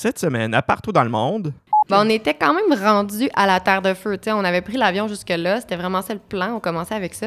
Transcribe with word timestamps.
Cette 0.00 0.18
semaine, 0.18 0.54
à 0.54 0.62
partout 0.62 0.92
dans 0.92 1.04
le 1.04 1.10
monde, 1.10 1.52
Ben, 1.90 2.06
on 2.06 2.08
était 2.08 2.32
quand 2.32 2.54
même 2.54 2.72
rendu 2.72 3.28
à 3.34 3.46
la 3.46 3.60
Terre 3.60 3.82
de 3.82 3.92
Feu. 3.92 4.18
on 4.28 4.44
avait 4.46 4.62
pris 4.62 4.78
l'avion 4.78 5.08
jusque-là. 5.08 5.60
C'était 5.60 5.76
vraiment 5.76 6.00
ça 6.00 6.14
le 6.14 6.20
plan. 6.20 6.54
On 6.54 6.58
commençait 6.58 6.94
avec 6.94 7.12
ça. 7.12 7.26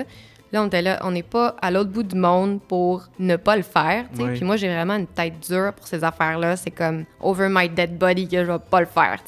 Là, 0.52 0.63
on 0.63 0.65
était 0.65 0.81
là. 0.81 0.97
On 1.04 1.12
n'est 1.12 1.21
pas 1.21 1.55
à 1.62 1.70
l'autre 1.70 1.91
bout 1.91 2.01
du 2.01 2.15
monde 2.15 2.59
pour 2.67 3.04
ne 3.20 3.36
pas 3.36 3.57
le 3.57 3.62
faire. 3.62 4.05
Oui. 4.17 4.31
Puis 4.33 4.44
moi, 4.44 4.55
j'ai 4.55 4.73
vraiment 4.73 4.96
une 4.96 5.05
tête 5.05 5.36
dure 5.47 5.71
pour 5.73 5.86
ces 5.86 6.04
affaires-là. 6.04 6.55
C'est 6.55 6.71
comme 6.71 7.05
over 7.21 7.47
my 7.47 7.70
dead 7.70 7.96
body 7.96 8.28
que 8.28 8.44
je 8.44 8.51
vais 8.51 8.58
pas 8.58 8.79
le 8.79 8.87
faire. 8.87 9.19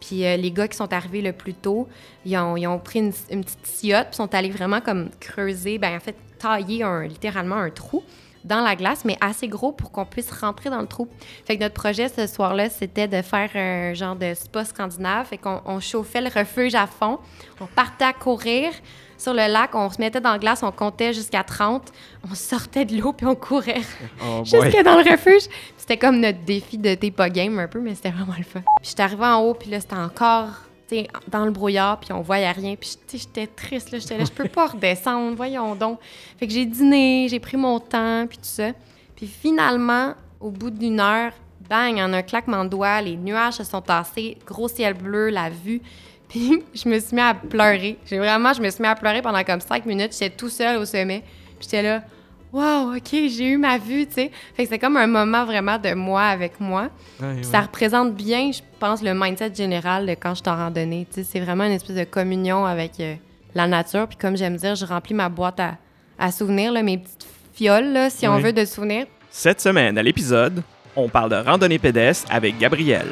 Puis 0.00 0.24
euh, 0.24 0.38
les 0.38 0.50
gars 0.50 0.66
qui 0.66 0.78
sont 0.78 0.90
arrivés 0.90 1.20
le 1.20 1.34
plus 1.34 1.52
tôt, 1.52 1.86
ils 2.24 2.38
ont, 2.38 2.56
ils 2.56 2.66
ont 2.66 2.78
pris 2.78 3.00
une, 3.00 3.12
une 3.30 3.44
petite 3.44 3.66
sciyotte 3.66 4.06
puis 4.06 4.16
sont 4.16 4.34
allés 4.34 4.48
vraiment 4.48 4.80
comme 4.80 5.10
creuser, 5.20 5.76
ben 5.76 5.96
en 5.96 6.00
fait, 6.00 6.16
tailler 6.38 6.82
un, 6.82 7.02
littéralement 7.02 7.56
un 7.56 7.68
trou 7.68 8.02
dans 8.44 8.60
la 8.60 8.76
glace, 8.76 9.04
mais 9.04 9.16
assez 9.20 9.48
gros 9.48 9.72
pour 9.72 9.90
qu'on 9.92 10.04
puisse 10.04 10.30
rentrer 10.30 10.70
dans 10.70 10.80
le 10.80 10.86
trou. 10.86 11.08
Fait 11.44 11.56
que 11.56 11.62
notre 11.62 11.74
projet 11.74 12.08
ce 12.08 12.26
soir-là, 12.26 12.70
c'était 12.70 13.08
de 13.08 13.22
faire 13.22 13.50
un 13.54 13.94
genre 13.94 14.16
de 14.16 14.34
spa 14.34 14.64
scandinave. 14.64 15.26
Fait 15.26 15.38
qu'on 15.38 15.60
on 15.64 15.80
chauffait 15.80 16.20
le 16.20 16.28
refuge 16.28 16.74
à 16.74 16.86
fond. 16.86 17.18
On 17.60 17.66
partait 17.66 18.04
à 18.04 18.12
courir 18.12 18.72
sur 19.18 19.34
le 19.34 19.52
lac. 19.52 19.74
On 19.74 19.90
se 19.90 19.98
mettait 19.98 20.20
dans 20.20 20.32
la 20.32 20.38
glace, 20.38 20.62
on 20.62 20.72
comptait 20.72 21.12
jusqu'à 21.12 21.42
30. 21.42 21.92
On 22.30 22.34
sortait 22.34 22.84
de 22.84 22.96
l'eau 22.96 23.12
puis 23.12 23.26
on 23.26 23.34
courait 23.34 23.82
oh 24.22 24.42
boy. 24.42 24.44
jusque 24.44 24.82
dans 24.82 24.96
le 24.96 25.10
refuge. 25.10 25.42
C'était 25.76 25.98
comme 25.98 26.20
notre 26.20 26.40
défi 26.40 26.78
de 26.78 26.94
T'es 26.94 27.10
pas 27.10 27.28
game 27.30 27.58
un 27.58 27.68
peu, 27.68 27.80
mais 27.80 27.94
c'était 27.94 28.10
vraiment 28.10 28.34
le 28.36 28.44
fun. 28.44 28.60
Puis 28.80 28.90
j'étais 28.90 29.02
arrivée 29.02 29.24
en 29.24 29.40
haut, 29.40 29.54
puis 29.54 29.70
là, 29.70 29.80
c'était 29.80 29.96
encore 29.96 30.69
dans 31.28 31.44
le 31.44 31.50
brouillard, 31.50 32.00
puis 32.00 32.12
on 32.12 32.20
voyait 32.20 32.50
rien. 32.50 32.76
Puis 32.76 32.96
j'étais 33.12 33.46
triste, 33.46 33.90
là. 33.90 33.98
J'étais 33.98 34.18
là, 34.18 34.24
je 34.24 34.32
peux 34.32 34.48
pas 34.48 34.66
redescendre, 34.72 35.36
voyons 35.36 35.74
donc. 35.74 35.98
Fait 36.38 36.46
que 36.46 36.52
j'ai 36.52 36.66
dîné, 36.66 37.26
j'ai 37.28 37.40
pris 37.40 37.56
mon 37.56 37.80
temps, 37.80 38.26
puis 38.28 38.38
tout 38.38 38.44
ça. 38.44 38.70
Puis 39.16 39.26
finalement, 39.26 40.14
au 40.40 40.50
bout 40.50 40.70
d'une 40.70 41.00
heure, 41.00 41.32
bang, 41.68 41.98
en 41.98 42.12
un 42.12 42.22
claquement 42.22 42.64
de 42.64 42.70
doigts, 42.70 43.00
les 43.00 43.16
nuages 43.16 43.54
se 43.54 43.64
sont 43.64 43.80
tassés, 43.80 44.36
gros 44.46 44.68
ciel 44.68 44.94
bleu, 44.94 45.28
la 45.30 45.50
vue. 45.50 45.80
Puis 46.30 46.62
je 46.74 46.88
me 46.88 46.98
suis 47.00 47.16
mis 47.16 47.22
à 47.22 47.34
pleurer. 47.34 47.98
Vraiment, 48.08 48.52
je 48.52 48.62
me 48.62 48.70
suis 48.70 48.80
mis 48.80 48.88
à 48.88 48.94
pleurer 48.94 49.20
pendant 49.20 49.42
comme 49.42 49.60
cinq 49.60 49.84
minutes. 49.84 50.12
J'étais 50.12 50.30
tout 50.30 50.48
seul 50.48 50.76
au 50.76 50.84
sommet. 50.84 51.24
J'étais 51.60 51.82
là, 51.82 52.02
wow, 52.52 52.96
OK, 52.96 53.10
j'ai 53.12 53.48
eu 53.48 53.56
ma 53.56 53.78
vue, 53.78 54.06
tu 54.06 54.14
sais. 54.14 54.30
Fait 54.54 54.64
que 54.64 54.68
c'est 54.70 54.78
comme 54.78 54.96
un 54.96 55.06
moment 55.06 55.44
vraiment 55.44 55.78
de 55.78 55.94
moi 55.94 56.22
avec 56.22 56.60
moi. 56.60 56.88
Puis 57.18 57.26
ouais. 57.26 57.42
ça 57.42 57.60
représente 57.60 58.14
bien, 58.14 58.50
je 58.52 58.60
pense, 58.78 59.02
le 59.02 59.14
mindset 59.14 59.54
général 59.54 60.06
de 60.06 60.12
quand 60.12 60.30
je 60.34 60.40
suis 60.42 60.48
en 60.50 60.56
randonnée. 60.56 61.06
Tu 61.12 61.22
sais, 61.22 61.28
c'est 61.30 61.40
vraiment 61.40 61.64
une 61.64 61.72
espèce 61.72 61.96
de 61.96 62.04
communion 62.04 62.64
avec 62.66 62.92
euh, 63.00 63.14
la 63.54 63.66
nature. 63.66 64.06
Puis 64.08 64.16
comme 64.18 64.36
j'aime 64.36 64.56
dire, 64.56 64.74
je 64.74 64.84
remplis 64.84 65.14
ma 65.14 65.28
boîte 65.28 65.60
à, 65.60 65.76
à 66.18 66.32
souvenirs, 66.32 66.72
là, 66.72 66.82
mes 66.82 66.98
petites 66.98 67.26
fioles, 67.54 67.92
là, 67.92 68.10
si 68.10 68.26
on 68.26 68.36
Oui. 68.36 68.42
veut, 68.42 68.52
de 68.52 68.64
souvenirs. 68.64 69.06
Cette 69.30 69.60
semaine, 69.60 69.96
à 69.96 70.02
l'épisode, 70.02 70.62
on 70.96 71.08
parle 71.08 71.30
de 71.30 71.36
randonnée 71.36 71.78
pédestre 71.78 72.26
avec 72.32 72.58
Gabriel. 72.58 73.06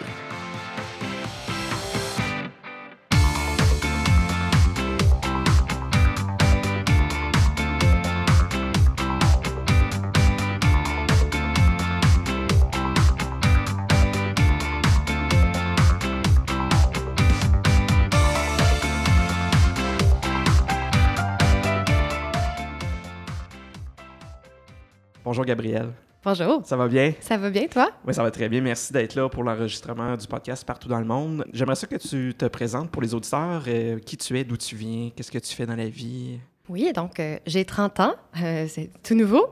Bonjour 25.39 25.47
Gabriel, 25.47 25.91
Bonjour. 26.25 26.62
ça 26.67 26.77
va 26.77 26.89
bien? 26.89 27.12
Ça 27.20 27.36
va 27.36 27.48
bien, 27.48 27.69
toi? 27.69 27.92
Oui, 28.05 28.12
ça 28.12 28.25
va 28.25 28.31
très 28.33 28.48
bien. 28.48 28.61
Merci 28.61 28.92
d'être 28.92 29.14
là 29.14 29.28
pour 29.28 29.44
l'enregistrement 29.44 30.17
du 30.17 30.27
podcast 30.27 30.64
partout 30.67 30.89
dans 30.89 30.98
le 30.98 31.05
monde. 31.05 31.44
J'aimerais 31.53 31.77
ça 31.77 31.86
que 31.86 31.94
tu 31.94 32.34
te 32.36 32.44
présentes 32.47 32.91
pour 32.91 33.00
les 33.03 33.14
auditeurs. 33.14 33.62
euh, 33.69 34.00
qui 34.00 34.16
tu 34.16 34.36
es, 34.36 34.42
d'où 34.42 34.56
tu 34.56 34.75
viens, 34.75 35.11
qu'est-ce 35.14 35.31
que 35.31 35.39
tu 35.39 35.55
fais 35.55 35.64
dans 35.64 35.77
la 35.77 35.86
vie? 35.89 36.41
Oui, 36.69 36.92
donc 36.92 37.20
euh, 37.20 37.39
j'ai 37.47 37.65
30 37.65 38.00
ans. 38.00 38.15
Euh, 38.43 38.66
c'est 38.69 38.91
tout 39.04 39.15
nouveau. 39.15 39.47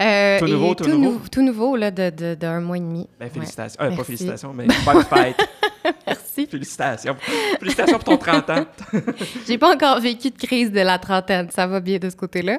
Euh, 0.00 0.38
Tout 0.38 0.46
nouveau, 0.46 0.72
et 0.74 0.76
tout 0.76 0.88
nouveau? 0.88 1.10
nou- 1.14 1.20
tout 1.28 1.42
nouveau, 1.42 1.74
là, 1.74 1.90
de, 1.90 2.10
de- 2.10 2.34
d'un 2.36 2.60
mois 2.60 2.76
et 2.76 2.80
demi. 2.80 3.08
Ben, 3.18 3.28
félicitations. 3.28 3.76
Pas 3.80 4.04
félicitations, 4.04 4.54
mais 4.54 4.68
bonne 4.84 5.02
fête. 5.10 5.36
Merci. 6.06 6.25
Félicitations. 6.44 7.16
Félicitations 7.60 7.98
pour 7.98 8.04
ton 8.04 8.18
30 8.18 8.50
ans. 8.50 8.66
J'ai 9.46 9.56
pas 9.56 9.72
encore 9.72 10.00
vécu 10.00 10.30
de 10.30 10.36
crise 10.36 10.70
de 10.70 10.80
la 10.80 10.98
trentaine. 10.98 11.48
Ça 11.50 11.66
va 11.66 11.80
bien 11.80 11.98
de 11.98 12.10
ce 12.10 12.16
côté-là. 12.16 12.58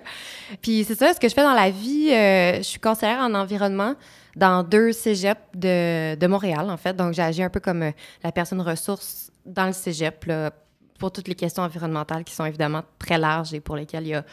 Puis 0.62 0.84
c'est 0.84 0.96
ça, 0.96 1.14
ce 1.14 1.20
que 1.20 1.30
je 1.30 1.34
fais 1.36 1.44
dans 1.44 1.54
la 1.54 1.70
vie, 1.70 2.10
euh, 2.12 2.58
je 2.58 2.64
suis 2.64 2.80
conseillère 2.80 3.20
en 3.20 3.34
environnement 3.36 3.94
dans 4.36 4.64
deux 4.64 4.92
cégeps 4.92 5.42
de, 5.54 6.16
de 6.16 6.28
Montréal, 6.28 6.70
en 6.70 6.78
fait. 6.78 6.96
Donc, 6.96 7.14
j'agis 7.14 7.44
un 7.44 7.50
peu 7.50 7.60
comme 7.60 7.84
euh, 7.84 7.92
la 8.24 8.32
personne 8.32 8.62
ressource 8.62 9.32
dans 9.46 9.66
le 9.66 9.74
cégep, 9.74 10.26
là, 10.26 10.52
pour 11.00 11.12
toutes 11.12 11.28
les 11.28 11.36
questions 11.36 11.64
environnementales 11.64 12.24
qui 12.24 12.34
sont 12.34 12.46
évidemment 12.46 12.84
très 13.00 13.18
larges 13.18 13.54
et 13.54 13.60
pour 13.60 13.76
lesquelles 13.76 14.04
il 14.06 14.10
y 14.10 14.16
a 14.16 14.24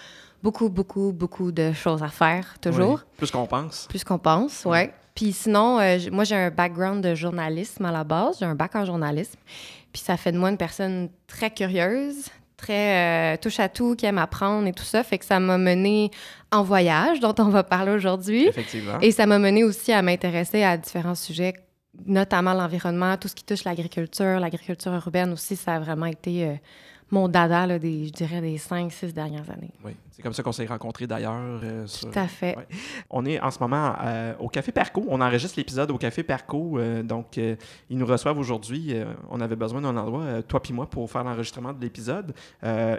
beaucoup, 0.43 0.69
beaucoup, 0.69 1.13
beaucoup 1.13 1.53
de 1.53 1.73
choses 1.73 2.03
à 2.03 2.09
faire, 2.09 2.59
toujours. 2.61 2.95
Oui, 2.95 3.17
plus 3.17 3.31
qu'on 3.31 3.47
pense. 3.47 3.87
Plus 3.89 4.05
qu'on 4.05 4.19
pense, 4.19 4.65
ouais. 4.67 4.93
Puis 5.15 5.33
sinon, 5.33 5.79
euh, 5.79 5.99
moi, 6.11 6.25
j'ai 6.25 6.35
un 6.35 6.51
background 6.51 7.03
de 7.03 7.15
journalisme 7.15 7.85
à 7.85 7.93
la 7.93 8.05
base. 8.05 8.39
J'ai 8.41 8.47
un 8.47 8.55
bac 8.55 8.75
en 8.75 8.85
journalisme. 8.85 9.39
Puis 9.93 10.03
ça 10.03 10.17
fait 10.17 10.33
de 10.33 10.39
moi 10.39 10.51
une 10.51 10.57
personne 10.57 11.09
très 11.29 11.51
curieuse, 11.51 12.27
très 12.57 13.35
euh, 13.35 13.37
touche 13.37 13.61
à 13.61 13.69
tout, 13.69 13.95
qui 13.95 14.07
aime 14.07 14.19
apprendre 14.19 14.67
et 14.67 14.73
tout 14.73 14.85
ça. 14.85 15.05
Fait 15.05 15.19
que 15.19 15.25
ça 15.25 15.39
m'a 15.39 15.57
mené 15.57 16.11
en 16.51 16.65
voyage, 16.65 17.21
dont 17.21 17.35
on 17.39 17.49
va 17.49 17.63
parler 17.63 17.93
aujourd'hui. 17.93 18.49
Effectivement. 18.49 18.99
Et 19.01 19.13
ça 19.13 19.27
m'a 19.27 19.39
mené 19.39 19.63
aussi 19.63 19.93
à 19.93 20.03
m'intéresser 20.03 20.65
à 20.65 20.77
différents 20.77 21.15
sujets, 21.15 21.55
notamment 22.07 22.55
l'environnement, 22.55 23.17
tout 23.17 23.29
ce 23.29 23.37
qui 23.37 23.45
touche 23.45 23.63
l'agriculture, 23.63 24.41
l'agriculture 24.41 24.93
urbaine 24.95 25.33
aussi. 25.33 25.55
Ça 25.55 25.75
a 25.75 25.79
vraiment 25.79 26.07
été 26.07 26.45
euh, 26.45 26.55
mon 27.11 27.29
dada, 27.29 27.67
là, 27.67 27.79
des, 27.79 28.07
je 28.07 28.13
dirais, 28.13 28.41
des 28.41 28.59
cinq, 28.59 28.91
six 28.93 29.13
dernières 29.15 29.49
années. 29.51 29.73
Oui, 29.85 29.93
c'est 30.11 30.23
comme 30.23 30.33
ça 30.33 30.43
qu'on 30.43 30.53
s'est 30.53 30.67
rencontrés 30.67 31.07
d'ailleurs. 31.07 31.61
euh, 31.63 31.87
sur- 31.87 32.11
Tout 32.11 32.19
à 32.19 32.27
fait. 32.27 32.57
Ouais. 32.57 32.67
On 33.11 33.25
est 33.27 33.41
en 33.41 33.51
ce 33.51 33.59
moment 33.61 33.95
euh, 34.03 34.35
au 34.41 34.49
Café 34.49 34.73
Perco. 34.73 35.05
On 35.09 35.21
enregistre 35.21 35.59
l'épisode 35.59 35.91
au 35.91 35.99
Café 35.99 36.23
Perco. 36.23 36.79
euh, 36.79 37.03
donc, 37.03 37.37
ils 37.37 37.99
nous 37.99 38.07
reçoivent 38.07 38.39
aujourd'hui. 38.39 38.95
On 39.31 39.41
avait 39.41 39.57
besoin 39.57 39.81
d'un 39.81 39.97
endroit, 39.97 40.43
toi 40.43 40.61
puis 40.61 40.73
moi, 40.73 40.89
pour 40.89 41.11
faire 41.11 41.25
l'enregistrement 41.25 41.73
de 41.73 41.81
l'épisode. 41.81 42.35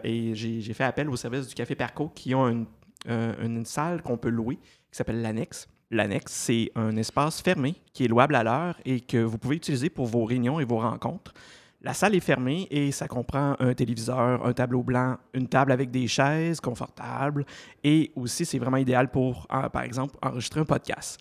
Et 0.03 0.31
j'ai 0.35 0.73
fait 0.73 0.83
appel 0.85 1.09
au 1.09 1.15
service 1.15 1.47
du 1.47 1.55
Café 1.55 1.75
Perco 1.75 2.09
qui 2.15 2.33
ont 2.35 2.47
une, 2.47 2.65
une 3.07 3.65
salle 3.65 4.01
qu'on 4.01 4.17
peut 4.17 4.29
louer 4.29 4.55
qui 4.55 4.97
s'appelle 4.97 5.21
l'Annexe. 5.21 5.67
L'Annexe, 5.91 6.31
c'est 6.33 6.71
un 6.75 6.95
espace 6.97 7.41
fermé 7.41 7.75
qui 7.93 8.05
est 8.05 8.07
louable 8.07 8.35
à 8.35 8.43
l'heure 8.43 8.75
et 8.85 9.01
que 9.01 9.17
vous 9.17 9.37
pouvez 9.37 9.55
utiliser 9.55 9.89
pour 9.89 10.07
vos 10.07 10.25
réunions 10.25 10.59
et 10.59 10.65
vos 10.65 10.79
rencontres. 10.79 11.31
La 11.85 11.93
salle 11.93 12.15
est 12.15 12.19
fermée 12.19 12.67
et 12.71 12.91
ça 12.91 13.07
comprend 13.07 13.55
un 13.59 13.75
téléviseur, 13.75 14.43
un 14.43 14.53
tableau 14.53 14.81
blanc, 14.81 15.17
une 15.35 15.47
table 15.47 15.71
avec 15.71 15.91
des 15.91 16.07
chaises 16.07 16.59
confortables 16.59 17.45
et 17.83 18.11
aussi 18.15 18.43
c'est 18.43 18.57
vraiment 18.57 18.77
idéal 18.77 19.11
pour, 19.11 19.45
par 19.47 19.83
exemple, 19.83 20.17
enregistrer 20.23 20.61
un 20.61 20.65
podcast. 20.65 21.19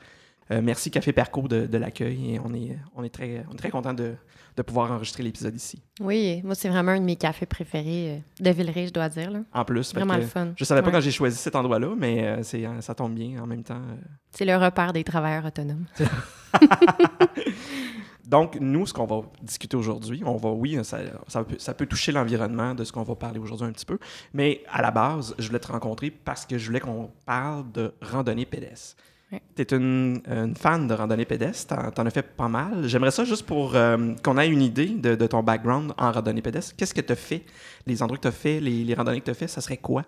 Euh, 0.51 0.61
merci 0.63 0.91
Café 0.91 1.13
Perco 1.13 1.49
de, 1.49 1.67
de 1.67 1.79
l'accueil 1.79 2.35
et 2.35 2.41
on 2.43 2.53
est, 2.55 2.79
on 2.95 3.03
est 3.05 3.09
très, 3.11 3.45
on 3.51 3.53
est 3.55 3.59
très 3.59 3.71
content 3.71 3.93
de, 3.95 4.15
de 4.57 4.63
pouvoir 4.63 4.91
enregistrer 4.93 5.23
l'épisode 5.23 5.55
ici. 5.57 5.83
Oui, 6.01 6.41
moi, 6.45 6.55
c'est 6.55 6.69
vraiment 6.71 6.93
un 6.93 7.01
de 7.01 7.05
mes 7.05 7.17
cafés 7.17 7.47
préférés 7.47 8.23
euh, 8.41 8.43
de 8.45 8.51
Villeray, 8.51 8.87
je 8.89 8.93
dois 8.93 9.09
dire. 9.11 9.31
Là. 9.31 9.41
En 9.55 9.65
plus, 9.67 9.95
Vraiment 9.95 10.15
que 10.17 10.21
le 10.21 10.27
fun. 10.27 10.49
je 10.57 10.65
savais 10.65 10.81
pas 10.83 10.89
Ouais. 10.89 10.93
quand 10.95 11.01
j'ai 11.01 11.11
choisi 11.11 11.37
cet 11.37 11.57
endroit-là, 11.57 11.95
mais 11.97 12.25
euh, 12.27 12.43
c'est, 12.43 12.65
ça 12.81 12.95
tombe 12.95 13.15
bien 13.15 13.43
en 13.43 13.47
même 13.47 13.63
temps. 13.63 13.81
C'est 14.33 14.45
le 14.47 14.57
repère 14.57 14.93
des 14.95 15.05
travailleurs 15.05 15.45
autonomes. 15.47 15.87
Donc, 18.27 18.57
nous, 18.61 18.87
ce 18.87 18.93
qu'on 18.95 19.07
va 19.07 19.23
discuter 19.43 19.77
aujourd'hui, 19.77 20.23
on 20.25 20.37
va, 20.37 20.51
oui, 20.51 20.79
ça, 20.83 20.99
ça 21.29 21.45
peut, 21.45 21.57
ça 21.59 21.75
peut 21.75 21.87
toucher 21.87 22.11
l'environnement 22.11 22.75
de 22.75 22.85
ce 22.85 22.93
qu'on 22.93 23.03
va 23.03 23.15
parler 23.15 23.39
aujourd'hui 23.39 23.69
un 23.69 23.73
petit 23.73 23.87
peu, 23.87 23.99
mais 24.33 24.63
à 24.73 24.81
la 24.81 24.91
base, 24.91 25.35
je 25.39 25.47
voulais 25.47 25.61
te 25.61 25.71
rencontrer 25.71 26.11
parce 26.11 26.47
que 26.47 26.57
je 26.57 26.67
voulais 26.67 26.81
qu'on 26.81 27.11
parle 27.27 27.71
de 27.73 27.93
randonnée 28.01 28.47
pédestre. 28.47 28.97
Tu 29.57 29.63
es 29.63 29.67
une, 29.73 30.23
une 30.27 30.55
fan 30.55 30.87
de 30.87 30.95
randonnée 30.95 31.25
pédestre, 31.25 31.75
t'en, 31.75 31.91
t'en 31.91 32.07
as 32.07 32.11
fait 32.11 32.23
pas 32.23 32.47
mal. 32.47 32.87
J'aimerais 32.87 33.11
ça 33.11 33.25
juste 33.25 33.45
pour 33.45 33.75
euh, 33.75 34.15
qu'on 34.23 34.39
ait 34.39 34.49
une 34.49 34.63
idée 34.63 34.87
de, 34.87 35.17
de 35.17 35.27
ton 35.27 35.43
background 35.43 35.93
en 35.99 36.13
randonnée 36.13 36.41
pédestre. 36.41 36.77
Qu'est-ce 36.77 36.95
que 36.95 37.01
tu 37.01 37.13
as 37.13 37.17
fait? 37.17 37.43
Les 37.85 38.01
endroits 38.01 38.17
que 38.17 38.23
tu 38.23 38.29
as 38.29 38.33
fait, 38.33 38.61
les, 38.61 38.85
les 38.85 38.95
randonnées 38.95 39.19
que 39.19 39.25
tu 39.25 39.33
as 39.33 39.35
fait, 39.35 39.49
ça 39.49 39.61
serait 39.61 39.79
quoi? 39.79 40.05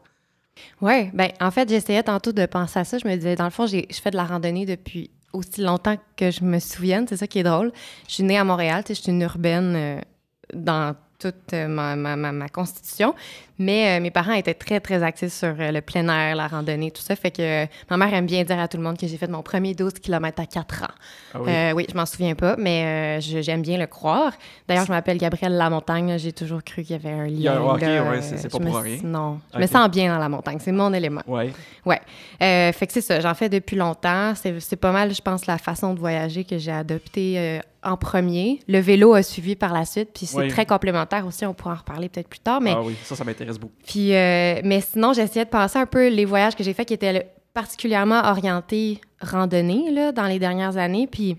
Oui, 0.80 1.10
ben 1.12 1.30
en 1.40 1.50
fait, 1.50 1.68
j'essayais 1.68 2.04
tantôt 2.04 2.30
de 2.30 2.46
penser 2.46 2.78
à 2.78 2.84
ça. 2.84 2.98
Je 2.98 3.08
me 3.08 3.16
disais, 3.16 3.34
dans 3.34 3.44
le 3.44 3.50
fond, 3.50 3.66
j'ai, 3.66 3.88
je 3.90 4.00
fais 4.00 4.12
de 4.12 4.16
la 4.16 4.24
randonnée 4.24 4.64
depuis 4.64 5.10
aussi 5.36 5.60
longtemps 5.60 5.96
que 6.16 6.30
je 6.30 6.44
me 6.44 6.58
souvienne. 6.58 7.06
C'est 7.08 7.16
ça 7.16 7.26
qui 7.26 7.38
est 7.38 7.42
drôle. 7.42 7.72
Je 8.08 8.14
suis 8.14 8.24
née 8.24 8.38
à 8.38 8.44
Montréal, 8.44 8.84
je 8.88 8.94
suis 8.94 9.10
une 9.10 9.22
urbaine 9.22 9.74
euh, 9.76 10.00
dans 10.54 10.96
toute 11.18 11.52
euh, 11.54 11.66
ma, 11.68 11.96
ma, 11.96 12.16
ma, 12.16 12.32
ma 12.32 12.48
constitution. 12.48 13.14
Mais 13.58 13.96
euh, 13.98 14.02
mes 14.02 14.10
parents 14.10 14.34
étaient 14.34 14.52
très, 14.52 14.80
très 14.80 15.02
actifs 15.02 15.32
sur 15.32 15.54
euh, 15.58 15.72
le 15.72 15.80
plein 15.80 16.06
air, 16.08 16.36
la 16.36 16.46
randonnée, 16.46 16.90
tout 16.90 17.00
ça. 17.00 17.16
Fait 17.16 17.30
que 17.30 17.40
euh, 17.64 17.66
ma 17.88 17.96
mère 17.96 18.12
aime 18.12 18.26
bien 18.26 18.44
dire 18.44 18.60
à 18.60 18.68
tout 18.68 18.76
le 18.76 18.82
monde 18.82 18.98
que 18.98 19.06
j'ai 19.06 19.16
fait 19.16 19.26
mon 19.28 19.42
premier 19.42 19.74
12 19.74 19.94
km 19.94 20.42
à 20.42 20.46
4 20.46 20.82
ans. 20.82 20.86
Ah 21.34 21.38
oui, 21.40 21.52
oui 21.74 21.86
je 21.90 21.96
m'en 21.96 22.04
souviens 22.04 22.34
pas, 22.34 22.54
mais 22.58 23.18
j'aime 23.20 23.62
bien 23.62 23.78
le 23.78 23.86
croire. 23.86 24.32
D'ailleurs, 24.68 24.84
je 24.86 24.92
m'appelle 24.92 25.16
Gabrielle 25.16 25.56
Lamontagne. 25.56 26.18
J'ai 26.18 26.32
toujours 26.32 26.62
cru 26.62 26.82
qu'il 26.82 26.96
y 26.96 26.98
avait 26.98 27.14
un 27.14 27.24
lien. 27.24 27.30
Il 27.30 27.40
y 27.40 27.48
a- 27.48 27.62
ok, 27.62 27.80
là. 27.80 28.10
ouais, 28.10 28.20
c'est- 28.22 28.50
pas 28.50 28.58
pour 28.58 28.76
rien. 28.76 28.98
Non, 29.02 29.40
je 29.54 29.58
me 29.58 29.66
sens 29.66 29.88
bien 29.90 30.12
dans 30.12 30.18
la 30.20 30.28
montagne. 30.28 30.58
C'est 30.60 30.72
mon 30.72 30.92
élément. 30.92 31.22
Ouais. 31.26 31.50
Ouais. 31.86 32.00
Fait 32.38 32.86
que 32.86 32.92
c'est 32.92 33.00
ça. 33.00 33.20
J'en 33.20 33.34
fais 33.34 33.48
depuis 33.48 33.76
longtemps. 33.76 34.34
C'est 34.34 34.60
c'est 34.60 34.76
pas 34.76 34.92
mal, 34.92 35.14
je 35.14 35.22
pense, 35.22 35.46
la 35.46 35.56
façon 35.56 35.94
de 35.94 35.98
voyager 35.98 36.44
que 36.44 36.58
j'ai 36.58 36.72
adoptée 36.72 37.60
en 37.82 37.96
premier. 37.96 38.60
Le 38.68 38.78
vélo 38.78 39.14
a 39.14 39.22
suivi 39.22 39.54
par 39.56 39.72
la 39.72 39.84
suite, 39.84 40.10
puis 40.14 40.26
c'est 40.26 40.38
Oui. 40.38 40.48
très 40.48 40.66
complémentaire 40.66 41.26
aussi. 41.26 41.44
On 41.46 41.54
pourra 41.54 41.72
en 41.74 41.76
reparler 41.76 42.08
peut-être 42.08 42.28
plus 42.28 42.40
tard. 42.40 42.60
Mais, 42.60 42.72
Ah 42.76 42.82
oui, 42.82 42.94
ça, 43.04 43.14
ça 43.16 43.24
m'intéresse 43.24 43.58
beaucoup. 43.58 43.74
puis, 43.86 44.14
euh, 44.14 44.60
mais 44.64 44.80
sinon, 44.80 45.12
j'essayais 45.12 45.44
de 45.44 45.50
penser 45.50 45.78
un 45.78 45.86
peu 45.86 46.08
les 46.08 46.24
voyages 46.24 46.56
que 46.56 46.64
j'ai 46.64 46.72
faits 46.74 46.88
qui 46.88 46.94
étaient 46.94 47.30
particulièrement 47.54 48.20
orientés 48.24 49.00
randonnée 49.20 49.90
là, 49.90 50.12
dans 50.12 50.26
les 50.26 50.38
dernières 50.38 50.76
années. 50.76 51.06
Puis 51.06 51.36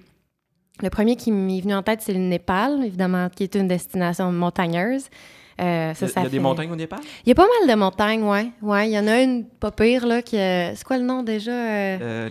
le 0.81 0.89
premier 0.89 1.15
qui 1.15 1.31
m'est 1.31 1.61
venu 1.61 1.73
en 1.75 1.83
tête, 1.83 2.01
c'est 2.01 2.13
le 2.13 2.19
Népal, 2.19 2.83
évidemment, 2.85 3.29
qui 3.29 3.43
est 3.43 3.55
une 3.55 3.67
destination 3.67 4.31
montagneuse. 4.31 5.09
Euh, 5.59 5.93
ça, 5.95 6.05
Il 6.05 6.07
y 6.07 6.11
a, 6.11 6.13
ça 6.13 6.21
y 6.21 6.25
a 6.25 6.29
des 6.29 6.37
fait- 6.37 6.39
montagnes 6.43 6.71
au 6.71 6.75
Népal? 6.75 6.99
Il 7.25 7.29
y 7.29 7.31
a 7.31 7.35
pas 7.35 7.47
mal 7.59 7.67
de 7.69 7.79
montagnes, 7.79 8.23
ouais. 8.23 8.51
Ouais, 8.61 8.89
il 8.89 8.91
y 8.93 8.99
en 8.99 9.07
a 9.07 9.21
une 9.21 9.43
pas 9.45 9.71
pire, 9.71 10.05
là, 10.05 10.21
qui... 10.21 10.37
euh, 10.37 10.75
C'est 10.75 10.83
quoi 10.83 10.97
le 10.99 11.03
nom, 11.03 11.23
déjà? 11.23 11.51
euh? 11.51 11.97
Euh, 11.99 12.29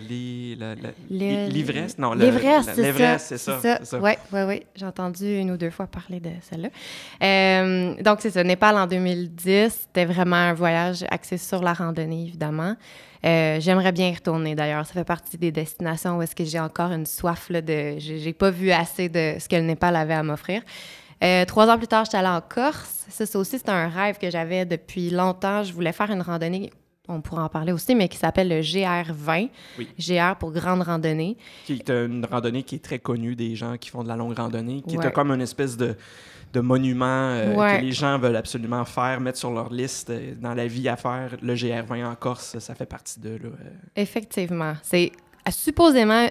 L'Ivresse? 1.10 1.98
Non, 1.98 2.12
la- 2.14 2.24
c'est 3.18 3.38
ça. 3.38 3.58
c'est 3.60 3.84
ça. 3.84 3.98
Oui, 4.00 4.12
oui, 4.32 4.40
oui. 4.46 4.62
J'ai 4.74 4.86
entendu 4.86 5.38
une 5.38 5.50
ou 5.50 5.56
deux 5.56 5.70
fois 5.70 5.86
parler 5.86 6.20
de 6.20 6.30
celle-là. 6.48 6.68
Euh, 7.22 7.94
donc, 8.02 8.18
c'est 8.20 8.30
ça. 8.30 8.44
Népal 8.44 8.76
en 8.76 8.86
2010. 8.86 9.72
C'était 9.86 10.04
vraiment 10.04 10.36
un 10.36 10.54
voyage 10.54 11.04
axé 11.10 11.38
sur 11.38 11.62
la 11.62 11.72
randonnée, 11.72 12.24
évidemment. 12.28 12.74
Euh, 13.24 13.58
J'aimerais 13.60 13.92
bien 13.92 14.08
y 14.08 14.14
retourner, 14.14 14.54
d'ailleurs. 14.54 14.86
Ça 14.86 14.92
fait 14.92 15.04
partie 15.04 15.36
des 15.36 15.50
destinations 15.50 16.18
où 16.18 16.22
est-ce 16.22 16.36
que 16.36 16.44
j'ai 16.44 16.60
encore 16.60 16.92
une 16.92 17.06
soif 17.06 17.46
là, 17.50 17.60
de... 17.60 17.94
J'ai 17.98 18.32
pas 18.32 18.50
vu 18.50 18.70
assez 18.70 19.08
de 19.08 19.34
ce 19.40 19.48
que 19.48 19.56
le 19.56 19.62
Népal 19.62 19.96
avait 19.96 20.14
à 20.14 20.22
m'offrir. 20.22 20.62
Euh, 21.24 21.44
trois 21.46 21.68
ans 21.70 21.78
plus 21.78 21.86
tard, 21.86 22.04
j'étais 22.04 22.18
allée 22.18 22.28
en 22.28 22.40
Corse. 22.40 23.04
Ça, 23.08 23.24
ça 23.26 23.38
aussi, 23.38 23.58
c'était 23.58 23.70
un 23.70 23.88
rêve 23.88 24.18
que 24.18 24.30
j'avais 24.30 24.64
depuis 24.66 25.10
longtemps. 25.10 25.62
Je 25.62 25.72
voulais 25.72 25.92
faire 25.92 26.10
une 26.10 26.20
randonnée, 26.22 26.70
on 27.08 27.20
pourra 27.20 27.44
en 27.44 27.48
parler 27.48 27.72
aussi, 27.72 27.94
mais 27.94 28.08
qui 28.08 28.18
s'appelle 28.18 28.48
le 28.48 28.60
GR20. 28.60 29.48
Oui. 29.78 29.88
GR 29.98 30.36
pour 30.38 30.52
grande 30.52 30.82
randonnée. 30.82 31.36
Qui 31.64 31.74
est 31.74 31.90
une 31.90 32.24
randonnée 32.30 32.62
qui 32.64 32.74
est 32.76 32.84
très 32.84 32.98
connue 32.98 33.34
des 33.36 33.54
gens 33.56 33.76
qui 33.78 33.90
font 33.90 34.02
de 34.02 34.08
la 34.08 34.16
longue 34.16 34.36
randonnée, 34.36 34.82
qui 34.86 34.98
Ouais. 34.98 35.06
est 35.06 35.12
comme 35.12 35.30
une 35.30 35.40
espèce 35.40 35.76
de, 35.76 35.96
de 36.52 36.60
monument 36.60 37.06
euh, 37.06 37.54
Ouais. 37.54 37.78
que 37.78 37.84
les 37.84 37.92
gens 37.92 38.18
veulent 38.18 38.36
absolument 38.36 38.84
faire, 38.84 39.20
mettre 39.20 39.38
sur 39.38 39.50
leur 39.52 39.72
liste 39.72 40.10
euh, 40.10 40.34
dans 40.40 40.52
la 40.54 40.66
vie 40.66 40.88
à 40.88 40.96
faire. 40.96 41.30
Le 41.40 41.54
GR20 41.54 42.04
en 42.06 42.14
Corse, 42.16 42.58
ça 42.58 42.74
fait 42.74 42.86
partie 42.86 43.20
de 43.20 43.30
là. 43.30 43.38
euh. 43.44 43.70
Effectivement. 43.94 44.74
C'est 44.82 45.12
supposément 45.50 46.28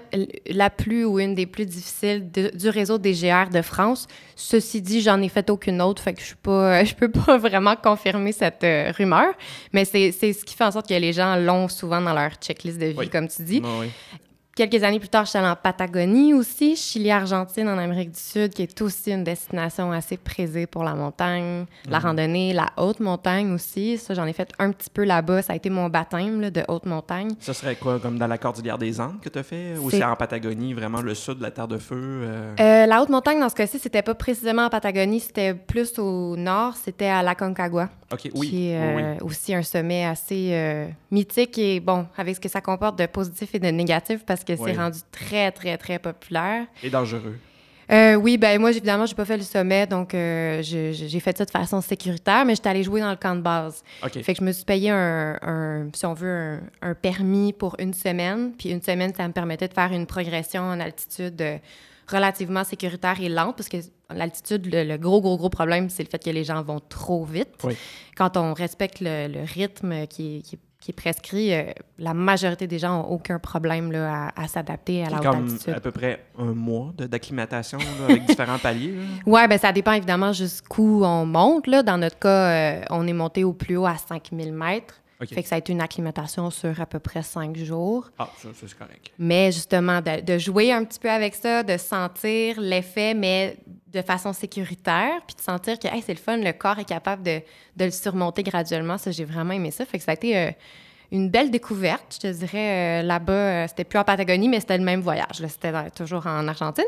la 0.49 0.69
plus 0.69 1.05
ou 1.05 1.19
une 1.19 1.35
des 1.35 1.45
plus 1.45 1.65
difficiles 1.65 2.31
de- 2.31 2.51
du 2.55 2.69
réseau 2.69 2.97
des 2.97 3.13
GR 3.13 3.49
de 3.51 3.61
France. 3.61 4.07
Ceci 4.35 4.81
dit, 4.81 5.01
j'en 5.01 5.21
ai 5.21 5.29
fait 5.29 5.49
aucune 5.49 5.81
autre, 5.81 6.01
fait 6.01 6.13
que 6.13 6.21
je 6.21 6.25
suis 6.25 6.35
pas, 6.35 6.83
je 6.85 6.93
peux 6.95 7.09
pas 7.11 7.37
vraiment 7.37 7.75
confirmer 7.75 8.31
cette 8.31 8.63
euh, 8.63 8.91
rumeur, 8.97 9.33
mais 9.73 9.85
c'est 9.85 10.11
ce 10.11 10.43
qui 10.43 10.55
fait 10.55 10.65
en 10.65 10.71
sorte 10.71 10.87
que 10.89 10.93
les 10.93 11.13
gens 11.13 11.35
l'ont 11.37 11.67
souvent 11.67 12.01
dans 12.01 12.13
leur 12.13 12.31
checklist 12.35 12.77
de 12.79 12.87
vie, 12.87 12.95
Oui. 12.97 13.09
comme 13.09 13.27
tu 13.27 13.43
dis. 13.43 13.61
Ah 13.63 13.67
oui. 13.79 13.87
Quelques 14.55 14.81
années 14.85 14.99
plus 15.01 15.09
tard, 15.09 15.25
je 15.25 15.31
suis 15.31 15.37
allée 15.37 15.49
en 15.49 15.55
Patagonie 15.57 16.33
aussi, 16.33 16.77
Chili-Argentine 16.77 17.67
en 17.67 17.77
Amérique 17.77 18.11
du 18.13 18.19
Sud, 18.21 18.53
qui 18.53 18.61
est 18.61 18.81
aussi 18.81 19.11
une 19.11 19.25
destination 19.25 19.91
assez 19.91 20.15
prisée 20.15 20.65
pour 20.65 20.85
la 20.85 20.95
montagne, 20.95 21.65
la 21.89 21.99
Mhm. 21.99 22.05
randonnée, 22.05 22.53
la 22.53 22.69
haute 22.77 23.01
montagne 23.01 23.51
aussi. 23.51 23.97
Ça, 23.97 24.13
j'en 24.13 24.25
ai 24.25 24.31
fait 24.31 24.49
un 24.57 24.71
petit 24.71 24.89
peu 24.89 25.03
là-bas. 25.03 25.41
Ça 25.41 25.51
a 25.51 25.55
été 25.57 25.69
mon 25.69 25.89
baptême 25.89 26.39
là, 26.39 26.51
de 26.51 26.63
haute 26.69 26.85
montagne. 26.85 27.31
Ça 27.41 27.53
serait 27.53 27.75
quoi, 27.75 27.99
comme 27.99 28.17
dans 28.17 28.27
la 28.27 28.37
Cordillère 28.37 28.77
des 28.77 29.01
Andes 29.01 29.19
que 29.21 29.27
tu 29.27 29.37
as 29.39 29.43
fait? 29.43 29.73
Ou 29.77 29.89
C'est- 29.89 30.01
en 30.05 30.15
Patagonie, 30.15 30.73
vraiment 30.73 31.01
le 31.01 31.15
sud 31.15 31.39
de 31.39 31.43
la 31.43 31.51
Terre 31.51 31.67
de 31.67 31.77
Feu? 31.77 31.97
euh? 32.23 32.55
Euh, 32.57 32.85
la 32.85 33.01
haute 33.01 33.09
montagne, 33.09 33.41
dans 33.41 33.49
ce 33.49 33.55
cas-ci, 33.55 33.77
c'était 33.77 34.03
pas 34.03 34.15
précisément 34.15 34.67
en 34.67 34.69
Patagonie, 34.69 35.19
c'était 35.19 35.53
plus 35.53 35.99
au 35.99 36.37
nord, 36.37 36.77
c'était 36.77 37.07
à 37.07 37.21
la 37.23 37.35
Concagua, 37.35 37.89
OK, 38.13 38.29
oui. 38.33 38.47
qui 38.49 38.69
est 38.69 38.79
oui, 38.79 38.93
oui. 38.95 39.01
euh, 39.03 39.15
aussi 39.25 39.53
un 39.53 39.63
sommet 39.63 40.05
assez 40.05 40.87
mythique 41.11 41.57
et 41.57 41.81
bon, 41.81 42.05
avec 42.17 42.35
ce 42.37 42.39
que 42.39 42.47
ça 42.47 42.61
comporte 42.61 42.97
de 42.97 43.05
positif 43.05 43.53
et 43.53 43.59
de 43.59 43.67
négatif, 43.67 44.23
parce 44.25 44.44
que 44.45 44.55
c'est 44.55 44.73
rendu 44.77 44.99
très, 45.11 45.51
très, 45.51 45.77
très 45.77 45.99
populaire. 45.99 46.65
Et 46.83 46.89
dangereux. 46.89 47.37
Euh, 47.91 48.15
oui, 48.15 48.37
ben 48.39 48.59
moi, 48.59 48.71
évidemment, 48.71 49.05
j'ai 49.05 49.13
pas 49.13 49.25
fait 49.25 49.37
le 49.37 49.43
sommet, 49.43 49.85
donc 49.85 50.15
euh, 50.15 50.59
j'ai 50.63 51.19
fait 51.19 51.37
ça 51.37 51.45
de 51.45 51.51
façon 51.51 51.81
sécuritaire, 51.81 52.43
mais 52.43 52.55
j'étais 52.55 52.69
allée 52.69 52.81
jouer 52.83 52.99
dans 53.01 53.11
le 53.11 53.15
camp 53.15 53.35
de 53.35 53.41
base. 53.41 53.83
OK. 54.03 54.23
Fait 54.23 54.33
que 54.33 54.39
je 54.39 54.43
me 54.43 54.51
suis 54.51 54.65
payé 54.65 54.89
un, 54.89 55.37
un- 55.43 55.87
si 55.93 56.03
on 56.07 56.15
veut, 56.15 56.59
un, 56.81 56.89
un 56.89 56.93
permis 56.95 57.53
pour 57.53 57.75
une 57.77 57.93
semaine. 57.93 58.53
Puis 58.57 58.69
une 58.69 58.81
semaine, 58.81 59.13
ça 59.13 59.27
me 59.27 59.33
permettait 59.33 59.67
de 59.67 59.73
faire 59.75 59.91
une 59.93 60.07
progression 60.07 60.61
en 60.63 60.79
altitude 60.79 61.39
euh, 61.41 61.57
relativement 62.07 62.63
sécuritaire 62.63 63.21
et 63.21 63.29
lente, 63.29 63.55
parce 63.55 63.69
que 63.69 63.77
l'altitude, 64.11 64.65
le, 64.73 64.83
le 64.83 64.97
gros, 64.97 65.21
gros, 65.21 65.37
gros 65.37 65.49
problème, 65.49 65.89
c'est 65.89 66.03
le 66.03 66.09
fait 66.09 66.23
que 66.23 66.29
les 66.31 66.43
gens 66.43 66.63
vont 66.63 66.79
trop 66.79 67.23
vite. 67.23 67.49
Oui. 67.63 67.75
Quand 68.17 68.35
on 68.35 68.53
respecte 68.55 68.99
le, 68.99 69.27
le 69.27 69.41
rythme 69.43 70.07
qui 70.07 70.37
est, 70.37 70.41
qui 70.41 70.55
est- 70.55 70.59
qui 70.85 70.91
est 70.91 70.93
prescrit, 70.93 71.51
euh, 71.51 71.63
la 71.97 72.13
majorité 72.13 72.67
des 72.67 72.77
gens 72.77 72.99
n'ont 73.01 73.09
aucun 73.09 73.39
problème 73.39 73.91
là, 73.91 74.29
à, 74.35 74.43
à 74.43 74.47
s'adapter 74.47 75.03
à 75.03 75.09
la 75.09 75.17
haute 75.17 75.23
comme 75.23 75.35
altitude. 75.45 75.73
à 75.73 75.79
peu 75.79 75.89
près 75.89 76.23
un 76.37 76.53
mois 76.53 76.93
d'acclimatation 76.95 77.79
avec 78.07 78.23
différents 78.27 78.59
paliers. 78.59 78.93
Ouais, 79.25 79.47
ben 79.47 79.57
ça 79.57 79.71
dépend 79.71 79.93
évidemment 79.93 80.31
jusqu'où 80.31 81.03
on 81.03 81.25
monte. 81.25 81.65
Là. 81.65 81.81
Dans 81.81 81.97
notre 81.97 82.19
cas, 82.19 82.29
euh, 82.29 82.81
on 82.91 83.07
est 83.07 83.13
monté 83.13 83.43
au 83.43 83.51
plus 83.53 83.77
haut 83.77 83.87
à 83.87 83.95
5000 83.97 84.53
mètres. 84.53 85.01
OK. 85.21 85.29
Fait 85.29 85.43
que 85.43 85.47
ça 85.47 85.55
a 85.55 85.57
été 85.59 85.71
une 85.71 85.81
acclimatation 85.81 86.49
sur 86.49 86.81
à 86.81 86.85
peu 86.85 86.99
près 86.99 87.23
cinq 87.23 87.55
jours. 87.57 88.09
Ah, 88.17 88.29
ça, 88.37 88.49
ça, 88.53 88.67
c'est 88.67 88.77
correct. 88.77 89.11
Mais 89.17 89.51
justement, 89.51 90.01
de, 90.01 90.21
de 90.21 90.37
jouer 90.37 90.73
un 90.73 90.83
petit 90.83 90.99
peu 90.99 91.09
avec 91.09 91.35
ça, 91.35 91.63
de 91.63 91.77
sentir 91.77 92.59
l'effet, 92.59 93.13
mais 93.13 93.57
de 93.93 94.01
façon 94.01 94.33
sécuritaire, 94.33 95.21
puis 95.25 95.35
de 95.35 95.41
sentir 95.41 95.79
que 95.79 95.87
hey, 95.87 96.01
c'est 96.01 96.13
le 96.13 96.19
fun, 96.19 96.37
le 96.37 96.51
corps 96.51 96.79
est 96.79 96.85
capable 96.85 97.23
de, 97.23 97.41
de 97.77 97.85
le 97.85 97.91
surmonter 97.91 98.43
graduellement. 98.43 98.97
Ça, 98.97 99.11
j'ai 99.11 99.23
vraiment 99.25 99.53
aimé 99.53 99.71
ça. 99.71 99.85
Fait 99.85 99.97
que 99.97 100.03
ça 100.03 100.11
a 100.11 100.15
été 100.15 100.37
euh, 100.37 100.51
une 101.11 101.29
belle 101.29 101.51
découverte, 101.51 102.15
je 102.15 102.27
te 102.27 102.33
dirais. 102.33 103.01
euh, 103.01 103.03
Là-bas, 103.03 103.33
euh, 103.33 103.65
c'était 103.67 103.83
plus 103.83 103.99
en 103.99 104.03
Patagonie, 104.03 104.49
mais 104.49 104.59
c'était 104.59 104.77
le 104.77 104.83
même 104.83 105.01
voyage. 105.01 105.43
C'était 105.47 105.71
toujours 105.95 106.25
en 106.27 106.47
Argentine. 106.47 106.85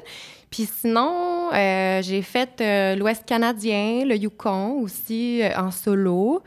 Puis 0.49 0.65
sinon, 0.65 1.49
euh, 1.53 2.01
j'ai 2.01 2.21
fait 2.21 2.95
l'Ouest 2.97 3.25
canadien, 3.25 4.03
le 4.05 4.15
Yukon 4.15 4.79
aussi, 4.81 5.41
en 5.57 5.71
solo. 5.71 6.41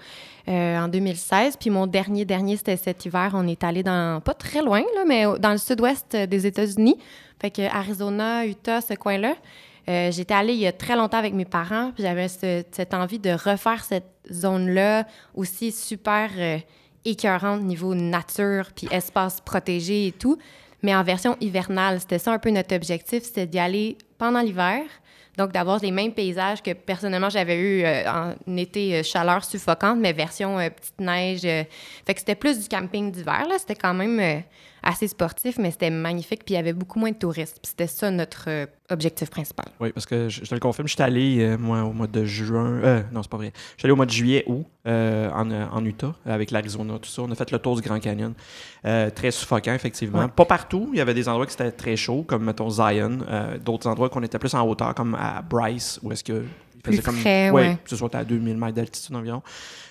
en 0.49 0.89
2016. 0.89 1.57
Puis 1.59 1.71
mon 1.71 1.87
dernier, 1.87 2.25
dernier, 2.25 2.57
c'était 2.57 2.77
cet 2.77 3.05
hiver. 3.07 3.31
On 3.35 3.47
est 3.47 3.63
allé 3.63 3.83
dans, 3.85 4.21
pas 4.21 4.35
très 4.35 4.63
loin, 4.63 4.81
là, 4.97 5.05
mais 5.07 5.25
dans 5.39 5.53
le 5.53 5.59
sud-ouest 5.59 6.17
des 6.17 6.47
États-Unis. 6.47 6.97
Fait 7.41 7.51
que 7.53 7.63
Arizona, 7.63 8.45
Utah, 8.47 8.81
ce 8.81 8.95
coin-là. 8.95 9.35
J'étais 9.87 10.35
allée 10.35 10.55
il 10.55 10.59
y 10.61 10.67
a 10.67 10.73
très 10.73 10.97
longtemps 10.97 11.19
avec 11.19 11.35
mes 11.35 11.45
parents, 11.45 11.93
puis 11.95 12.03
j'avais 12.05 12.29
ce- 12.29 12.65
cette 12.73 12.95
envie 12.95 13.19
de 13.21 13.31
refaire 13.31 13.85
cette 13.85 14.11
zone-là 14.33 15.05
aussi 15.35 15.71
super 15.73 16.31
écœurante 17.05 17.63
niveau 17.63 17.95
nature, 17.95 18.71
puis 18.75 18.89
espace 18.91 19.41
protégé 19.41 20.09
et 20.09 20.13
tout, 20.13 20.39
mais 20.83 20.95
en 20.95 21.03
version 21.03 21.37
hivernale. 21.41 22.01
C'était 22.01 22.19
ça 22.19 22.33
un 22.33 22.39
peu 22.39 22.51
notre 22.51 22.75
objectif, 22.75 23.25
c'était 23.25 23.47
d'y 23.47 23.59
aller 23.59 23.99
pendant 24.19 24.41
l'hiver, 24.41 24.83
donc 25.37 25.53
d'avoir 25.53 25.79
les 25.81 25.91
mêmes 25.91 26.13
paysages 26.13 26.63
que 26.63 26.73
personnellement 26.73 27.31
j'avais 27.31 27.57
eu 27.57 27.85
euh, 27.85 28.03
en 28.11 28.57
été 28.57 28.97
euh, 28.97 29.03
chaleur 29.03 29.45
suffocante, 29.45 29.99
mais 29.99 30.13
version 30.13 30.59
euh, 30.59 30.69
petite 30.69 31.01
neige. 31.01 31.43
fait 31.43 32.15
que 32.15 32.19
c'était 32.19 32.35
plus 32.35 32.61
du 32.61 32.69
camping 32.69 33.11
d'hiver, 33.11 33.47
là. 33.49 33.57
C'était 33.59 33.77
quand 33.77 33.95
même 33.95 34.43
assez 34.83 35.09
sportif, 35.09 35.59
mais 35.59 35.71
c'était 35.71 35.91
magnifique, 35.91 36.45
puis 36.45 36.55
il 36.55 36.57
y 36.57 36.61
avait 36.61 36.73
beaucoup 36.73 36.99
moins 36.99 37.11
de 37.11 37.17
touristes. 37.17 37.59
Puis 37.63 37.71
c'était 37.71 37.87
ça 37.87 38.11
notre 38.11 38.69
objectif 38.91 39.31
principal. 39.31 39.67
Oui, 39.81 39.93
parce 39.93 40.07
que 40.07 40.29
je, 40.29 40.45
je 40.45 40.49
te 40.49 40.55
le 40.55 40.61
confirme, 40.61 40.89
je 40.89 40.95
suis 40.95 41.03
allé, 41.03 41.39
euh, 41.41 41.59
moi, 41.59 41.83
au 41.83 41.93
mois 41.93 42.07
de 42.07 42.25
juin. 42.25 42.81
Euh, 42.83 43.03
non, 43.13 43.23
c'est 43.23 43.31
pas 43.31 43.37
vrai. 43.37 43.53
Je 43.55 43.81
suis 43.81 43.87
allé 43.87 43.93
au 43.93 43.97
mois 43.97 44.07
de 44.07 44.11
juillet, 44.11 44.45
août, 44.47 44.67
euh, 44.87 45.31
en, 45.31 45.51
euh, 45.51 45.67
en 45.71 45.85
Utah, 45.85 46.15
avec 46.27 46.51
l'Arizona, 46.51 46.99
tout 46.99 47.09
ça. 47.09 47.23
On 47.23 47.31
a 47.31 47.35
fait 47.35 47.51
le 47.51 47.59
tour 47.59 47.77
du 47.77 47.83
Grand 47.83 48.01
Canyon. 48.01 48.35
Très 48.83 49.31
suffocant, 49.31 49.75
effectivement. 49.75 50.21
Ouais. 50.21 50.29
Pas 50.29 50.45
partout. 50.45 50.91
Il 50.93 50.99
y 50.99 51.01
avait 51.01 51.15
des 51.15 51.29
endroits 51.29 51.47
qui 51.47 51.55
étaient 51.55 51.71
très 51.71 51.97
chauds, 51.97 52.23
comme, 52.23 52.45
mettons, 52.45 52.71
Zion. 52.71 53.19
D'autres 53.65 53.89
endroits 53.89 54.09
qu'on 54.09 54.23
était 54.23 54.39
plus 54.39 54.55
en 54.55 54.67
hauteur, 54.67 54.95
comme 54.95 55.15
à 55.15 55.43
Bryce, 55.43 56.01
où 56.03 56.13
est-ce 56.13 56.25
que. 56.25 56.45
Plus 56.83 56.93
faisait 56.93 57.03
comme, 57.03 57.17
frais, 57.17 57.51
ouais. 57.51 57.77
que 57.85 57.91
ce 57.91 57.97
soit 57.97 58.15
à 58.15 58.25
2000 58.25 58.57
mètres 58.57 58.75
d'altitude 58.75 59.15
environ. 59.17 59.43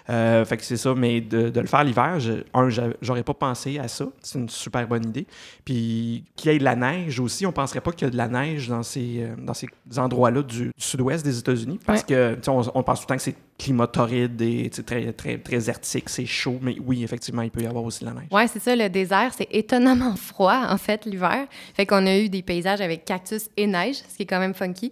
Euh, 0.10 0.43
fait 0.43 0.58
que 0.58 0.63
c'est 0.63 0.77
ça, 0.77 0.96
mais 0.96 1.22
de, 1.22 1.50
de 1.50 1.60
le 1.60 1.67
faire 1.67 1.84
l'hiver, 1.84 2.19
je- 2.19 2.41
un, 2.55 2.69
j'a- 2.69 2.88
j'aurais 3.00 3.22
pas 3.22 3.36
pensé 3.36 3.77
à 3.77 3.88
ça. 3.88 4.08
C'est 4.24 4.39
une 4.39 4.50
super 4.50 4.88
bonne 4.88 5.05
idée. 5.05 5.27
Puis 5.65 6.24
qu'il 6.36 6.51
y 6.51 6.55
ait 6.55 6.58
de 6.58 6.63
la 6.63 6.75
neige 6.75 7.19
aussi, 7.19 7.46
on 7.46 7.51
penserait 7.51 7.81
pas 7.81 7.91
qu'il 7.91 8.05
y 8.05 8.08
a 8.08 8.12
de 8.12 8.17
la 8.17 8.27
neige 8.27 8.67
dans 8.69 8.81
ces, 8.81 9.17
euh, 9.19 9.36
dans 9.38 9.53
ces 9.53 9.67
endroits-là 9.98 10.41
du, 10.41 10.63
du 10.65 10.72
sud-ouest 10.77 11.24
des 11.24 11.38
États-Unis. 11.38 11.79
Parce 11.86 12.01
Ouais. 12.10 12.36
que 12.39 12.50
on, 12.50 12.63
on 12.74 12.84
pense 12.84 13.00
tout 13.01 13.03
le 13.03 13.08
temps 13.10 13.15
que 13.17 13.22
c'est 13.22 13.36
climat 13.60 13.86
torride 13.88 14.41
et 14.41 14.69
très, 14.69 15.12
très, 15.13 15.38
très 15.38 15.69
arctique, 15.69 16.10
c'est 16.10 16.25
chaud. 16.25 16.58
Mais 16.62 16.77
oui, 16.84 17.03
effectivement, 17.03 17.41
il 17.43 17.51
peut 17.51 17.62
y 17.62 17.67
avoir 17.67 17.84
aussi 17.84 18.00
de 18.00 18.05
la 18.05 18.13
neige. 18.15 18.29
Ouais, 18.31 18.48
c'est 18.48 18.60
ça, 18.60 18.75
le 18.75 18.89
désert, 18.89 19.31
c'est 19.38 19.48
étonnamment 19.51 20.15
froid, 20.15 20.62
en 20.69 20.77
fait, 20.77 21.05
l'hiver. 21.05 21.46
Fait 21.75 21.86
qu'on 21.86 22.08
a 22.08 22.17
eu 22.17 22.29
des 22.29 22.41
paysages 22.41 22.81
avec 22.81 23.05
cactus 23.05 23.50
et 23.58 23.67
neige, 23.67 23.98
ce 23.98 24.15
qui 24.15 24.24
est 24.24 24.25
quand 24.25 24.39
même 24.39 24.53
funky. 24.55 24.91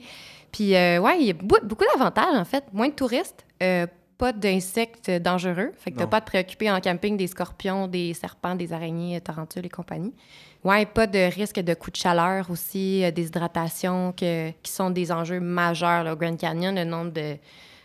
Puis, 0.57 0.75
euh, 0.75 0.99
ouais, 0.99 1.17
il 1.19 1.27
y 1.27 1.29
a 1.29 1.33
beaucoup 1.35 1.85
d'avantages, 1.93 2.35
en 2.35 2.43
fait. 2.43 2.63
Moins 2.73 2.87
de 2.87 2.93
touristes, 2.93 3.45
euh, 3.61 3.85
pas 4.17 4.33
d'insectes 4.33 5.11
dangereux. 5.11 5.71
Fait 5.77 5.91
que 5.91 5.99
t'as 5.99 6.07
pas 6.07 6.17
à 6.17 6.21
te 6.21 6.25
préoccuper 6.25 6.71
en 6.71 6.81
camping 6.81 7.15
des 7.15 7.27
scorpions, 7.27 7.87
des 7.87 8.15
serpents, 8.15 8.55
des 8.55 8.73
araignées, 8.73 9.21
tarentules 9.21 9.67
et 9.67 9.69
compagnie. 9.69 10.15
Ouais, 10.63 10.87
pas 10.87 11.05
de 11.05 11.31
risque 11.31 11.59
de 11.59 11.75
coups 11.75 11.99
de 11.99 12.01
chaleur 12.01 12.49
aussi, 12.49 13.05
euh, 13.05 13.11
déshydratation, 13.11 14.13
que, 14.13 14.49
qui 14.63 14.71
sont 14.71 14.89
des 14.89 15.11
enjeux 15.11 15.39
majeurs 15.39 16.03
là, 16.03 16.13
au 16.13 16.15
Grand 16.15 16.35
Canyon. 16.35 16.73
Le 16.73 16.85
nombre 16.85 17.11
de 17.11 17.37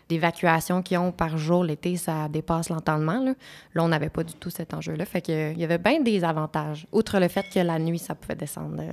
d'évacuations 0.08 0.82
qu'ils 0.82 0.98
ont 0.98 1.12
par 1.12 1.36
jour 1.36 1.64
l'été, 1.64 1.96
ça 1.96 2.28
dépasse 2.28 2.70
l'entendement. 2.70 3.22
Là, 3.22 3.34
Là, 3.74 3.84
on 3.84 3.88
n'avait 3.88 4.10
pas 4.10 4.24
du 4.24 4.32
tout 4.34 4.50
cet 4.50 4.72
enjeu-là. 4.72 5.04
Fait 5.04 5.20
que, 5.20 5.32
euh, 5.32 5.52
il 5.52 5.58
y 5.58 5.64
avait 5.64 5.78
bien 5.78 6.00
des 6.00 6.24
avantages. 6.24 6.86
Outre 6.90 7.18
le 7.18 7.28
fait 7.28 7.44
que 7.52 7.60
la 7.60 7.78
nuit, 7.78 7.98
ça 7.98 8.14
pouvait 8.14 8.34
descendre 8.34 8.78
euh, 8.80 8.92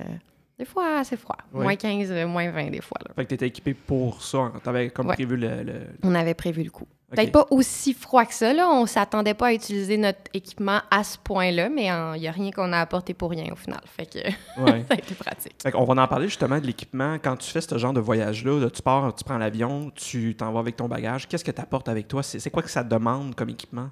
Des 0.60 0.66
fois, 0.66 0.98
assez 0.98 1.16
froid. 1.16 1.38
Ouais. 1.54 1.62
Moins 1.62 1.74
15, 1.74 2.10
euh, 2.10 2.26
moins 2.26 2.50
20 2.50 2.68
des 2.70 2.82
fois. 2.82 2.98
là. 3.08 3.14
Fait 3.16 3.24
que 3.24 3.28
tu 3.30 3.34
étais 3.34 3.46
équipé 3.46 3.72
pour 3.72 4.22
ça. 4.22 4.52
Tu 4.62 4.68
avais 4.68 4.90
comme 4.90 5.06
Ouais. 5.08 5.14
prévu 5.14 5.38
le. 5.38 5.62
le- 5.62 5.86
On 6.02 6.14
avait 6.14 6.34
prévu 6.34 6.62
le 6.62 6.70
coup. 6.70 6.82
Ok. 7.10 7.16
Peut-être 7.16 7.32
pas 7.32 7.46
aussi 7.50 7.94
froid 7.94 8.26
que 8.26 8.34
ça, 8.34 8.52
là. 8.52 8.68
On 8.68 8.84
s'attendait 8.84 9.32
pas 9.32 9.46
à 9.46 9.52
utiliser 9.54 9.96
notre 9.96 10.18
équipement 10.34 10.80
à 10.90 11.02
ce 11.02 11.16
point-là, 11.16 11.70
mais 11.70 11.86
il 12.16 12.20
n'y 12.20 12.28
a 12.28 12.30
rien 12.30 12.50
qu'on 12.50 12.74
a 12.74 12.78
apporté 12.78 13.14
pour 13.14 13.30
rien 13.30 13.50
au 13.50 13.56
final. 13.56 13.80
Fait 13.86 14.04
que 14.04 14.18
Ouais. 14.62 14.84
ça 14.86 14.94
a 14.94 14.98
été 14.98 15.14
pratique. 15.14 15.54
Fait 15.62 15.72
qu'on 15.72 15.84
va 15.84 16.02
en 16.02 16.06
parler 16.06 16.28
justement 16.28 16.60
de 16.60 16.66
l'équipement. 16.66 17.14
Quand 17.14 17.36
tu 17.36 17.50
fais 17.50 17.62
ce 17.62 17.78
genre 17.78 17.94
de 17.94 18.00
voyage-là, 18.00 18.60
là, 18.60 18.68
tu 18.68 18.82
pars, 18.82 19.14
tu 19.14 19.24
prends 19.24 19.38
l'avion, 19.38 19.90
tu 19.94 20.36
t'en 20.36 20.52
vas 20.52 20.60
avec 20.60 20.76
ton 20.76 20.88
bagage. 20.88 21.26
Qu'est-ce 21.26 21.42
que 21.44 21.50
tu 21.52 21.60
apportes 21.62 21.88
avec 21.88 22.06
toi? 22.06 22.22
C'est 22.22 22.38
c'est 22.38 22.50
quoi 22.50 22.62
que 22.62 22.68
ça 22.70 22.84
te 22.84 22.90
demande 22.90 23.34
comme 23.34 23.48
équipement? 23.48 23.88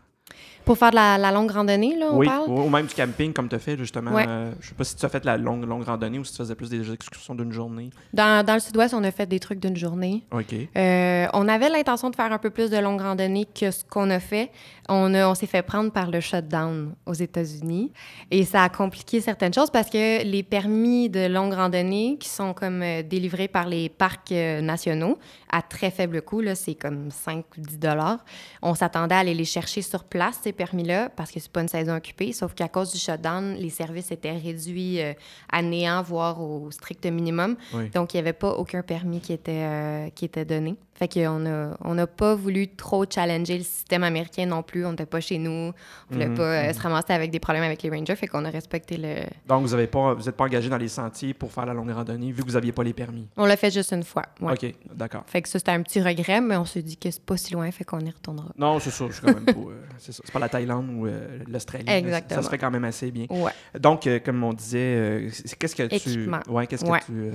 Pour 0.68 0.76
faire 0.76 0.90
de 0.90 0.96
la, 0.96 1.16
la 1.16 1.32
longue 1.32 1.50
randonnée, 1.50 1.96
là, 1.96 2.08
on 2.12 2.18
oui, 2.18 2.26
parle? 2.26 2.50
ou 2.50 2.68
même 2.68 2.84
du 2.87 2.94
camping 2.94 3.32
comme 3.32 3.48
tu 3.48 3.54
as 3.56 3.58
fait 3.58 3.78
justement. 3.78 4.12
Ouais. 4.12 4.26
Euh, 4.28 4.52
je 4.60 4.68
sais 4.68 4.75
pas 4.75 4.84
si 4.84 4.94
tu 4.96 5.06
as 5.06 5.08
fait 5.08 5.25
la 5.25 5.38
longue, 5.38 5.64
longue 5.66 5.84
randonnée 5.84 6.18
ou 6.18 6.25
si 6.25 6.32
tu 6.32 6.37
faisais 6.38 6.54
plus 6.54 6.68
des 6.68 6.92
excursions 6.92 7.34
d'une 7.34 7.52
journée. 7.52 7.88
Dans, 8.12 8.44
dans 8.44 8.52
le 8.52 8.60
sud-ouest, 8.60 8.92
on 8.92 9.02
a 9.02 9.10
fait 9.10 9.25
des 9.26 9.40
trucs 9.40 9.60
d'une 9.60 9.76
journée. 9.78 10.25
OK. 10.30 10.54
Euh, 10.76 11.26
on 11.32 11.48
avait 11.48 11.70
l'intention 11.70 12.10
de 12.10 12.16
faire 12.16 12.30
un 12.32 12.38
peu 12.38 12.50
plus 12.50 12.68
de 12.70 12.76
longue 12.76 13.00
randonnée 13.00 13.46
que 13.46 13.70
ce 13.70 13.82
qu'on 13.82 14.10
a 14.10 14.20
fait. 14.20 14.50
On, 14.90 15.14
a- 15.14 15.26
on 15.28 15.34
s'est 15.34 15.46
fait 15.46 15.62
prendre 15.62 15.90
par 15.90 16.10
le 16.10 16.20
shutdown 16.20 16.94
aux 17.06 17.14
États-Unis 17.14 17.90
et 18.30 18.44
ça 18.44 18.64
a 18.64 18.68
compliqué 18.68 19.22
certaines 19.22 19.54
choses 19.54 19.70
parce 19.70 19.88
que 19.88 20.22
les 20.22 20.42
permis 20.42 21.08
de 21.08 21.26
longue 21.28 21.54
randonnée 21.54 22.16
qui 22.20 22.28
sont 22.28 22.52
comme 22.52 22.82
euh, 22.82 23.02
délivrés 23.02 23.48
par 23.48 23.66
les 23.66 23.88
parcs 23.88 24.32
euh, 24.32 24.60
nationaux 24.60 25.18
à 25.50 25.62
très 25.62 25.90
faible 25.90 26.20
coût, 26.20 26.40
là, 26.42 26.54
c'est 26.54 26.75
comme 26.75 27.10
5 27.10 27.42
ou 27.56 27.60
10 27.62 27.78
dollars. 27.78 28.18
On 28.60 28.75
s'attendait 28.75 29.14
à 29.14 29.18
aller 29.20 29.32
les 29.32 29.46
chercher 29.46 29.80
sur 29.80 30.04
place, 30.04 30.38
permis-là, 30.58 31.08
parce 31.16 31.30
que 31.30 31.40
c'est 31.40 31.50
pas 31.50 31.62
une 31.62 31.68
saison 31.68 31.96
occupée, 31.96 32.32
sauf 32.32 32.52
qu'à 32.54 32.68
cause 32.68 32.92
du 32.92 32.98
shutdown, 32.98 33.54
les 33.54 33.70
services 33.70 34.10
étaient 34.10 34.36
réduits 34.36 35.00
euh, 35.00 35.14
à 35.50 35.62
néant, 35.62 36.02
voire 36.02 36.42
au 36.42 36.70
strict 36.70 37.06
minimum. 37.06 37.56
Oui. 37.72 37.88
Donc, 37.90 38.12
il 38.12 38.16
n'y 38.16 38.20
avait 38.20 38.34
pas 38.34 38.50
aucun 38.50 38.82
permis 38.82 39.20
qui 39.20 39.32
était, 39.32 39.64
euh, 39.64 40.08
qui 40.10 40.24
était 40.26 40.44
donné. 40.44 40.76
Fait 40.99 41.07
qu'on 41.07 41.47
a, 41.47 41.76
on 41.85 41.95
n'a 41.95 42.09
pas 42.09 42.35
voulu 42.35 42.67
trop 42.69 43.05
challenger 43.09 43.59
le 43.59 43.62
système 43.62 44.02
américain 44.02 44.47
non 44.47 44.64
plus. 44.64 44.85
On 44.85 44.90
n'était 44.90 45.07
pas 45.07 45.21
chez 45.21 45.38
nous. 45.38 45.73
On 46.11 46.12
voulait 46.12 46.26
Mhm, 46.28 46.37
pas 46.37 46.43
euh, 46.43 46.73
se 46.73 46.81
ramasser 46.81 47.12
avec 47.12 47.31
des 47.31 47.38
problèmes 47.38 47.62
avec 47.62 47.83
les 47.85 47.90
rangers. 47.90 48.17
Fait 48.17 48.26
qu'on 48.26 48.45
a 48.45 48.50
respecté 48.50 48.97
le... 48.97 49.14
Donc, 49.47 49.64
vous 49.64 49.76
n'êtes 49.76 49.90
pas, 49.93 50.14
vous 50.14 50.28
êtes 50.28 50.37
pas 50.37 50.45
engagé 50.45 50.69
dans 50.69 50.76
les 50.76 50.88
sentiers 50.88 51.35
pour 51.35 51.52
faire 51.52 51.67
la 51.67 51.73
longue 51.75 51.90
randonnée 51.90 52.33
vu 52.33 52.43
que 52.43 52.49
vous 52.49 52.55
n'aviez 52.55 52.73
pas 52.73 52.83
les 52.83 52.93
permis? 52.95 53.28
On 53.37 53.47
l'a 53.47 53.57
fait 53.57 53.71
juste 53.71 53.93
une 53.93 54.02
fois. 54.02 54.25
ouais. 54.40 54.52
OK, 54.55 54.75
d'accord. 54.93 55.23
Fait 55.26 55.40
que 55.40 55.49
ça, 55.49 55.61
c'était 55.61 55.71
un 55.71 55.83
petit 55.83 56.02
regret, 56.02 56.40
mais 56.40 56.57
on 56.57 56.64
s'est 56.64 56.83
dit 56.83 56.97
que 56.97 57.11
c'est 57.12 57.23
pas 57.23 57.37
si 57.37 57.52
loin, 57.52 57.71
fait 57.71 57.85
qu'on 57.85 58.00
y 58.00 58.11
retournera. 58.11 58.49
Non, 58.59 58.81
c'est 58.81 58.90
ça. 58.90 59.05
Je 59.09 59.12
suis 59.12 59.23
quand 59.23 59.35
même 59.35 59.45
pas. 59.45 59.52
euh, 59.52 59.81
c'est 59.99 60.11
ça. 60.12 60.23
C'est 60.25 60.33
pas 60.33 60.40
la 60.40 60.49
Thaïlande 60.49 60.88
ou 60.93 61.07
euh, 61.07 61.38
l'Australie. 61.47 61.85
Exactement. 61.88 62.40
Ça 62.40 62.45
se 62.45 62.50
fait 62.50 62.59
quand 62.59 62.73
même 62.73 62.85
assez 62.85 63.12
bien. 63.12 63.26
Ouais. 63.31 63.52
Donc, 63.78 64.07
euh, 64.09 64.19
comme 64.19 64.43
on 64.43 64.52
disait, 64.52 64.78
euh, 64.97 65.31
qu'est-ce 65.61 65.76
que 65.76 65.85
tu. 65.85 65.95
Équipement. 65.95 66.40
Ouais, 66.49 66.67
qu'est-ce 66.67 66.85
Ouais. 66.85 66.99
que 66.99 67.05
tu. 67.07 67.31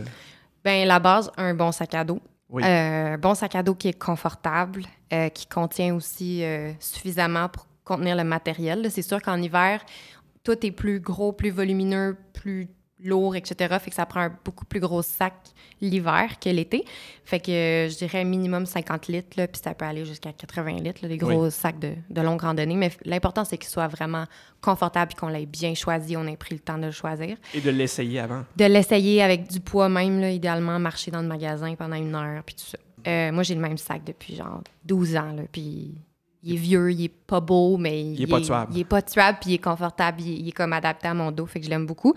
Ben 0.66 0.86
la 0.88 1.00
base, 1.00 1.32
un 1.38 1.54
bon 1.54 1.72
sac 1.72 1.94
à 1.94 2.04
dos. 2.04 2.20
Oui. 2.54 2.62
Euh, 2.64 3.18
bon 3.18 3.34
sac 3.34 3.56
à 3.56 3.64
dos 3.64 3.74
qui 3.74 3.88
est 3.88 4.00
confortable, 4.00 4.84
euh, 5.12 5.30
qui 5.30 5.48
contient 5.48 5.96
aussi 5.96 6.44
euh, 6.44 6.72
suffisamment 6.80 7.50
pour 7.50 7.66
contenir 7.84 8.16
le 8.16 8.24
matériel. 8.24 8.90
C'est 8.92 9.02
sûr 9.02 9.20
qu'en 9.24 9.42
hiver, 9.42 9.84
tout 10.44 10.64
est 10.64 10.72
plus 10.72 11.00
gros, 11.00 11.34
plus 11.34 11.50
volumineux, 11.50 12.16
plus 12.34 12.70
lourd, 13.04 13.36
etc. 13.36 13.76
Fait 13.80 13.90
que 13.90 13.96
ça 13.96 14.06
prend 14.06 14.22
un 14.22 14.36
beaucoup 14.44 14.66
plus 14.66 14.80
gros 14.80 15.02
sac 15.02 15.34
l'hiver 15.82 16.40
que 16.40 16.50
l'été. 16.50 16.86
Fait 17.26 17.40
que 17.40 17.52
euh, 17.52 17.90
je 17.90 17.98
dirais 17.98 18.24
minimum 18.24 18.66
50 18.66 19.08
litres, 19.08 19.38
là, 19.38 19.48
puis 19.48 19.62
ça 19.64 19.74
peut 19.74 19.86
aller 19.86 20.06
jusqu'à 20.06 20.32
80 20.32 20.78
litres, 20.78 21.00
là, 21.02 21.10
les 21.10 21.18
gros 21.18 21.50
sacs 21.50 21.80
de, 21.80 21.94
de 22.10 22.22
longue 22.22 22.42
randonnée. 22.42 22.76
Mais 22.76 22.92
l'important, 23.06 23.44
c'est 23.44 23.58
qu'il 23.58 23.70
soit 23.70 23.88
vraiment 23.88 24.26
confortable 24.62 25.12
et 25.16 25.20
qu'on 25.20 25.28
l'ait 25.28 25.46
bien 25.46 25.74
choisi, 25.76 26.16
on 26.16 26.26
ait 26.26 26.38
pris 26.38 26.56
le 26.56 26.60
temps 26.60 26.78
de 26.78 26.86
le 26.86 26.92
choisir. 26.92 27.38
Et 27.54 27.62
de 27.62 27.70
l'essayer 27.70 28.20
avant. 28.20 28.46
De 28.56 28.66
l'essayer 28.66 29.22
avec 29.22 29.50
du 29.50 29.60
poids 29.60 29.90
même, 29.90 30.20
là, 30.22 30.30
idéalement, 30.30 30.80
marcher 30.80 31.12
dans 31.12 31.22
le 31.22 31.28
magasin 31.28 31.76
pendant 31.76 31.96
une 31.96 32.16
heure, 32.16 32.44
puis 32.44 32.56
tout 32.56 32.66
ça. 32.66 32.78
Euh, 33.06 33.32
moi, 33.34 33.44
j'ai 33.44 33.56
le 33.56 33.62
même 33.62 33.78
sac 33.78 34.04
depuis 34.06 34.36
genre 34.36 34.62
12 34.86 35.18
ans, 35.18 35.34
là, 35.34 35.44
puis 35.52 35.96
il 36.44 36.54
est 36.54 36.58
vieux, 36.58 36.92
il 36.92 37.06
est 37.06 37.10
pas 37.10 37.40
beau, 37.40 37.78
mais 37.78 38.02
il, 38.02 38.22
est 38.22 38.28
pas 38.28 38.42
tuable. 38.42 38.72
Il 38.74 38.80
est 38.82 38.86
pas 38.86 39.02
tuable, 39.02 39.38
puis 39.42 39.52
il 39.52 39.54
est 39.56 39.64
confortable, 39.64 40.22
il 40.22 40.32
est, 40.32 40.36
il 40.40 40.48
est 40.50 40.52
comme 40.52 40.74
adapté 40.74 41.08
à 41.08 41.14
mon 41.14 41.32
dos, 41.32 41.46
fait 41.46 41.60
que 41.60 41.66
je 41.66 41.70
l'aime 41.70 41.86
beaucoup. 41.86 42.14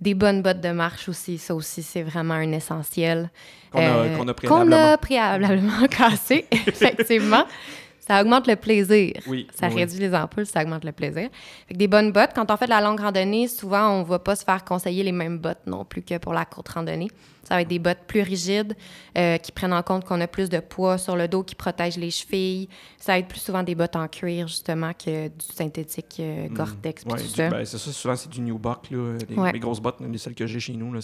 Des 0.00 0.14
bonnes 0.14 0.42
bottes 0.42 0.60
de 0.60 0.70
marche 0.70 1.08
aussi, 1.08 1.38
ça 1.38 1.54
aussi, 1.54 1.82
c'est 1.82 2.02
vraiment 2.02 2.34
un 2.34 2.52
essentiel. 2.52 3.30
Qu'on 3.72 3.78
a, 3.78 3.82
Euh, 3.82 4.24
a 4.24 4.46
qu'on 4.46 4.72
a 4.72 4.98
préalablement 4.98 5.86
cassé, 5.90 6.44
effectivement. 6.66 7.44
Ça 8.06 8.20
augmente 8.20 8.46
le 8.46 8.56
plaisir. 8.56 9.14
Oui, 9.26 9.48
Ça 9.54 9.66
oui. 9.68 9.74
réduit 9.76 9.98
les 9.98 10.14
ampoules, 10.14 10.46
ça 10.46 10.62
augmente 10.62 10.84
le 10.84 10.92
plaisir. 10.92 11.28
Fait 11.66 11.74
que 11.74 11.78
des 11.78 11.88
bonnes 11.88 12.12
bottes. 12.12 12.30
Quand 12.34 12.50
on 12.50 12.56
fait 12.56 12.66
de 12.66 12.70
la 12.70 12.80
longue 12.80 13.00
randonnée, 13.00 13.48
souvent, 13.48 13.88
on 13.90 14.00
ne 14.00 14.04
va 14.04 14.18
pas 14.18 14.36
se 14.36 14.44
faire 14.44 14.64
conseiller 14.64 15.02
les 15.02 15.12
mêmes 15.12 15.38
bottes 15.38 15.66
non 15.66 15.84
plus 15.84 16.02
que 16.02 16.18
pour 16.18 16.32
la 16.32 16.44
courte 16.44 16.68
randonnée. 16.68 17.08
Ça 17.42 17.54
va 17.54 17.62
être 17.62 17.68
des 17.68 17.78
bottes 17.78 18.00
plus 18.08 18.22
rigides, 18.22 18.74
euh, 19.16 19.36
qui 19.38 19.52
prennent 19.52 19.72
en 19.72 19.82
compte 19.82 20.04
qu'on 20.04 20.20
a 20.20 20.26
plus 20.26 20.48
de 20.48 20.58
poids 20.58 20.98
sur 20.98 21.14
le 21.14 21.28
dos, 21.28 21.44
qui 21.44 21.54
protègent 21.54 21.96
les 21.96 22.10
chevilles. 22.10 22.68
Ça 22.98 23.12
va 23.12 23.18
être 23.20 23.28
plus 23.28 23.38
souvent 23.38 23.62
des 23.62 23.76
bottes 23.76 23.94
en 23.94 24.08
cuir, 24.08 24.48
justement, 24.48 24.90
que 24.92 25.28
du 25.28 25.46
synthétique 25.54 26.16
euh, 26.18 26.48
Gore-Tex 26.50 27.04
Ouais, 27.04 27.22
du- 27.22 27.28
ça. 27.28 27.48
ben, 27.48 27.64
c'est 27.64 27.78
ça, 27.78 27.92
souvent 27.92 28.16
c'est 28.16 28.28
du 28.30 28.40
New 28.40 28.58
Buck. 28.58 28.90
Là, 28.90 29.16
les, 29.28 29.36
Ouais. 29.36 29.52
les 29.52 29.60
grosses 29.60 29.78
bottes, 29.78 29.98
les 30.00 30.18
celles 30.18 30.34
que 30.34 30.44
j'ai 30.44 30.58
chez 30.58 30.72
nous, 30.72 30.92
là, 30.92 30.98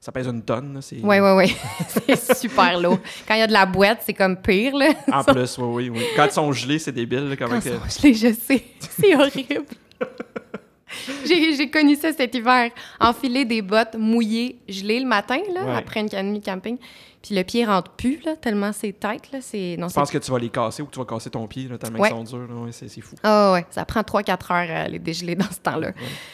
ça 0.00 0.12
pèse 0.12 0.28
une 0.28 0.42
tonne. 0.42 0.78
Oui, 1.02 1.18
oui, 1.18 1.30
oui. 1.36 1.56
c'est 1.88 2.36
super 2.36 2.78
lourd. 2.78 2.98
Quand 3.26 3.34
il 3.34 3.40
y 3.40 3.42
a 3.42 3.48
de 3.48 3.52
la 3.52 3.66
boîte, 3.66 4.02
c'est 4.06 4.14
comme 4.14 4.36
pire, 4.36 4.76
là. 4.76 4.90
En 5.12 5.24
plus, 5.24 5.58
oui, 5.58 5.88
oui, 5.88 5.90
oui. 5.98 6.04
Quand 6.14 6.28
sont 6.40 6.52
gelés, 6.52 6.78
c'est 6.78 6.92
débile. 6.92 7.34
Quand 7.38 7.48
ils 7.54 7.62
sont 7.62 8.00
gelés, 8.02 8.14
je 8.14 8.32
sais. 8.34 8.64
C'est 8.80 9.14
horrible. 9.14 9.64
J'ai 11.24 11.70
connu 11.70 11.94
ça 11.94 12.12
cet 12.12 12.34
hiver. 12.34 12.70
Enfiler 12.98 13.44
des 13.44 13.62
bottes 13.62 13.94
mouillées, 13.96 14.58
gelées 14.68 15.00
le 15.00 15.06
matin, 15.06 15.38
là, 15.54 15.64
Ouais. 15.64 15.76
après 15.76 16.00
une 16.00 16.32
nuit 16.32 16.40
de 16.40 16.44
camping. 16.44 16.76
Puis 17.22 17.34
le 17.34 17.42
pied 17.44 17.66
rentre 17.66 17.90
plus, 17.90 18.18
là, 18.24 18.34
tellement 18.34 18.72
c'est 18.72 18.98
tête. 18.98 19.30
Là, 19.30 19.40
c'est... 19.42 19.76
Non, 19.78 19.88
Je 19.88 19.94
pense 19.94 20.10
que 20.10 20.16
tu 20.16 20.30
vas 20.30 20.38
les 20.38 20.48
casser 20.48 20.80
ou 20.82 20.86
que 20.86 20.92
tu 20.92 20.98
vas 20.98 21.04
casser 21.04 21.28
ton 21.28 21.46
pied, 21.46 21.68
là, 21.68 21.76
tellement 21.76 21.98
Ouais. 22.00 22.08
ils 22.08 22.16
sont 22.16 22.24
durs. 22.24 22.48
ouais, 22.62 22.72
c'est, 22.72 22.88
c'est 22.88 23.02
fou. 23.02 23.14
Ah 23.22 23.52
ouais, 23.52 23.66
ça 23.70 23.84
prend 23.84 24.00
3-4 24.00 24.52
heures 24.52 24.76
à 24.84 24.88
les 24.88 24.98
dégeler 24.98 25.34
dans 25.34 25.50
ce 25.50 25.58
temps-là. 25.60 25.92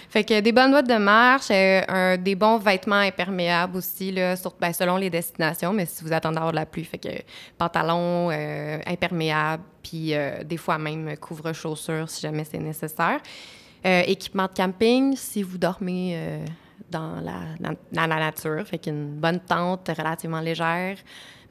Fait 0.09 0.23
que 0.23 0.39
des 0.39 0.53
bonnes 0.53 0.71
bottes 0.71 0.87
de 0.89 0.95
marche, 0.97 1.49
euh, 1.51 1.81
un- 1.89 2.17
des 2.17 2.37
bons 2.37 2.59
vêtements 2.59 2.95
imperméables 3.01 3.77
aussi, 3.77 4.13
là, 4.13 4.37
sur- 4.37 4.55
ben, 4.61 4.73
selon 4.73 4.97
les 4.97 5.11
destinations, 5.11 5.73
mais 5.73 5.87
si 5.87 6.05
vous 6.05 6.13
attendez 6.13 6.37
d'avoir 6.37 6.53
de 6.53 6.57
la 6.57 6.67
pluie, 6.67 6.85
fait 6.85 6.99
que 6.99 7.09
pantalons 7.59 8.31
euh, 8.31 8.79
imperméables, 8.87 9.65
puis 9.83 10.15
euh, 10.15 10.45
des 10.45 10.57
fois 10.57 10.79
même 10.79 11.17
couvre-chaussures 11.17 12.09
si 12.09 12.21
jamais 12.21 12.45
c'est 12.45 12.59
nécessaire. 12.59 13.19
Euh, 13.85 14.03
équipement 14.07 14.45
de 14.47 14.53
camping, 14.57 15.17
si 15.17 15.43
vous 15.43 15.59
dormez 15.59 16.17
dans, 16.91 17.21
la, 17.21 17.41
dans, 17.61 17.75
dans 17.93 18.07
la 18.07 18.17
nature, 18.19 18.65
fait 18.67 18.79
qu'une 18.79 19.15
bonne 19.15 19.41
tente 19.41 19.89
relativement 19.97 20.41
légère. 20.41 20.97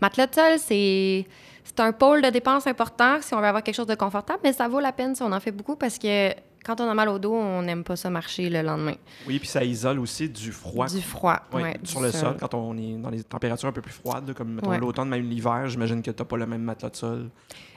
Matelas 0.02 0.28
de 0.28 0.34
sol, 0.36 0.54
c'est 0.60 1.26
c'est 1.64 1.80
un 1.80 1.92
pôle 1.94 2.22
de 2.22 2.30
dépenses 2.30 2.68
important 2.68 3.18
si 3.22 3.34
on 3.34 3.40
veut 3.40 3.48
avoir 3.48 3.64
quelque 3.64 3.76
chose 3.76 3.88
de 3.88 3.96
confortable, 3.96 4.40
mais 4.44 4.54
ça 4.54 4.68
vaut 4.68 4.80
la 4.80 4.92
peine 4.92 5.16
si 5.16 5.24
on 5.24 5.32
en 5.32 5.40
fait 5.40 5.52
beaucoup 5.52 5.76
parce 5.76 5.98
que 5.98 6.32
quand 6.64 6.80
on 6.82 6.90
a 6.90 6.94
mal 6.94 7.10
au 7.10 7.20
dos, 7.20 7.34
on 7.34 7.62
n'aime 7.64 7.84
pas 7.84 7.96
ça 7.96 8.10
marcher 8.10 8.50
le 8.50 8.62
lendemain. 8.64 8.96
Oui, 9.28 9.38
puis 9.40 9.48
ça 9.48 9.64
isole 9.64 10.00
aussi 10.00 10.28
du 10.30 10.52
froid. 10.52 10.88
Du 10.88 11.00
froid, 11.02 11.40
ouais, 11.54 11.76
sur 11.84 12.02
le 12.02 12.12
sol, 12.12 12.38
quand 12.40 12.54
on 12.56 12.76
est 12.78 12.96
dans 12.98 13.10
les 13.12 13.24
températures 13.24 13.70
un 13.70 13.72
peu 13.72 13.82
plus 13.82 13.94
froides, 13.94 14.34
comme 14.34 14.54
mettons, 14.56 14.70
Ouais. 14.72 14.80
l'automne, 14.80 15.10
même 15.10 15.28
l'hiver, 15.30 15.68
j'imagine 15.68 16.02
que 16.02 16.10
tu 16.12 16.22
n'as 16.22 16.26
pas 16.26 16.38
le 16.38 16.46
même 16.48 16.62
matelas 16.64 16.90
de 16.90 16.96
sol. 16.96 17.30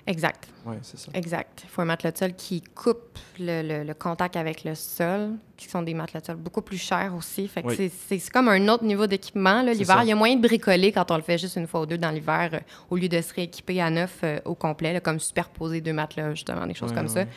Exact, 0.08 0.48
Oui, 0.64 0.76
c'est 0.80 0.98
ça. 0.98 1.10
exact. 1.12 1.60
Il 1.64 1.68
faut 1.68 1.82
un 1.82 1.84
matelas 1.84 2.12
de 2.12 2.16
sol 2.18 2.32
qui 2.34 2.62
coupe 2.62 3.18
le, 3.38 3.60
le- 3.62 3.84
le 3.84 3.92
contact 3.94 4.36
avec 4.36 4.64
le 4.64 4.74
sol, 4.74 5.32
qui 5.56 5.68
sont 5.68 5.82
des 5.82 5.92
matelas 5.92 6.20
de 6.22 6.26
sol 6.26 6.36
beaucoup 6.36 6.62
plus 6.62 6.78
chers 6.78 7.14
aussi. 7.14 7.46
Fait 7.46 7.62
que 7.62 7.68
Oui. 7.68 7.92
c'est- 8.08 8.30
comme 8.32 8.48
un 8.48 8.68
autre 8.68 8.84
niveau 8.84 9.06
d'équipement. 9.06 9.60
L'hiver, 9.60 10.00
il 10.02 10.08
y 10.08 10.12
a 10.12 10.16
moyen 10.16 10.36
de 10.36 10.40
bricoler 10.40 10.92
quand 10.92 11.10
on 11.10 11.16
le 11.16 11.22
fait 11.22 11.36
juste 11.36 11.56
une 11.56 11.66
fois 11.66 11.82
ou 11.82 11.86
deux 11.86 11.98
dans 11.98 12.10
l'hiver, 12.10 12.48
euh, 12.54 12.58
au 12.88 12.96
lieu 12.96 13.08
de 13.08 13.20
se 13.20 13.34
rééquiper 13.34 13.82
à 13.82 13.90
neuf 13.90 14.20
euh, 14.24 14.40
au 14.46 14.54
complet, 14.54 14.94
là, 14.94 15.00
comme 15.00 15.20
superposer 15.20 15.82
deux 15.82 15.92
matelas, 15.92 16.30
justement, 16.34 16.66
des 16.66 16.72
choses 16.74 16.88
Ouais, 16.90 16.96
comme 16.96 17.06
ouais. 17.08 17.24
ça. 17.24 17.28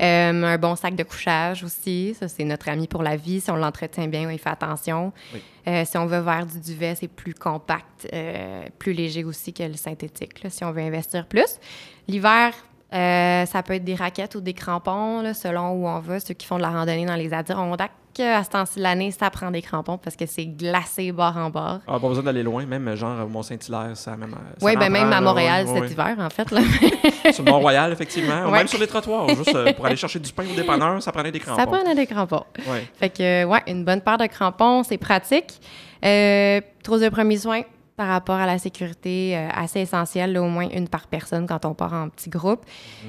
Euh, 0.00 0.42
un 0.44 0.58
bon 0.58 0.76
sac 0.76 0.94
de 0.94 1.02
couchage 1.02 1.64
aussi. 1.64 2.14
Ça, 2.18 2.28
c'est 2.28 2.44
notre 2.44 2.68
ami 2.68 2.86
pour 2.86 3.02
la 3.02 3.16
vie. 3.16 3.40
Si 3.40 3.50
on 3.50 3.56
l'entretient 3.56 4.06
bien, 4.06 4.28
on 4.28 4.30
y 4.30 4.38
fait 4.38 4.50
attention. 4.50 5.12
Oui. 5.34 5.42
Euh, 5.66 5.84
si 5.84 5.98
on 5.98 6.06
veut 6.06 6.20
vers 6.20 6.46
du 6.46 6.60
duvet, 6.60 6.94
c'est 6.94 7.08
plus 7.08 7.34
compact, 7.34 8.08
euh, 8.12 8.62
plus 8.78 8.92
léger 8.92 9.24
aussi 9.24 9.52
que 9.52 9.64
le 9.64 9.74
synthétique, 9.74 10.42
là, 10.42 10.50
si 10.50 10.64
on 10.64 10.72
veut 10.72 10.82
investir 10.82 11.26
plus. 11.26 11.58
L'hiver, 12.06 12.54
ça 12.90 13.62
peut 13.62 13.74
être 13.74 13.84
des 13.84 13.94
raquettes 13.94 14.34
ou 14.34 14.40
des 14.40 14.54
crampons, 14.54 15.20
là, 15.20 15.34
selon 15.34 15.72
où 15.72 15.86
on 15.86 15.98
va. 15.98 16.20
Ceux 16.20 16.34
qui 16.34 16.46
font 16.46 16.56
de 16.56 16.62
la 16.62 16.70
randonnée 16.70 17.04
dans 17.04 17.16
les 17.16 17.34
Adirondacks, 17.34 17.92
à 18.22 18.44
ce 18.44 18.50
temps-ci 18.50 18.78
de 18.78 18.82
l'année, 18.82 19.10
ça 19.10 19.30
prend 19.30 19.50
des 19.50 19.62
crampons 19.62 19.98
parce 19.98 20.16
que 20.16 20.26
c'est 20.26 20.46
glacé 20.46 21.12
bord 21.12 21.36
en 21.36 21.50
bord. 21.50 21.80
Ah, 21.86 21.98
pas 21.98 22.08
besoin 22.08 22.22
d'aller 22.24 22.42
loin, 22.42 22.66
même 22.66 22.94
genre 22.94 23.28
Mont-Saint-Hilaire, 23.28 23.96
ça 23.96 24.16
même. 24.16 24.30
ça 24.30 24.38
Oui, 24.66 24.76
en 24.76 24.80
ben 24.80 24.90
même 24.90 25.08
à 25.08 25.10
là, 25.16 25.20
Montréal 25.20 25.66
ouais, 25.66 25.72
cet 25.74 25.82
ouais. 25.82 25.90
hiver, 25.90 26.16
en 26.18 26.30
fait. 26.30 26.50
Là. 26.50 26.60
Sur 27.32 27.44
le 27.44 27.50
Mont-Royal, 27.50 27.92
effectivement. 27.92 28.46
Ou 28.46 28.50
même 28.50 28.68
sur 28.68 28.78
les 28.78 28.86
trottoirs, 28.86 29.28
juste 29.28 29.54
euh, 29.54 29.72
pour 29.72 29.86
aller 29.86 29.96
chercher 29.96 30.18
du 30.18 30.32
pain 30.32 30.44
au 30.50 30.54
dépanneur, 30.54 31.02
ça 31.02 31.12
prenait 31.12 31.32
des 31.32 31.40
crampons. 31.40 31.60
ça 31.60 31.66
prend 31.66 31.94
des 31.94 32.06
crampons. 32.06 32.44
Ouais. 32.66 32.86
Fait 32.98 33.10
que, 33.10 33.44
ouais, 33.44 33.62
une 33.66 33.84
bonne 33.84 34.00
paire 34.00 34.18
de 34.18 34.26
crampons, 34.26 34.82
c'est 34.82 34.98
pratique. 34.98 35.60
Euh, 36.04 36.60
de 36.96 37.08
premiers 37.10 37.36
soins 37.36 37.62
par 37.98 38.06
rapport 38.06 38.36
à 38.36 38.46
la 38.46 38.58
sécurité, 38.58 39.36
euh, 39.36 39.48
assez 39.52 39.80
essentiel, 39.80 40.32
là, 40.32 40.40
au 40.40 40.46
moins 40.46 40.68
une 40.70 40.86
par 40.86 41.08
personne 41.08 41.48
quand 41.48 41.64
on 41.64 41.74
part 41.74 41.92
en 41.92 42.08
petit 42.08 42.30
groupe. 42.30 42.64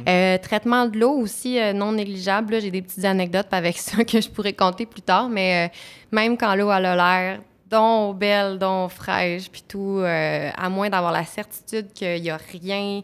Euh, 0.08 0.39
traitement 0.39 0.88
de 0.88 0.98
l'eau 0.98 1.12
aussi 1.12 1.60
euh, 1.60 1.74
non 1.74 1.91
négligeable. 1.91 2.60
J'ai 2.60 2.72
des 2.72 2.81
petites 2.81 3.05
anecdotes 3.05 3.50
avec 3.51 3.77
ça 3.88 4.03
que 4.03 4.19
je 4.19 4.27
pourrais 4.27 4.53
compter 4.53 4.88
plus 4.88 5.03
tard, 5.03 5.29
mais 5.29 5.72
même 6.12 6.38
quand 6.38 6.55
l'eau 6.55 6.72
a 6.72 6.79
l'air 6.79 7.39
donc 7.69 8.17
belle, 8.17 8.58
donc 8.58 8.89
fraîche, 8.89 9.48
puis 9.51 9.62
tout, 9.62 10.01
à 10.03 10.69
moins 10.69 10.89
d'avoir 10.89 11.12
la 11.12 11.24
certitude 11.24 11.93
qu'il 11.93 12.24
n'y 12.24 12.31
a 12.31 12.39
rien 12.51 13.03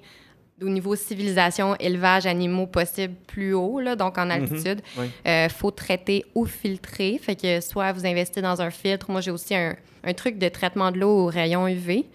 au 0.61 0.69
niveau 0.69 0.95
civilisation, 0.95 1.75
élevage, 1.79 2.25
animaux 2.25 2.67
possible 2.67 3.13
plus 3.27 3.53
haut, 3.53 3.79
là, 3.79 3.95
donc 3.95 4.17
en 4.17 4.29
altitude. 4.29 4.81
Oui. 4.97 5.07
Euh, 5.27 5.49
faut 5.49 5.71
traiter 5.71 6.25
ou 6.33 6.45
filtrer. 6.45 7.19
Fait 7.21 7.35
que 7.35 7.59
soit 7.61 7.91
vous 7.91 8.05
investissez 8.05 8.41
dans 8.41 8.61
un 8.61 8.69
filtre. 8.69 9.11
Moi, 9.11 9.21
j'ai 9.21 9.31
aussi 9.31 9.53
un, 9.53 9.75
un 10.03 10.13
truc 10.13 10.37
de 10.37 10.47
traitement 10.47 10.91
de 10.91 10.99
l'eau 10.99 11.09
au 11.09 11.25
rayon 11.25 11.67
UV. 11.67 12.05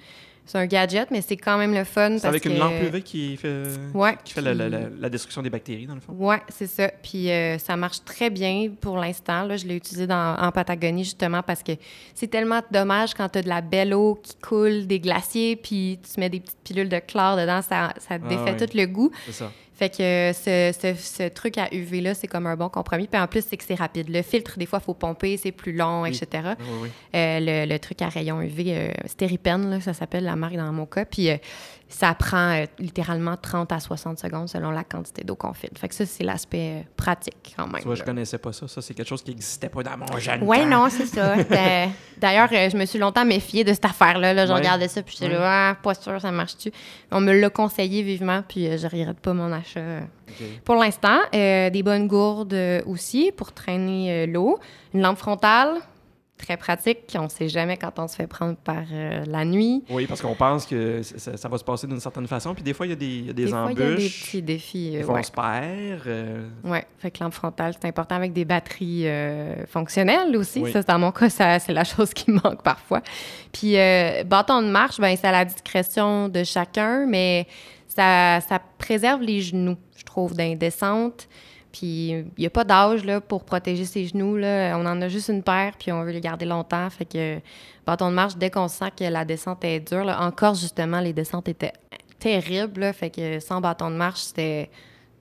C'est 0.51 0.59
un 0.59 0.67
gadget, 0.67 1.13
mais 1.13 1.21
c'est 1.21 1.37
quand 1.37 1.57
même 1.59 1.73
le 1.73 1.85
fun. 1.85 2.17
C'est 2.17 2.23
parce 2.23 2.25
avec 2.25 2.45
une 2.45 2.59
lampe 2.59 2.73
UV 2.83 3.03
qui 3.03 3.37
fait, 3.37 3.63
Ouais, 3.95 4.17
qui 4.25 4.33
fait 4.33 4.41
la, 4.41 4.53
la- 4.53 4.65
puis- 4.65 4.73
la- 4.73 4.89
la 5.03 5.09
destruction 5.09 5.43
des 5.43 5.51
bactéries, 5.51 5.87
dans 5.87 5.95
le 5.95 6.01
fond. 6.01 6.13
Ouais, 6.13 6.41
c'est 6.49 6.67
ça. 6.67 6.89
Puis 7.03 7.31
euh, 7.31 7.57
ça 7.59 7.77
marche 7.77 8.03
très 8.05 8.31
bien 8.31 8.69
pour 8.81 8.97
l'instant. 8.99 9.45
Là, 9.45 9.57
je 9.57 9.65
l'ai 9.67 9.77
utilisé 9.77 10.09
dans- 10.09 10.35
en 10.41 10.51
Patagonie 10.51 11.05
justement 11.05 11.45
parce 11.45 11.63
que 11.63 11.73
c'est 12.17 12.27
tellement 12.27 12.63
dommage 12.73 13.15
quand 13.15 13.29
tu 13.29 13.39
as 13.39 13.43
de 13.43 13.49
la 13.49 13.61
belle 13.61 13.95
eau 13.95 14.19
qui 14.21 14.35
coule, 14.43 14.89
des 14.89 14.99
glaciers, 14.99 15.55
puis 15.55 16.01
tu 16.03 16.19
mets 16.19 16.29
des 16.31 16.41
petites 16.41 16.59
pilules 16.65 16.89
de 16.89 16.99
chlore 16.99 17.37
dedans, 17.37 17.63
ça, 17.63 17.95
ça 17.99 18.19
défait 18.19 18.41
Ah 18.49 18.51
ouais. 18.51 18.57
tout 18.57 18.77
le 18.77 18.87
goût. 18.87 19.11
C'est 19.27 19.33
ça. 19.33 19.53
Fait 19.81 19.89
que 19.89 20.03
euh, 20.03 20.33
ce, 20.35 20.79
ce- 20.79 20.95
ce 20.95 21.29
truc 21.31 21.57
à 21.57 21.75
UV 21.75 22.03
là, 22.03 22.13
c'est 22.13 22.27
comme 22.27 22.47
un 22.47 22.55
bon 22.55 22.69
compromis. 22.69 23.07
Puis 23.09 23.19
en 23.19 23.27
plus, 23.27 23.43
c'est 23.49 23.57
que 23.57 23.65
c'est 23.65 23.75
rapide. 23.77 24.11
Le 24.11 24.21
filtre, 24.21 24.59
des 24.59 24.67
fois, 24.67 24.79
il 24.83 24.85
faut 24.85 24.93
pomper, 24.93 25.39
c'est 25.39 25.53
plus 25.53 25.73
long, 25.73 26.03
Oui. 26.03 26.11
etc. 26.11 26.51
Oui, 26.61 26.67
oui. 26.83 26.89
Euh, 27.15 27.39
le, 27.41 27.73
le 27.73 27.79
truc 27.79 28.03
à 28.03 28.11
rayon 28.11 28.43
UV, 28.43 28.65
euh, 28.69 28.93
Stéripen, 29.07 29.71
là, 29.71 29.81
ça 29.81 29.95
s'appelle 29.95 30.25
la 30.25 30.37
marque 30.37 30.57
dans 30.57 30.71
mon 30.71 30.85
cas. 30.85 31.07
Puis 31.07 31.31
euh, 31.31 31.39
ça 31.93 32.15
prend 32.15 32.53
euh, 32.55 32.67
littéralement 32.79 33.37
30 33.37 33.73
à 33.73 33.81
60 33.81 34.19
secondes 34.19 34.49
selon 34.49 34.71
la 34.71 34.85
quantité 34.85 35.25
d'eau 35.25 35.35
qu'on 35.35 35.53
filtre. 35.53 35.79
Fait 35.81 35.89
que 35.89 35.95
ça, 35.95 36.07
c'est 36.07 36.23
l'aspect 36.23 36.79
euh, 36.79 36.83
pratique 36.97 37.53
quand 37.57 37.67
même. 37.67 37.81
Tu 37.81 37.87
vois, 37.87 37.97
je 37.97 38.05
connaissais 38.05 38.39
pas 38.39 38.53
ça. 38.53 38.69
Ça, 38.69 38.81
c'est 38.81 38.95
quelque 38.95 39.09
chose 39.09 39.23
qui 39.25 39.33
n'existait 39.33 39.69
pas 39.69 39.83
dans 39.83 39.97
mon 39.99 40.19
jeune 40.19 40.43
Ouais, 40.45 40.61
temps. 40.63 40.67
non, 40.85 40.89
c'est 40.89 41.07
ça. 41.07 41.35
Ben, 41.51 41.91
D'ailleurs, 42.19 42.49
euh, 42.53 42.71
je 42.71 42.77
me 42.77 42.85
suis 42.87 42.99
longtemps 42.99 43.25
méfiée 43.25 43.65
de 43.65 43.73
cette 43.73 43.85
affaire-là. 43.85 44.33
Là. 44.33 44.47
Je 44.47 44.53
Ouais. 44.53 44.59
regardais 44.59 44.87
ça, 44.89 45.03
puis 45.03 45.17
j'étais 45.19 45.33
là, 45.35 45.71
ah, 45.71 45.75
pas 45.83 45.95
sûr, 45.95 46.21
ça 46.21 46.31
marche-tu? 46.31 46.71
On 47.11 47.21
me 47.21 47.33
l'a 47.33 47.51
conseillé 47.51 48.03
vivement, 48.03 48.43
puis 48.49 48.79
je 48.79 48.87
regrette 48.87 49.19
pas 49.19 49.33
mon 49.35 49.53
achat. 49.53 49.81
Pour 50.65 50.77
l'instant, 50.77 51.19
des 51.33 51.83
bonnes 51.85 52.07
gourdes 52.07 52.57
aussi 52.87 53.33
pour 53.37 53.53
traîner 53.53 54.27
l'eau. 54.29 54.59
Une 54.95 55.03
lampe 55.03 55.19
frontale, 55.19 55.75
très 56.41 56.57
pratique. 56.57 56.99
On 57.19 57.25
ne 57.25 57.29
sait 57.29 57.49
jamais 57.49 57.77
quand 57.77 57.99
on 57.99 58.09
se 58.09 58.17
fait 58.17 58.27
prendre 58.27 58.57
par 58.57 58.83
euh, 58.93 59.25
la 59.27 59.45
nuit. 59.45 59.85
Oui, 59.91 60.07
parce 60.07 60.21
qu'on 60.23 60.35
pense 60.35 60.67
que 60.67 61.03
ça, 61.03 61.37
ça 61.37 61.49
va 61.49 61.59
se 61.59 61.65
passer 61.65 61.87
d'une 61.87 62.01
certaine 62.01 62.27
façon. 62.27 62.55
Puis 62.55 62.63
des 62.63 62.73
fois, 62.75 62.87
il 62.87 62.91
y 62.91 62.93
a 62.93 62.97
des, 62.97 63.07
y 63.21 63.31
a 63.31 63.33
des, 63.33 63.45
Des 63.45 63.51
fois, 63.51 63.69
il 63.71 63.79
y 63.79 63.83
a 63.83 63.87
des 63.87 63.93
embûches. 63.95 64.25
petits 64.27 64.43
défis. 64.43 64.97
Euh, 64.97 65.05
ouais. 65.05 65.21
on 65.21 65.23
se 65.23 65.31
perd. 65.31 66.03
euh, 66.07 66.49
Ouais, 66.65 66.87
fait 66.99 67.11
que 67.11 67.23
lampe 67.23 67.35
frontale, 67.35 67.75
c'est 67.81 67.87
important 67.89 68.17
avec 68.17 68.33
des 68.33 68.45
batteries 68.45 69.07
euh, 69.07 69.67
fonctionnelles 69.67 70.37
aussi. 70.37 70.61
Oui. 70.61 70.73
Ça, 70.73 70.83
dans 70.83 70.99
mon 70.99 71.13
cas, 71.13 71.29
c'est 71.31 71.73
la 71.73 71.85
chose 71.85 72.13
qui 72.15 72.31
manque 72.31 72.63
parfois. 72.63 73.03
Puis, 73.53 73.77
euh, 73.79 74.25
bâton 74.25 74.63
de 74.63 74.69
marche, 74.69 74.99
ben, 74.99 75.17
c'est 75.17 75.27
à 75.27 75.33
la 75.33 75.45
discrétion 75.45 76.29
de 76.29 76.45
chacun, 76.45 77.07
mais 77.07 77.47
ça, 77.89 78.41
ça 78.41 78.61
préserve 78.79 79.21
les 79.23 79.41
genoux, 79.41 79.77
je 79.97 80.05
trouve, 80.05 80.35
descentes. 80.35 81.29
Puis, 81.73 82.11
il 82.11 82.27
n'y 82.39 82.47
a 82.47 82.51
pas 82.51 82.65
d'âge 82.65 83.03
pour 83.29 83.45
protéger 83.45 83.85
ses 83.85 84.07
genoux. 84.07 84.37
Là. 84.37 84.77
On 84.77 84.87
en 84.87 85.01
a 85.01 85.09
juste 85.09 85.29
une 85.29 85.43
paire, 85.43 85.75
puis 85.79 85.93
on 85.93 86.03
veut 86.03 86.13
les 86.13 86.21
garder 86.21 86.47
longtemps. 86.47 86.89
Fait 86.91 87.05
que, 87.05 87.39
bâton 87.87 88.11
de 88.11 88.15
marche, 88.15 88.37
dès 88.37 88.51
qu'on 88.51 88.69
sent 88.69 88.93
que 88.99 89.05
la 89.05 89.25
descente 89.25 89.65
est 89.65 89.81
dure, 89.81 90.05
là, 90.05 90.21
en 90.21 90.31
Corse, 90.31 90.61
justement, 90.61 91.01
les 91.01 91.13
descentes 91.13 91.49
étaient 91.49 91.73
terribles. 92.19 92.93
fait 92.93 93.11
que 93.11 93.41
sans 93.41 93.61
bâton 93.61 93.91
de 93.91 93.97
marche, 93.97 94.21
c'était 94.21 94.71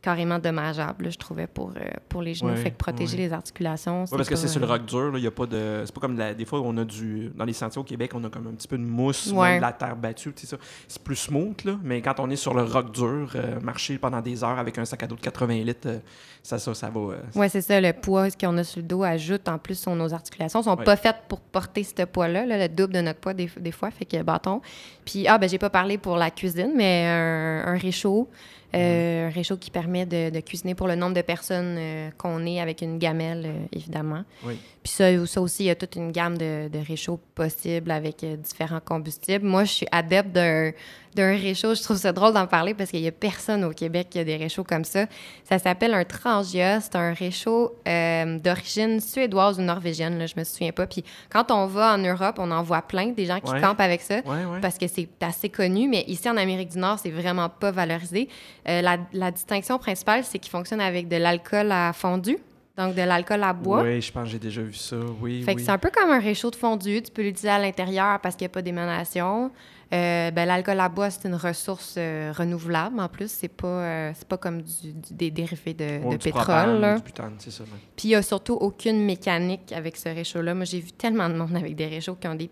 carrément 0.01 0.39
dommageable, 0.39 1.05
là, 1.05 1.09
je 1.09 1.17
trouvais, 1.17 1.45
pour, 1.47 1.71
euh, 1.75 1.81
pour 2.07 2.21
les 2.21 2.33
genoux. 2.33 2.49
Ouais, 2.49 2.55
fait 2.55 2.71
que 2.71 2.77
protéger 2.77 3.17
ouais. 3.17 3.23
les 3.23 3.33
articulations, 3.33 4.03
Oui, 4.03 4.17
parce 4.17 4.29
que 4.29 4.35
c'est 4.37 4.47
sur 4.47 4.59
le 4.61 4.65
euh, 4.65 4.69
rock 4.69 4.85
dur, 4.85 5.11
il 5.17 5.23
y 5.23 5.27
a 5.27 5.31
pas 5.31 5.45
de. 5.45 5.83
C'est 5.85 5.93
pas 5.93 6.01
comme 6.01 6.17
la- 6.17 6.33
des 6.33 6.45
fois 6.45 6.61
on 6.61 6.77
a 6.77 6.85
du. 6.85 7.29
Dans 7.35 7.43
les 7.45 7.53
sentiers 7.53 7.79
au 7.81 7.83
Québec, 7.83 8.11
on 8.13 8.23
a 8.23 8.29
comme 8.29 8.47
un 8.47 8.51
petit 8.53 8.67
peu 8.67 8.77
de 8.77 8.83
mousse, 8.83 9.31
Ouais. 9.33 9.57
de 9.57 9.61
la 9.61 9.73
terre 9.73 9.95
battue, 9.97 10.33
ça. 10.37 10.57
C'est 10.87 11.03
plus 11.03 11.15
smooth, 11.17 11.63
là. 11.65 11.73
Mais 11.83 12.01
quand 12.01 12.19
on 12.19 12.29
est 12.29 12.35
sur 12.37 12.53
le 12.53 12.63
rock 12.63 12.91
dur, 12.93 13.31
euh, 13.35 13.59
marcher 13.59 13.97
pendant 13.97 14.21
des 14.21 14.43
heures 14.43 14.57
avec 14.57 14.77
un 14.77 14.85
sac 14.85 15.03
à 15.03 15.07
dos 15.07 15.15
de 15.15 15.21
80 15.21 15.63
litres, 15.65 15.88
euh, 15.88 15.99
ça, 16.43 16.57
ça, 16.59 16.73
ça 16.73 16.89
va. 16.89 16.99
Oui, 17.35 17.49
c'est 17.49 17.62
ça. 17.62 17.81
Le 17.81 17.91
poids 17.91 18.29
qu'on 18.31 18.57
a 18.57 18.63
sur 18.63 18.79
le 18.81 18.88
dos 18.88 19.03
ajoute 19.03 19.47
en 19.49 19.57
plus 19.57 19.77
sur 19.79 19.93
nos 19.95 20.13
articulations. 20.13 20.63
Sont 20.63 20.77
pas 20.77 20.95
faites 20.95 21.23
pour 21.27 21.41
porter 21.41 21.83
ce 21.83 22.03
poids-là, 22.05 22.45
là, 22.45 22.57
le 22.57 22.69
double 22.73 22.93
de 22.93 23.01
notre 23.01 23.19
poids 23.19 23.33
des, 23.33 23.49
des 23.59 23.71
fois. 23.71 23.91
Fait 23.91 24.05
que 24.05 24.21
bâton. 24.23 24.62
Puis, 25.03 25.27
ah, 25.27 25.38
ben, 25.38 25.49
j'ai 25.49 25.57
pas 25.57 25.69
parlé 25.69 25.97
pour 25.97 26.15
la 26.15 26.31
cuisine, 26.31 26.71
mais 26.75 27.05
un, 27.07 27.73
un 27.73 27.77
réchaud. 27.77 28.29
Euh, 28.75 29.27
Un 29.27 29.29
réchaud 29.29 29.58
qui 29.58 29.71
permet 29.71 30.05
de, 30.05 30.29
de 30.29 30.39
cuisiner 30.39 30.75
pour 30.75 30.88
le 30.88 30.95
nombre 30.95 31.15
de 31.15 31.21
personnes 31.21 31.75
euh, 31.77 32.10
qu'on 32.17 32.45
est 32.45 32.60
avec 32.60 32.82
une 32.82 32.99
gamelle, 32.99 33.45
euh, 33.45 33.65
évidemment. 33.71 34.23
Oui. 34.43 34.58
Puis 34.84 34.93
ça, 34.93 35.25
ça 35.25 35.41
aussi, 35.41 35.63
il 35.63 35.67
y 35.67 35.69
a 35.69 35.75
toute 35.75 35.95
une 35.95 36.12
gamme 36.12 36.38
de, 36.38 36.67
de 36.67 36.79
réchauds 36.79 37.19
possibles 37.36 37.91
avec 37.91 38.25
différents 38.41 38.79
combustibles. 38.79 39.45
Moi, 39.45 39.65
je 39.65 39.71
suis 39.71 39.88
adepte 39.91 40.32
d'un, 40.32 40.71
d'un 41.15 41.32
réchaud. 41.36 41.74
Je 41.76 41.82
trouve 41.84 41.98
ça 41.98 42.12
drôle 42.12 42.34
d'en 42.34 42.45
parler 42.48 42.74
parce 42.74 42.91
qu'il 42.91 43.02
n'y 43.02 43.08
a 43.08 43.12
personne 43.12 43.63
au 43.63 43.72
Québec 43.72 44.08
qui 44.10 44.19
a 44.19 44.24
des 44.24 44.36
réchauds 44.38 44.63
comme 44.63 44.84
ça. 44.84 45.06
Ça 45.43 45.58
s'appelle 45.60 45.93
un 45.93 46.04
Trangia. 46.04 46.80
C'est 46.82 46.95
un 46.95 47.13
réchaud 47.13 47.74
euh, 47.88 48.38
d'origine 48.39 49.00
suédoise 49.00 49.60
ou 49.60 49.62
norvégienne, 49.63 50.17
là, 50.19 50.26
je 50.28 50.36
me 50.38 50.43
souviens 50.43 50.72
pas. 50.72 50.86
Puis 50.88 51.04
quand 51.30 51.52
on 51.52 51.65
va 51.65 51.93
en 51.95 51.98
Europe, 51.98 52.36
on 52.39 52.52
en 52.52 52.62
voit 52.63 52.82
plein, 52.84 53.08
des 53.08 53.26
gens 53.26 53.39
qui 53.39 53.52
Ouais. 53.52 53.62
campent 53.62 53.82
avec 53.82 54.02
ça 54.02 54.15
Ouais, 54.26 54.45
ouais. 54.45 54.60
parce 54.62 54.78
que 54.78 54.88
c'est 54.88 55.10
assez 55.22 55.50
connu, 55.50 55.88
mais 55.88 56.04
ici 56.08 56.30
en 56.30 56.38
Amérique 56.38 56.69
du 56.69 56.78
Nord, 56.78 57.00
c'est 57.00 57.10
vraiment 57.10 57.50
pas 57.50 57.72
valorisé. 57.72 58.30
Euh, 58.67 58.82
la, 58.82 58.98
la 59.13 59.32
distinction 59.32 59.80
principale, 59.80 60.24
c'est 60.24 60.39
qu'il 60.39 60.52
fonctionne 60.52 60.82
avec 60.82 61.08
de 61.08 61.15
l'alcool 61.15 61.72
à 61.72 61.91
fondu, 61.93 62.38
donc 62.78 62.95
de 62.95 63.02
l'alcool 63.02 63.43
à 63.43 63.52
bois. 63.54 63.82
Oui, 63.84 64.00
je 64.02 64.12
pense 64.12 64.24
que 64.26 64.30
j'ai 64.30 64.39
déjà 64.39 64.62
vu 64.62 64.74
ça. 64.76 64.95
Oui, 65.22 65.41
Fait 65.43 65.54
que 65.54 65.60
oui. 65.60 65.65
c'est 65.65 65.72
un 65.72 65.78
peu 65.78 65.89
comme 65.89 66.12
un 66.12 66.19
réchaud 66.19 66.52
de 66.52 66.56
fondu. 66.56 67.02
Tu 67.02 67.12
peux 67.12 67.24
l'utiliser 67.24 67.50
à 67.50 67.60
l'intérieur 67.60 68.19
parce 68.22 68.36
qu'il 68.36 68.45
n'y 68.45 68.52
a 68.52 68.54
pas 68.54 68.62
d'émanation. 68.62 69.52
Euh, 69.91 70.30
ben, 70.32 70.45
l'alcool 70.45 70.80
à 70.80 70.88
bois, 70.88 71.10
c'est 71.10 71.28
une 71.28 71.34
ressource 71.36 71.95
euh, 71.97 72.32
renouvelable 72.38 72.99
en 72.99 73.08
plus. 73.08 73.32
C'est 73.32 73.47
pas, 73.47 73.67
euh, 73.67 74.12
c'est 74.15 74.28
pas 74.28 74.38
comme 74.38 74.62
du- 74.62 74.93
du- 74.93 75.13
des 75.15 75.32
dérivés 75.32 75.73
de, 75.73 75.99
Ou 76.06 76.12
de 76.12 76.17
du 76.17 76.23
pétrole. 76.25 76.43
propane, 76.43 76.80
là. 76.82 76.95
du 76.97 77.02
butane, 77.04 77.34
c'est 77.39 77.49
ça. 77.52 77.63
Puis 77.95 78.10
il 78.10 78.12
n'y 78.12 78.15
a 78.15 78.21
surtout 78.21 78.54
aucune 78.54 79.04
mécanique 79.04 79.71
avec 79.71 79.97
ce 79.97 80.10
réchaud-là. 80.10 80.54
Moi, 80.54 80.65
j'ai 80.65 80.80
vu 80.80 80.91
tellement 80.91 81.28
de 81.28 81.34
monde 81.34 81.56
avec 81.56 81.75
des 81.75 81.88
réchauds 81.88 82.15
qui 82.15 82.28
ont 82.28 82.36
des 82.36 82.49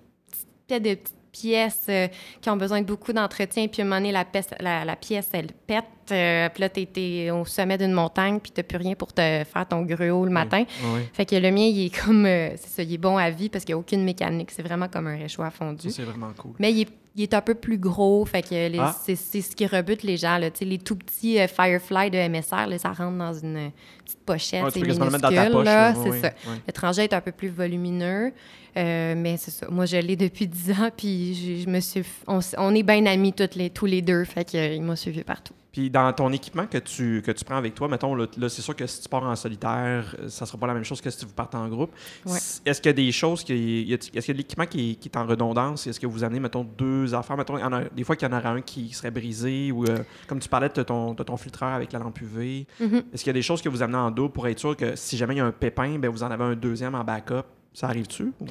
petites, 0.68 0.82
des 0.84 0.96
petites 0.96 1.16
pièces 1.32 1.86
euh, 1.90 2.08
qui 2.42 2.50
ont 2.50 2.58
besoin 2.58 2.82
de 2.82 2.88
beaucoup 2.88 3.14
d'entretien. 3.14 3.68
Puis 3.68 3.84
à 3.84 3.86
un 3.86 3.88
moment 3.88 3.98
donné, 4.02 4.12
la, 4.12 4.26
pièce, 4.26 4.48
la, 4.60 4.84
la 4.84 4.96
pièce, 4.96 5.30
elle 5.34 5.52
pète. 5.52 5.84
puis 6.08 6.16
là, 6.62 6.70
tu 6.70 6.88
es, 7.00 7.30
au 7.30 7.46
sommet 7.46 7.78
d'une 7.78 7.92
montagne, 7.92 8.40
puis 8.40 8.52
tu 8.52 8.64
plus 8.64 8.78
rien 8.78 8.96
pour 8.96 9.14
te 9.14 9.22
faire 9.22 9.66
ton 9.70 9.84
gruau 9.84 10.26
le 10.26 10.32
matin. 10.32 10.64
Oui, 10.84 10.90
oui. 10.96 11.02
Fait 11.14 11.28
que 11.28 11.36
le 11.36 11.52
mien, 11.52 11.66
il 11.66 11.86
est 11.86 11.96
comme. 12.04 12.24
c'est 12.26 12.58
ça, 12.68 12.82
il 12.82 12.92
est 12.96 12.98
bon 12.98 13.16
à 13.18 13.30
vie 13.30 13.50
parce 13.50 13.64
qu'il 13.64 13.76
n'y 13.76 13.78
a 13.78 13.80
aucune 13.80 14.04
mécanique. 14.04 14.50
C'est 14.50 14.64
vraiment 14.64 14.88
comme 14.88 15.06
un 15.06 15.18
réchaud 15.18 15.44
à 15.44 15.52
fondu. 15.52 15.92
C'est 15.92 16.02
vraiment 16.02 16.32
cool. 16.36 16.54
Mais 16.58 16.72
il 16.74 16.82
est, 16.82 16.90
il 17.18 17.24
est 17.24 17.34
un 17.34 17.42
peu 17.42 17.56
plus 17.56 17.78
gros. 17.78 18.24
Fait 18.26 18.42
que 18.44 18.80
Ah. 18.80 18.96
c'est, 19.04 19.16
ce 19.16 19.56
qui 19.56 19.66
rebute 19.66 20.04
les 20.04 20.16
gens. 20.18 20.38
Là. 20.38 20.50
Les 20.62 20.78
tout 20.78 20.96
petits 20.96 21.40
euh, 21.40 21.48
Firefly 21.48 22.12
de 22.12 22.18
MSR, 22.30 22.68
là, 22.68 22.78
ça 22.78 22.92
rentre 22.94 23.18
dans 23.18 23.34
une 23.34 23.58
euh, 23.58 23.70
petite 24.06 24.20
pochette. 24.26 24.64
Ouais, 24.64 24.72
c'est 24.72 24.82
minuscule, 24.82 25.52
poche. 25.52 25.66
là, 25.66 25.94
c'est 25.96 26.10
Oui, 26.10 26.20
ça. 26.22 26.32
oui. 26.48 26.54
Le 26.68 26.72
trajet 26.74 27.04
est 27.06 27.14
un 27.14 27.22
peu 27.22 27.32
plus 27.32 27.50
volumineux. 27.50 28.32
euh, 28.78 29.16
mais 29.18 29.38
c'est 29.38 29.50
ça. 29.52 29.68
Moi, 29.70 29.86
je 29.88 29.98
l'ai 29.98 30.16
depuis 30.16 30.48
10 30.48 30.72
ans. 30.72 30.90
Puis 30.96 31.34
je, 31.34 31.64
je 31.64 31.70
me 31.70 31.80
suis. 31.80 32.04
On 32.28 32.76
est 32.76 32.84
bien 32.84 33.06
amis 33.08 33.34
toutes 33.34 33.56
les, 33.56 33.70
tous 33.72 33.88
les 33.88 34.02
deux. 34.04 34.24
Fait 34.24 34.46
qu'il 34.46 34.82
m'a 34.84 34.96
suivi 34.96 35.24
partout. 35.24 35.54
Puis 35.78 35.92
dans 35.92 36.12
ton 36.12 36.32
équipement 36.34 36.66
que 36.66 36.80
tu, 36.80 37.22
que 37.24 37.30
tu 37.32 37.46
prends 37.46 37.58
avec 37.58 37.76
toi, 37.76 37.88
mettons, 37.88 38.16
là, 38.16 38.26
là, 38.36 38.50
c'est 38.50 38.64
sûr 38.64 38.76
que 38.76 38.88
si 38.88 39.00
tu 39.00 39.08
pars 39.08 39.22
en 39.22 39.36
solitaire, 39.36 40.16
euh, 40.20 40.28
ça 40.28 40.48
sera 40.48 40.58
pas 40.58 40.66
la 40.66 40.74
même 40.74 40.84
chose 40.84 41.00
que 41.02 41.12
si 41.12 41.24
vous 41.24 41.34
partez 41.34 41.56
en 41.56 41.68
groupe. 41.68 41.92
Ouais. 42.26 42.40
Est-ce 42.66 42.82
qu'il 42.82 42.90
y 42.90 42.90
a 42.90 42.94
des 42.94 43.12
choses, 43.12 43.44
qui, 43.44 43.92
est-ce 43.94 44.10
qu'il 44.10 44.16
y 44.28 44.32
a 44.32 44.34
de 44.34 44.38
l'équipement 44.40 44.66
qui, 44.66 44.96
qui 44.96 45.08
est 45.08 45.16
en 45.18 45.28
redondance? 45.28 45.86
Est-ce 45.86 46.00
que 46.00 46.08
vous 46.08 46.24
amenez, 46.24 46.40
mettons, 46.40 46.64
deux 46.64 47.14
affaires? 47.14 47.38
Mettons, 47.38 47.64
en 47.64 47.72
a, 47.74 47.84
des 47.96 48.04
fois 48.04 48.16
qu'il 48.16 48.28
y 48.28 48.34
en 48.34 48.36
aurait 48.36 48.48
un 48.48 48.62
qui 48.62 48.90
serait 48.90 49.12
brisé 49.12 49.72
ou, 49.72 49.86
euh, 49.86 50.00
comme 50.26 50.40
tu 50.40 50.50
parlais 50.50 50.70
de 50.70 50.82
ton, 50.82 51.14
de 51.14 51.22
ton 51.22 51.38
filtreur 51.38 51.70
avec 51.74 51.92
la 51.92 52.00
lampe 52.00 52.20
UV. 52.22 52.66
Mhm. 52.80 53.04
Est-ce 53.14 53.24
qu'il 53.24 53.28
y 53.28 53.30
a 53.30 53.34
des 53.34 53.44
choses 53.44 53.62
que 53.62 53.70
vous 53.70 53.84
amenez 53.84 54.00
en 54.00 54.10
dos 54.10 54.30
pour 54.30 54.48
être 54.48 54.58
sûr 54.58 54.76
que 54.76 54.96
si 54.96 55.16
jamais 55.16 55.36
il 55.36 55.38
y 55.38 55.42
a 55.42 55.46
un 55.46 55.52
pépin, 55.52 56.00
ben, 56.00 56.10
vous 56.10 56.24
en 56.24 56.32
avez 56.32 56.44
un 56.44 56.56
deuxième 56.56 56.96
en 56.96 57.04
backup? 57.04 57.44
Ça 57.72 57.86
arrive-tu? 57.86 58.32
Ou- 58.42 58.46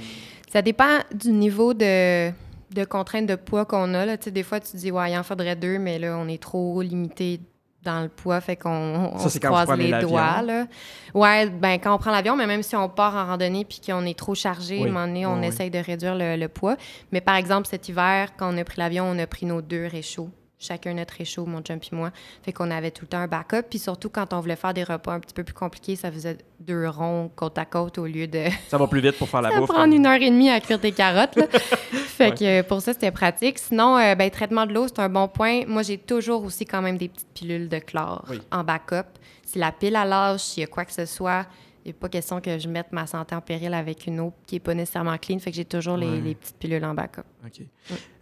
Ça 0.52 0.62
dépend 0.62 1.00
du 1.12 1.32
niveau 1.32 1.74
de, 1.74 2.30
de 2.74 2.85
contrainte 2.85 3.26
de 3.26 3.35
poids 3.37 3.64
qu'on 3.64 3.94
a. 3.94 4.05
Là. 4.07 4.16
Des 4.16 4.42
fois, 4.42 4.61
tu 4.61 4.72
te 4.72 4.76
dis, 4.76 4.90
ouais, 4.90 5.12
il 5.12 5.16
en 5.18 5.22
faudrait 5.22 5.57
deux, 5.57 5.79
mais 5.79 5.98
là, 5.98 6.16
on 6.18 6.29
est 6.29 6.42
trop 6.42 6.83
limité 6.83 7.40
dans 7.83 8.02
le 8.02 8.09
poids, 8.09 8.40
fait 8.40 8.57
qu'on 8.57 9.12
on 9.14 9.18
Ça, 9.18 9.29
se 9.31 9.38
croise 9.38 9.70
les 9.79 9.92
doigts. 10.00 10.42
Là. 10.42 10.66
Ouais, 11.14 11.48
ben 11.48 11.74
quand 11.79 11.94
on 11.94 11.98
prend 11.98 12.11
l'avion, 12.11 12.35
mais 12.35 12.46
même 12.48 12.64
si 12.64 12.74
on 12.74 12.88
part 12.88 13.14
en 13.14 13.26
randonnée 13.26 13.64
puis 13.64 13.81
qu'on 13.87 14.05
est 14.05 14.18
trop 14.18 14.35
chargé, 14.35 14.79
Oui. 14.79 14.83
à 14.83 14.87
un 14.87 14.92
moment 14.92 15.07
donné, 15.07 15.24
on 15.24 15.35
Oui, 15.35 15.40
oui. 15.42 15.46
essaye 15.46 15.70
de 15.70 15.79
réduire 15.79 16.16
le, 16.16 16.35
le 16.37 16.48
poids. 16.48 16.76
Mais 17.12 17.20
par 17.20 17.37
exemple, 17.37 17.68
cet 17.68 17.88
hiver, 17.88 18.31
quand 18.37 18.52
on 18.52 18.59
a 18.59 18.64
pris 18.64 18.79
l'avion, 18.81 19.05
on 19.05 19.16
a 19.20 19.26
pris 19.29 19.46
nos 19.46 19.62
deux 19.62 19.87
réchauds. 19.87 20.31
Chacun 20.59 20.95
notre 20.95 21.14
réchaud, 21.14 21.45
mon 21.45 21.61
chum 21.61 21.77
et 21.77 21.95
moi. 21.95 22.11
Fait 22.42 22.53
qu'on 22.53 22.71
avait 22.71 22.90
tout 22.90 23.03
le 23.05 23.09
temps 23.09 23.19
un 23.19 23.27
backup. 23.27 23.62
Puis 23.69 23.79
surtout, 23.79 24.09
quand 24.09 24.33
on 24.33 24.40
voulait 24.40 24.57
faire 24.57 24.73
des 24.73 24.85
repas 24.85 25.12
un 25.12 25.21
petit 25.21 25.35
peu 25.35 25.45
plus 25.45 25.53
compliqués, 25.55 25.97
ça 25.97 26.11
faisait 26.11 26.38
deux 26.61 26.88
ronds 26.88 27.31
côte 27.37 27.59
à 27.59 27.66
côte 27.66 27.99
au 27.99 28.07
lieu 28.07 28.27
de 28.27 28.45
Ça 28.69 28.79
va 28.79 28.87
plus 28.87 29.01
vite 29.03 29.19
pour 29.19 29.29
faire 29.29 29.42
la 29.42 29.51
ça 29.51 29.59
bouffe. 29.61 29.69
prend 29.69 29.83
comme- 29.83 29.92
une 29.92 30.07
heure 30.07 30.21
et 30.21 30.31
demie 30.31 30.49
à 30.49 30.61
cuire 30.61 30.81
tes 30.81 30.92
carottes. 30.92 31.37
là. 31.37 31.47
fait 31.92 32.31
Ouais. 32.31 32.35
que 32.35 32.45
euh, 32.45 32.62
pour 32.62 32.81
ça, 32.81 32.95
c'était 32.95 33.11
pratique. 33.11 33.59
Sinon, 33.59 33.99
euh, 33.99 34.14
ben, 34.14 34.31
traitement 34.31 34.64
de 34.64 34.73
l'eau, 34.73 34.88
c'est 34.88 34.99
un 35.01 35.11
bon 35.11 35.29
point. 35.29 35.66
Moi, 35.66 35.83
j'ai 35.83 35.99
toujours 35.99 36.42
aussi 36.45 36.64
quand 36.64 36.81
même 36.81 36.97
des 36.97 37.09
petites 37.09 37.29
pilules 37.35 37.69
de 37.69 37.79
chlore 37.79 38.25
Oui. 38.31 38.40
en 38.51 38.64
backup. 38.64 39.07
Si 39.45 39.59
la 39.59 39.73
pile 39.73 39.95
à 39.97 40.07
lâche, 40.07 40.40
s'il 40.40 40.62
y 40.62 40.64
a 40.64 40.69
quoi 40.69 40.87
que 40.87 40.92
ce 40.95 41.05
soit, 41.05 41.45
il 41.85 41.90
n'est 41.90 41.92
pas 41.92 42.09
question 42.09 42.40
que 42.40 42.59
je 42.59 42.66
mette 42.66 42.90
ma 42.92 43.07
santé 43.07 43.35
en 43.35 43.40
péril 43.40 43.73
avec 43.75 44.07
une 44.09 44.19
eau 44.19 44.33
qui 44.47 44.57
n'est 44.57 44.61
pas 44.61 44.75
nécessairement 44.75 45.16
clean. 45.19 45.38
Fait 45.38 45.51
que 45.51 45.57
j'ai 45.57 45.64
toujours 45.66 45.97
les 45.99 46.35
petites 46.35 46.57
pilules 46.59 46.85
en 46.85 46.95
backup. 46.95 47.23
OK. 47.46 47.64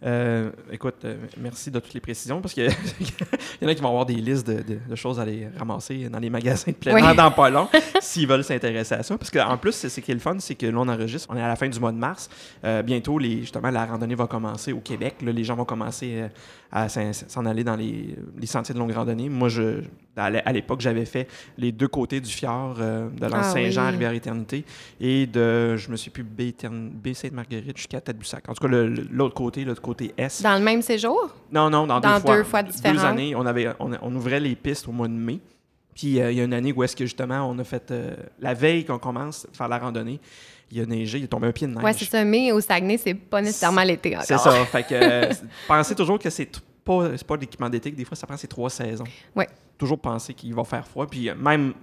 Euh, 0.03 0.51
écoute, 0.71 0.95
euh, 1.05 1.15
merci 1.37 1.71
de 1.71 1.79
toutes 1.79 1.93
les 1.93 1.99
précisions 1.99 2.41
parce 2.41 2.53
qu'il 2.53 2.65
y 3.61 3.65
en 3.65 3.67
a 3.67 3.73
qui 3.73 3.81
vont 3.81 3.89
avoir 3.89 4.05
des 4.05 4.13
listes 4.15 4.45
de, 4.47 4.61
de- 4.61 4.79
de 4.89 4.95
choses 4.95 5.19
à 5.19 5.23
aller 5.23 5.47
ramasser 5.57 6.09
dans 6.09 6.19
les 6.19 6.29
magasins 6.29 6.71
de 6.71 6.75
plein 6.77 6.93
Oui. 6.93 7.01
air 7.01 7.15
dans 7.15 7.31
pas 7.31 7.49
long 7.49 7.67
s'ils 8.01 8.27
veulent 8.27 8.43
s'intéresser 8.43 8.93
à 8.95 9.03
ça. 9.03 9.17
Parce 9.17 9.31
qu'en 9.31 9.57
plus, 9.57 9.71
c'est 9.71 9.89
ce 9.89 9.99
qui 10.01 10.11
est 10.11 10.15
le 10.15 10.19
fun, 10.19 10.35
c'est 10.39 10.55
que 10.55 10.67
là, 10.67 10.77
on 10.77 10.87
enregistre, 10.87 11.27
on 11.31 11.37
est 11.37 11.41
à 11.41 11.47
la 11.47 11.55
fin 11.55 11.67
du 11.67 11.79
mois 11.79 11.91
de 11.91 11.97
mars. 11.97 12.29
Euh, 12.63 12.81
bientôt, 12.83 13.17
les, 13.17 13.41
justement, 13.41 13.71
la 13.71 13.85
randonnée 13.85 14.15
va 14.15 14.27
commencer 14.27 14.71
au 14.73 14.79
Québec. 14.79 15.15
Là, 15.23 15.31
les 15.31 15.43
gens 15.43 15.55
vont 15.55 15.65
commencer 15.65 16.25
à 16.71 16.87
s'en 16.89 17.45
aller 17.45 17.63
dans 17.63 17.75
les, 17.77 18.15
les 18.37 18.47
sentiers 18.47 18.73
de 18.75 18.79
longue 18.79 18.91
randonnée. 18.91 19.29
Moi, 19.29 19.47
je, 19.49 19.81
à 20.17 20.29
l'é- 20.29 20.41
à 20.45 20.51
l'époque, 20.51 20.81
j'avais 20.81 21.05
fait 21.05 21.27
les 21.57 21.71
deux 21.71 21.87
côtés 21.87 22.19
du 22.19 22.29
fjord 22.29 22.75
de 22.75 23.09
Ah 23.21 23.29
l'Anse-Saint-Jean 23.29 23.83
à 23.83 23.85
oui. 23.85 23.91
Rivière-Éternité 23.93 24.65
et 24.99 25.25
de, 25.25 25.77
je 25.77 25.89
me 25.89 25.95
suis 25.95 26.11
plus, 26.11 26.23
Baie-Sainte-Marguerite 26.23 27.77
jusqu'à 27.77 28.01
Tadoussac. 28.01 28.47
En 28.49 28.53
tout 28.53 28.61
cas, 28.63 28.67
le- 28.67 28.87
le- 28.89 29.07
l'autre 29.15 29.33
côté, 29.33 29.63
l'autre 29.63 29.81
côté 29.81 30.13
Est. 30.17 30.43
Dans 30.43 30.57
le 30.57 30.63
même 30.63 30.81
séjour? 30.81 31.29
Non, 31.51 31.69
non, 31.69 31.87
dans, 31.87 31.99
Dans 31.99 32.15
deux 32.15 32.19
fois. 32.21 32.37
deux 32.37 32.43
fois 32.43 32.63
différentes. 32.63 32.97
Deux 32.97 33.03
années, 33.05 33.35
on, 33.35 33.45
avait, 33.45 33.69
on, 33.79 33.91
on 34.01 34.15
ouvrait 34.15 34.39
les 34.39 34.55
pistes 34.55 34.87
au 34.87 34.91
mois 34.91 35.07
de 35.07 35.13
mai. 35.13 35.39
Puis 35.95 36.19
euh, 36.19 36.31
il 36.31 36.37
y 36.37 36.41
a 36.41 36.43
une 36.43 36.53
année 36.53 36.73
où 36.73 36.83
est-ce 36.83 36.95
que 36.95 37.05
justement, 37.05 37.49
on 37.49 37.57
a 37.57 37.63
fait, 37.63 37.89
euh, 37.91 38.15
la 38.39 38.53
veille 38.53 38.83
qu'on 38.83 38.99
commence 38.99 39.47
à 39.51 39.55
faire 39.57 39.67
la 39.69 39.77
randonnée, 39.77 40.19
il 40.69 40.81
a 40.81 40.85
neigé, 40.85 41.19
il 41.19 41.23
est 41.23 41.27
tombé 41.27 41.47
un 41.47 41.51
pied 41.53 41.67
de 41.67 41.73
neige. 41.73 41.83
Ouais, 41.83 41.93
c'est 41.93 42.05
ça. 42.05 42.23
Mais 42.25 42.51
au 42.51 42.59
Saguenay, 42.59 42.97
c'est 42.97 43.13
pas 43.13 43.41
nécessairement 43.41 43.83
l'été 43.83 44.13
encore. 44.15 44.25
C'est 44.25 44.37
ça. 44.37 44.51
Fait 44.65 44.83
que 44.83 44.93
euh, 44.93 45.33
pensez 45.67 45.95
toujours 45.95 46.19
que 46.19 46.29
c'est 46.29 46.49
pas, 46.83 47.09
pas 47.25 47.37
l'équipement 47.37 47.69
d'été, 47.69 47.91
que 47.91 47.95
des 47.95 48.05
fois 48.05 48.17
ça 48.17 48.27
prend 48.27 48.35
ces 48.37 48.47
trois 48.47 48.69
saisons. 48.69 49.05
Ouais. 49.35 49.47
Toujours 49.77 49.99
penser 49.99 50.33
qu'il 50.33 50.53
va 50.55 50.63
faire 50.63 50.87
froid. 50.87 51.05
Puis 51.07 51.29
euh, 51.29 51.35
même, 51.35 51.73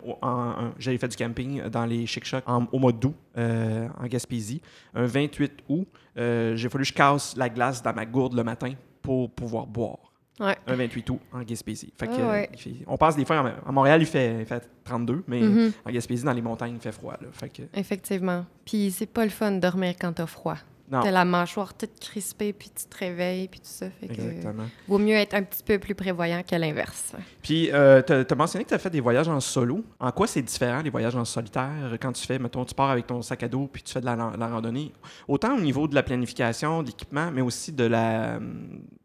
j'avais 0.78 0.98
fait 0.98 1.08
du 1.08 1.16
camping 1.16 1.62
dans 1.68 1.84
les 1.84 2.06
Chic 2.06 2.24
Chocs 2.24 2.42
en- 2.46 2.66
au 2.72 2.78
mois 2.78 2.92
d'août, 2.92 3.14
euh, 3.36 3.88
en 4.00 4.06
Gaspésie. 4.06 4.62
Un 4.94 5.04
28 5.06 5.52
août, 5.68 5.86
euh, 6.16 6.56
j'ai 6.56 6.68
fallu 6.68 6.84
que 6.84 6.88
je 6.88 6.94
casse 6.94 7.36
la 7.36 7.48
glace 7.48 7.82
dans 7.82 7.92
ma 7.92 8.06
gourde 8.06 8.34
le 8.34 8.44
matin 8.44 8.72
pour 9.02 9.30
pouvoir 9.30 9.66
boire. 9.66 9.98
Ouais. 10.40 10.56
Un 10.66 10.74
28 10.76 11.10
août 11.10 11.20
en 11.32 11.42
Gaspésie. 11.42 11.92
Fait 11.96 12.06
que, 12.06 12.12
Ah 12.18 12.30
ouais. 12.30 12.50
on 12.86 12.96
passe 12.96 13.14
des 13.16 13.24
fois, 13.26 13.52
à 13.66 13.70
Montréal, 13.70 14.00
il 14.00 14.06
fait, 14.06 14.40
il 14.40 14.46
fait 14.46 14.66
32, 14.82 15.22
mais 15.28 15.40
Mhm. 15.42 15.72
en 15.84 15.90
Gaspésie, 15.90 16.24
dans 16.24 16.32
les 16.32 16.40
montagnes, 16.40 16.74
il 16.76 16.80
fait 16.80 16.90
froid. 16.92 17.12
Là. 17.20 17.28
Fait 17.32 17.50
que, 17.50 17.62
Effectivement. 17.74 18.46
Puis 18.64 18.90
c'est 18.90 19.06
pas 19.06 19.24
le 19.24 19.30
fun 19.30 19.52
de 19.52 19.58
dormir 19.58 19.94
quand 20.00 20.12
t'as 20.14 20.26
froid. 20.26 20.56
T'as 21.00 21.10
la 21.10 21.24
mâchoire 21.24 21.74
toute 21.74 21.98
crispée, 22.00 22.52
puis 22.52 22.70
tu 22.74 22.84
te 22.84 22.98
réveilles, 22.98 23.48
puis 23.48 23.60
tout 23.60 23.66
ça. 23.66 23.86
Fait 24.00 24.08
que 24.08 24.12
exactement. 24.12 24.64
vaut 24.88 24.98
mieux 24.98 25.14
être 25.14 25.34
un 25.34 25.42
petit 25.42 25.62
peu 25.62 25.78
plus 25.78 25.94
prévoyant 25.94 26.42
que 26.42 26.54
l'inverse. 26.56 27.12
Puis, 27.42 27.70
euh, 27.72 28.02
tu 28.02 28.12
as 28.12 28.34
mentionné 28.34 28.64
que 28.64 28.70
tu 28.70 28.74
as 28.74 28.78
fait 28.78 28.90
des 28.90 29.00
voyages 29.00 29.28
en 29.28 29.40
solo. 29.40 29.84
En 29.98 30.10
quoi 30.10 30.26
c'est 30.26 30.42
différent, 30.42 30.82
les 30.82 30.90
voyages 30.90 31.16
en 31.16 31.24
solitaire, 31.24 31.96
quand 32.00 32.12
tu 32.12 32.26
fais, 32.26 32.38
mettons, 32.38 32.64
tu 32.64 32.74
pars 32.74 32.90
avec 32.90 33.06
ton 33.06 33.22
sac 33.22 33.42
à 33.42 33.48
dos 33.48 33.68
puis 33.72 33.82
tu 33.82 33.92
fais 33.92 34.00
de 34.00 34.06
la, 34.06 34.16
la 34.16 34.48
randonnée? 34.48 34.92
Autant 35.28 35.56
au 35.56 35.60
niveau 35.60 35.88
de 35.88 35.94
la 35.94 36.02
planification, 36.02 36.82
de 36.82 36.88
l'équipement, 36.88 37.30
mais 37.30 37.40
aussi 37.40 37.72
de 37.72 37.84
la 37.84 38.38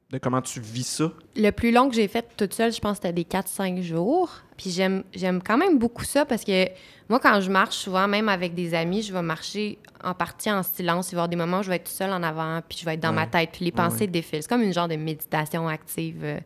de 0.09 0.17
comment 0.17 0.41
tu 0.41 0.59
vis 0.61 0.87
ça. 0.87 1.11
Le 1.35 1.49
plus 1.51 1.71
long 1.71 1.89
que 1.89 1.95
j'ai 1.95 2.07
fait 2.07 2.25
toute 2.37 2.53
seule, 2.53 2.71
je 2.71 2.79
pense 2.79 2.99
que 2.99 3.07
c'était 3.07 3.13
des 3.13 3.25
4-5 3.25 3.81
jours. 3.81 4.31
Puis 4.55 4.71
j'aime 4.71 5.03
quand 5.43 5.57
même 5.57 5.77
beaucoup 5.77 6.03
ça 6.03 6.25
parce 6.25 6.43
que 6.43 6.67
moi, 7.09 7.19
quand 7.19 7.39
je 7.41 7.49
marche, 7.49 7.75
souvent, 7.77 8.07
même 8.07 8.29
avec 8.29 8.53
des 8.53 8.73
amis, 8.73 9.01
je 9.01 9.13
vais 9.13 9.21
marcher 9.21 9.77
en 10.03 10.13
partie 10.13 10.51
en 10.51 10.61
silence. 10.63 11.11
Il 11.11 11.15
va 11.15 11.19
y 11.19 11.19
avoir 11.21 11.29
des 11.29 11.35
moments 11.37 11.59
où 11.59 11.63
je 11.63 11.69
vais 11.69 11.77
être 11.77 11.87
seule 11.87 12.11
en 12.11 12.21
avant, 12.23 12.61
puis 12.67 12.77
je 12.79 12.85
vais 12.85 12.95
être 12.95 12.99
dans 12.99 13.09
Ouais. 13.09 13.15
ma 13.15 13.27
tête, 13.27 13.49
puis 13.53 13.65
les 13.65 13.71
Ouais, 13.71 13.77
pensées 13.77 14.01
ouais. 14.01 14.07
défilent. 14.07 14.41
C'est 14.43 14.49
comme 14.49 14.63
une 14.63 14.73
genre 14.73 14.87
de 14.87 14.95
méditation 14.95 15.67
active 15.67 16.21
euh, 16.23 16.39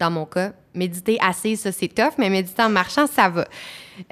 dans 0.00 0.10
mon 0.10 0.24
cas. 0.26 0.52
Méditer 0.74 1.18
assise, 1.20 1.60
ça, 1.60 1.72
c'est 1.72 1.88
tough, 1.88 2.14
mais 2.18 2.30
méditer 2.30 2.62
en 2.62 2.68
marchant, 2.70 3.06
ça 3.06 3.28
va. 3.28 3.46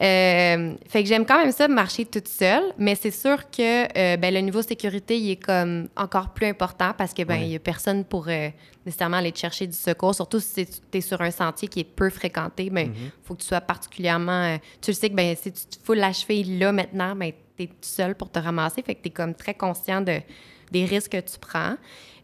Euh, 0.03 0.75
fait 0.89 1.03
que 1.03 1.09
j'aime 1.09 1.25
quand 1.25 1.39
même 1.39 1.53
ça, 1.53 1.67
marcher 1.69 2.05
toute 2.05 2.29
seule, 2.29 2.63
mais 2.79 2.95
c'est 2.95 3.11
sûr 3.11 3.49
que 3.51 3.85
euh, 3.97 4.17
ben, 4.17 4.33
le 4.35 4.41
niveau 4.41 4.61
sécurité, 4.63 5.19
il 5.19 5.31
est 5.31 5.37
comme 5.43 5.89
encore 5.97 6.31
plus 6.35 6.47
important 6.47 6.93
parce 6.97 7.15
que 7.15 7.23
ben 7.23 7.37
il 7.37 7.43
Ouais. 7.43 7.49
y 7.51 7.57
a 7.57 7.59
personne 7.61 8.05
pour 8.05 8.27
euh, 8.29 8.49
nécessairement 8.85 9.17
aller 9.19 9.33
te 9.33 9.39
chercher 9.39 9.67
du 9.67 9.77
secours, 9.77 10.15
surtout 10.15 10.41
si 10.41 10.67
tu 10.67 10.99
es 10.99 11.01
sur 11.01 11.21
un 11.23 11.31
sentier 11.31 11.69
qui 11.69 11.81
est 11.81 11.85
peu 11.85 12.11
fréquenté, 12.11 12.71
ben 12.71 12.89
Mhm. 12.89 12.95
faut 13.25 13.35
que 13.35 13.41
tu 13.43 13.47
sois 13.49 13.61
particulièrement 13.63 14.59
tu 14.83 14.91
le 14.91 14.95
sais 14.95 15.09
que 15.11 15.15
ben 15.15 15.35
si 15.37 15.53
tu 15.53 15.65
te 15.65 15.77
fous 15.83 15.95
la 15.95 16.13
cheville 16.13 16.59
là 16.59 16.73
maintenant, 16.73 17.15
ben 17.17 17.33
tu 17.57 17.63
es 17.65 17.67
tout 17.69 17.75
seul 17.83 18.15
pour 18.15 18.31
te 18.31 18.39
ramasser, 18.41 18.83
fait 18.83 18.95
que 18.95 19.03
tu 19.03 19.09
es 19.09 19.13
comme 19.13 19.35
très 19.35 19.55
conscient 19.55 20.01
de 20.01 20.21
des 20.71 20.85
risques 20.85 21.13
que 21.13 21.21
tu 21.21 21.39
prends. 21.41 21.77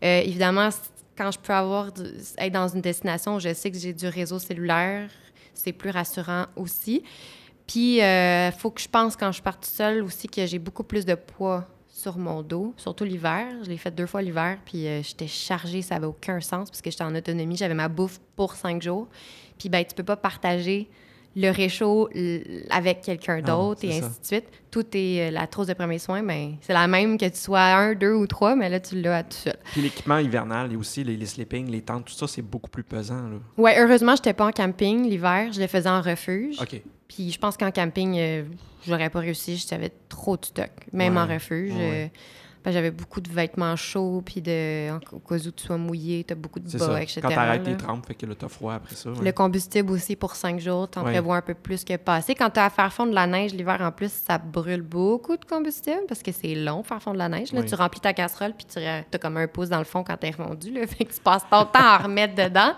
Évidemment, 0.02 0.70
c- 0.70 0.80
quand 1.16 1.30
je 1.30 1.38
peux 1.38 1.52
avoir 1.52 1.90
être 2.38 2.52
dans 2.52 2.68
une 2.68 2.80
destination 2.80 3.36
où 3.36 3.40
je 3.40 3.52
sais 3.54 3.70
que 3.70 3.78
j'ai 3.78 3.92
du 3.92 4.06
réseau 4.06 4.38
cellulaire, 4.38 5.08
c'est 5.54 5.72
plus 5.72 5.90
rassurant 5.90 6.46
aussi. 6.56 7.02
Puis, 7.66 7.98
il 7.98 8.52
faut 8.58 8.70
que 8.70 8.80
je 8.80 8.88
pense, 8.88 9.16
quand 9.16 9.32
je 9.32 9.42
pars 9.42 9.58
toute 9.58 9.66
seule 9.66 10.02
aussi, 10.02 10.28
que 10.28 10.44
j'ai 10.44 10.58
beaucoup 10.58 10.84
plus 10.84 11.04
de 11.06 11.14
poids 11.14 11.66
sur 11.94 12.18
mon 12.18 12.42
dos, 12.42 12.74
surtout 12.76 13.04
l'hiver. 13.04 13.46
Je 13.62 13.70
l'ai 13.70 13.76
fait 13.76 13.90
deux 13.90 14.06
fois 14.06 14.20
l'hiver, 14.20 14.58
puis 14.64 14.86
euh, 14.86 15.00
j'étais 15.02 15.28
chargée, 15.28 15.80
ça 15.80 15.94
n'avait 15.94 16.06
aucun 16.06 16.40
sens, 16.40 16.68
parce 16.68 16.82
que 16.82 16.90
j'étais 16.90 17.04
en 17.04 17.14
autonomie, 17.14 17.56
j'avais 17.56 17.74
ma 17.74 17.88
bouffe 17.88 18.20
pour 18.36 18.54
cinq 18.54 18.82
jours. 18.82 19.08
Puis, 19.58 19.68
ben, 19.68 19.84
tu 19.84 19.94
peux 19.94 20.02
pas 20.02 20.16
partager 20.16 20.90
le 21.36 21.50
réchaud 21.50 22.08
avec 22.70 23.00
quelqu'un 23.02 23.40
Non, 23.40 23.68
d'autre, 23.68 23.84
et 23.84 23.98
ainsi 23.98 24.20
de 24.20 24.24
suite. 24.26 24.44
Tout 24.70 24.84
est, 24.94 25.28
euh, 25.28 25.30
la 25.30 25.46
trousse 25.46 25.68
de 25.68 25.74
premiers 25.74 25.98
soins, 25.98 26.22
ben, 26.22 26.56
c'est 26.60 26.72
la 26.72 26.86
même 26.88 27.16
que 27.16 27.26
tu 27.26 27.36
sois 27.36 27.60
un, 27.60 27.94
deux 27.94 28.12
ou 28.14 28.26
trois, 28.26 28.56
mais 28.56 28.68
là, 28.68 28.80
tu 28.80 29.00
l'as 29.00 29.22
tout 29.22 29.36
seul. 29.36 29.56
Puis 29.72 29.82
l'équipement 29.82 30.18
hivernal 30.18 30.72
et 30.72 30.76
aussi 30.76 31.04
les, 31.04 31.16
les 31.16 31.26
sleeping, 31.26 31.70
les 31.70 31.82
tentes, 31.82 32.06
tout 32.06 32.14
ça, 32.14 32.26
c'est 32.26 32.42
beaucoup 32.42 32.70
plus 32.70 32.82
pesant. 32.82 33.22
Ouais, 33.56 33.76
heureusement, 33.78 34.16
j'étais 34.16 34.32
pas 34.32 34.46
en 34.46 34.52
camping 34.52 35.08
l'hiver, 35.08 35.52
je 35.52 35.60
le 35.60 35.66
faisais 35.68 35.88
en 35.88 36.00
refuge. 36.02 36.60
OK. 36.60 36.82
Puis 37.08 37.30
je 37.30 37.38
pense 37.38 37.56
qu'en 37.56 37.70
camping, 37.70 38.16
euh, 38.18 38.42
j'aurais 38.86 39.10
pas 39.10 39.20
réussi. 39.20 39.56
J'avais 39.68 39.92
trop 40.08 40.36
de 40.36 40.44
stock, 40.44 40.70
même 40.92 41.16
en 41.16 41.26
refuge. 41.26 41.70
ouais, 41.72 42.04
euh, 42.06 42.18
j'avais 42.72 42.90
beaucoup 42.90 43.20
de 43.20 43.30
vêtements 43.30 43.76
chauds, 43.76 44.22
puis 44.24 44.40
de, 44.40 44.90
au 45.12 45.18
cas 45.18 45.34
où 45.36 45.50
tu 45.50 45.64
sois 45.66 45.76
mouillé, 45.76 46.24
t'as 46.24 46.34
beaucoup 46.34 46.60
de 46.60 46.70
bas, 46.70 46.78
ça. 46.78 47.02
etc. 47.02 47.20
Quand 47.22 47.28
t'arrêtes 47.28 47.62
tes 47.64 47.76
trempes, 47.76 48.06
fait 48.06 48.14
que 48.14 48.24
là, 48.26 48.34
t'as 48.38 48.48
froid 48.48 48.74
après 48.74 48.94
ça. 48.94 49.10
ouais. 49.10 49.22
Le 49.24 49.32
combustible 49.32 49.90
aussi 49.92 50.16
pour 50.16 50.34
cinq 50.34 50.60
jours, 50.60 50.88
t'en 50.88 51.04
Ouais. 51.04 51.12
prévois 51.12 51.36
un 51.36 51.42
peu 51.42 51.54
plus 51.54 51.84
que 51.84 51.96
passé. 51.96 52.34
Quand 52.34 52.48
t'as 52.50 52.64
à 52.66 52.70
faire 52.70 52.92
fondre 52.92 53.10
de 53.10 53.14
la 53.14 53.26
neige 53.26 53.52
l'hiver 53.52 53.78
en 53.82 53.92
plus, 53.92 54.10
ça 54.12 54.38
brûle 54.38 54.82
beaucoup 54.82 55.36
de 55.36 55.44
combustible 55.44 56.02
parce 56.08 56.22
que 56.22 56.32
c'est 56.32 56.54
long 56.54 56.82
faire 56.82 57.02
fondre 57.02 57.14
de 57.14 57.18
la 57.18 57.28
neige. 57.28 57.52
Là, 57.52 57.60
Oui. 57.60 57.66
tu 57.66 57.74
remplis 57.74 58.00
ta 58.00 58.12
casserole 58.14 58.54
puis 58.56 58.66
tu 58.66 58.78
as 58.78 59.02
comme 59.20 59.36
un 59.36 59.46
pouce 59.46 59.68
dans 59.68 59.78
le 59.78 59.84
fond 59.84 60.02
quand 60.02 60.16
t'es 60.16 60.32
fondu. 60.32 60.70
Là, 60.72 60.86
fait 60.86 61.04
que 61.04 61.12
tu 61.12 61.20
passes 61.20 61.44
ton 61.50 61.64
temps 61.64 61.70
à 61.74 61.98
remettre 61.98 62.34
dedans. 62.34 62.72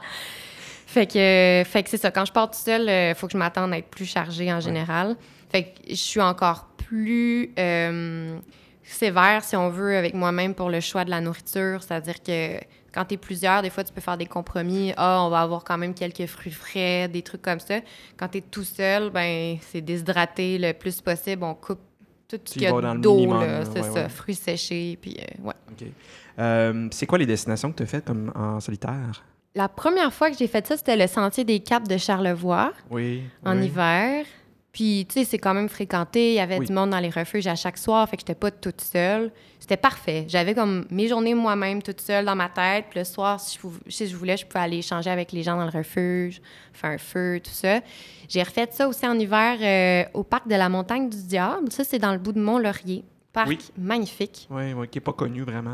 Fait 0.86 1.06
que, 1.06 1.62
fait 1.68 1.82
que 1.82 1.90
c'est 1.90 1.96
ça. 1.98 2.10
Quand 2.10 2.24
je 2.24 2.32
pars 2.32 2.50
tout 2.50 2.58
seul, 2.58 2.82
il 2.88 3.14
faut 3.14 3.26
que 3.26 3.32
je 3.32 3.38
m'attende 3.38 3.72
à 3.72 3.78
être 3.78 3.88
plus 3.88 4.06
chargée 4.06 4.52
en 4.52 4.60
général. 4.60 5.16
Fait 5.50 5.64
que 5.64 5.68
je 5.90 5.94
suis 5.94 6.20
encore 6.20 6.66
plus 6.76 7.52
euh, 7.58 8.38
sévère, 8.86 9.44
si 9.44 9.56
on 9.56 9.68
veut, 9.70 9.96
avec 9.96 10.14
moi-même 10.14 10.54
pour 10.54 10.70
le 10.70 10.80
choix 10.80 11.04
de 11.04 11.10
la 11.10 11.20
nourriture. 11.20 11.82
C'est-à-dire 11.82 12.22
que 12.22 12.58
quand 12.92 13.04
tu 13.04 13.14
es 13.14 13.16
plusieurs, 13.18 13.62
des 13.62 13.70
fois, 13.70 13.84
tu 13.84 13.92
peux 13.92 14.00
faire 14.00 14.16
des 14.16 14.26
compromis. 14.26 14.92
Ah, 14.96 15.22
on 15.24 15.28
va 15.28 15.40
avoir 15.40 15.64
quand 15.64 15.76
même 15.78 15.92
quelques 15.94 16.26
fruits 16.26 16.52
frais, 16.52 17.08
des 17.08 17.22
trucs 17.22 17.42
comme 17.42 17.60
ça. 17.60 17.76
Quand 18.16 18.28
tu 18.28 18.38
es 18.38 18.40
tout 18.40 18.64
seul, 18.64 19.10
ben 19.10 19.58
c'est 19.60 19.80
déshydraté 19.82 20.58
le 20.58 20.72
plus 20.72 21.00
possible. 21.00 21.44
On 21.44 21.54
coupe 21.54 21.80
tout 22.28 22.38
ce 22.44 22.52
qu'il 22.54 22.62
y 22.62 22.66
a 22.66 22.94
d'eau, 22.94 23.18
c'est 23.72 23.80
Ouais, 23.80 23.82
ça. 23.82 23.92
ouais. 24.04 24.08
Fruits 24.08 24.34
séchés, 24.34 24.98
puis 25.00 25.16
euh, 25.20 25.46
ouais. 25.46 25.54
OK. 25.70 25.86
Euh, 26.38 26.88
c'est 26.90 27.06
quoi 27.06 27.18
les 27.18 27.26
destinations 27.26 27.70
que 27.72 27.76
tu 27.76 27.82
as 27.82 27.86
faites 27.86 28.04
comme 28.04 28.32
en 28.34 28.60
solitaire? 28.60 29.22
La 29.54 29.68
première 29.68 30.12
fois 30.12 30.30
que 30.30 30.36
j'ai 30.36 30.48
fait 30.48 30.66
ça, 30.66 30.76
c'était 30.76 30.96
le 30.96 31.06
Sentier 31.06 31.44
des 31.44 31.60
Caps 31.60 31.88
de 31.88 31.96
Charlevoix. 31.96 32.72
Oui. 32.90 33.22
en 33.44 33.56
oui. 33.58 33.66
hiver. 33.66 34.26
Puis, 34.76 35.06
tu 35.08 35.14
sais, 35.20 35.24
c'est 35.24 35.38
quand 35.38 35.54
même 35.54 35.70
fréquenté. 35.70 36.32
Il 36.32 36.34
y 36.34 36.38
avait 36.40 36.58
Oui. 36.58 36.66
du 36.66 36.72
monde 36.74 36.90
dans 36.90 36.98
les 36.98 37.08
refuges 37.08 37.46
à 37.46 37.54
chaque 37.54 37.78
soir, 37.78 38.06
fait 38.10 38.18
que 38.18 38.20
j'étais 38.20 38.34
pas 38.34 38.50
toute 38.50 38.82
seule. 38.82 39.32
C'était 39.58 39.78
parfait. 39.78 40.26
J'avais 40.28 40.52
comme 40.54 40.84
mes 40.90 41.08
journées 41.08 41.32
moi-même 41.32 41.82
toute 41.82 42.02
seule 42.02 42.26
dans 42.26 42.36
ma 42.36 42.50
tête. 42.50 42.84
Puis 42.90 42.98
le 42.98 43.06
soir, 43.06 43.40
si 43.40 43.56
je, 43.56 43.60
pou- 43.62 43.72
si 43.88 44.06
je 44.06 44.14
voulais, 44.14 44.36
je 44.36 44.44
pouvais 44.44 44.62
aller 44.62 44.76
échanger 44.76 45.08
avec 45.08 45.32
les 45.32 45.42
gens 45.42 45.56
dans 45.56 45.64
le 45.64 45.70
refuge, 45.70 46.42
faire 46.74 46.90
un 46.90 46.98
feu, 46.98 47.40
tout 47.42 47.50
ça. 47.52 47.80
J'ai 48.28 48.42
refait 48.42 48.68
ça 48.70 48.86
aussi 48.86 49.06
en 49.08 49.18
hiver 49.18 49.56
euh, 49.62 50.10
au 50.12 50.22
parc 50.24 50.46
de 50.46 50.54
la 50.56 50.68
Montagne 50.68 51.08
du 51.08 51.22
Diable. 51.22 51.72
Ça, 51.72 51.82
c'est 51.82 51.98
dans 51.98 52.12
le 52.12 52.18
bout 52.18 52.32
de 52.32 52.40
Mont-Laurier. 52.40 53.02
Parc 53.36 53.48
Oui. 53.48 53.58
magnifique. 53.76 54.48
Oui, 54.50 54.72
oui, 54.72 54.88
qui 54.88 54.96
n'est 54.96 55.02
pas 55.04 55.12
connu 55.12 55.42
vraiment. 55.42 55.70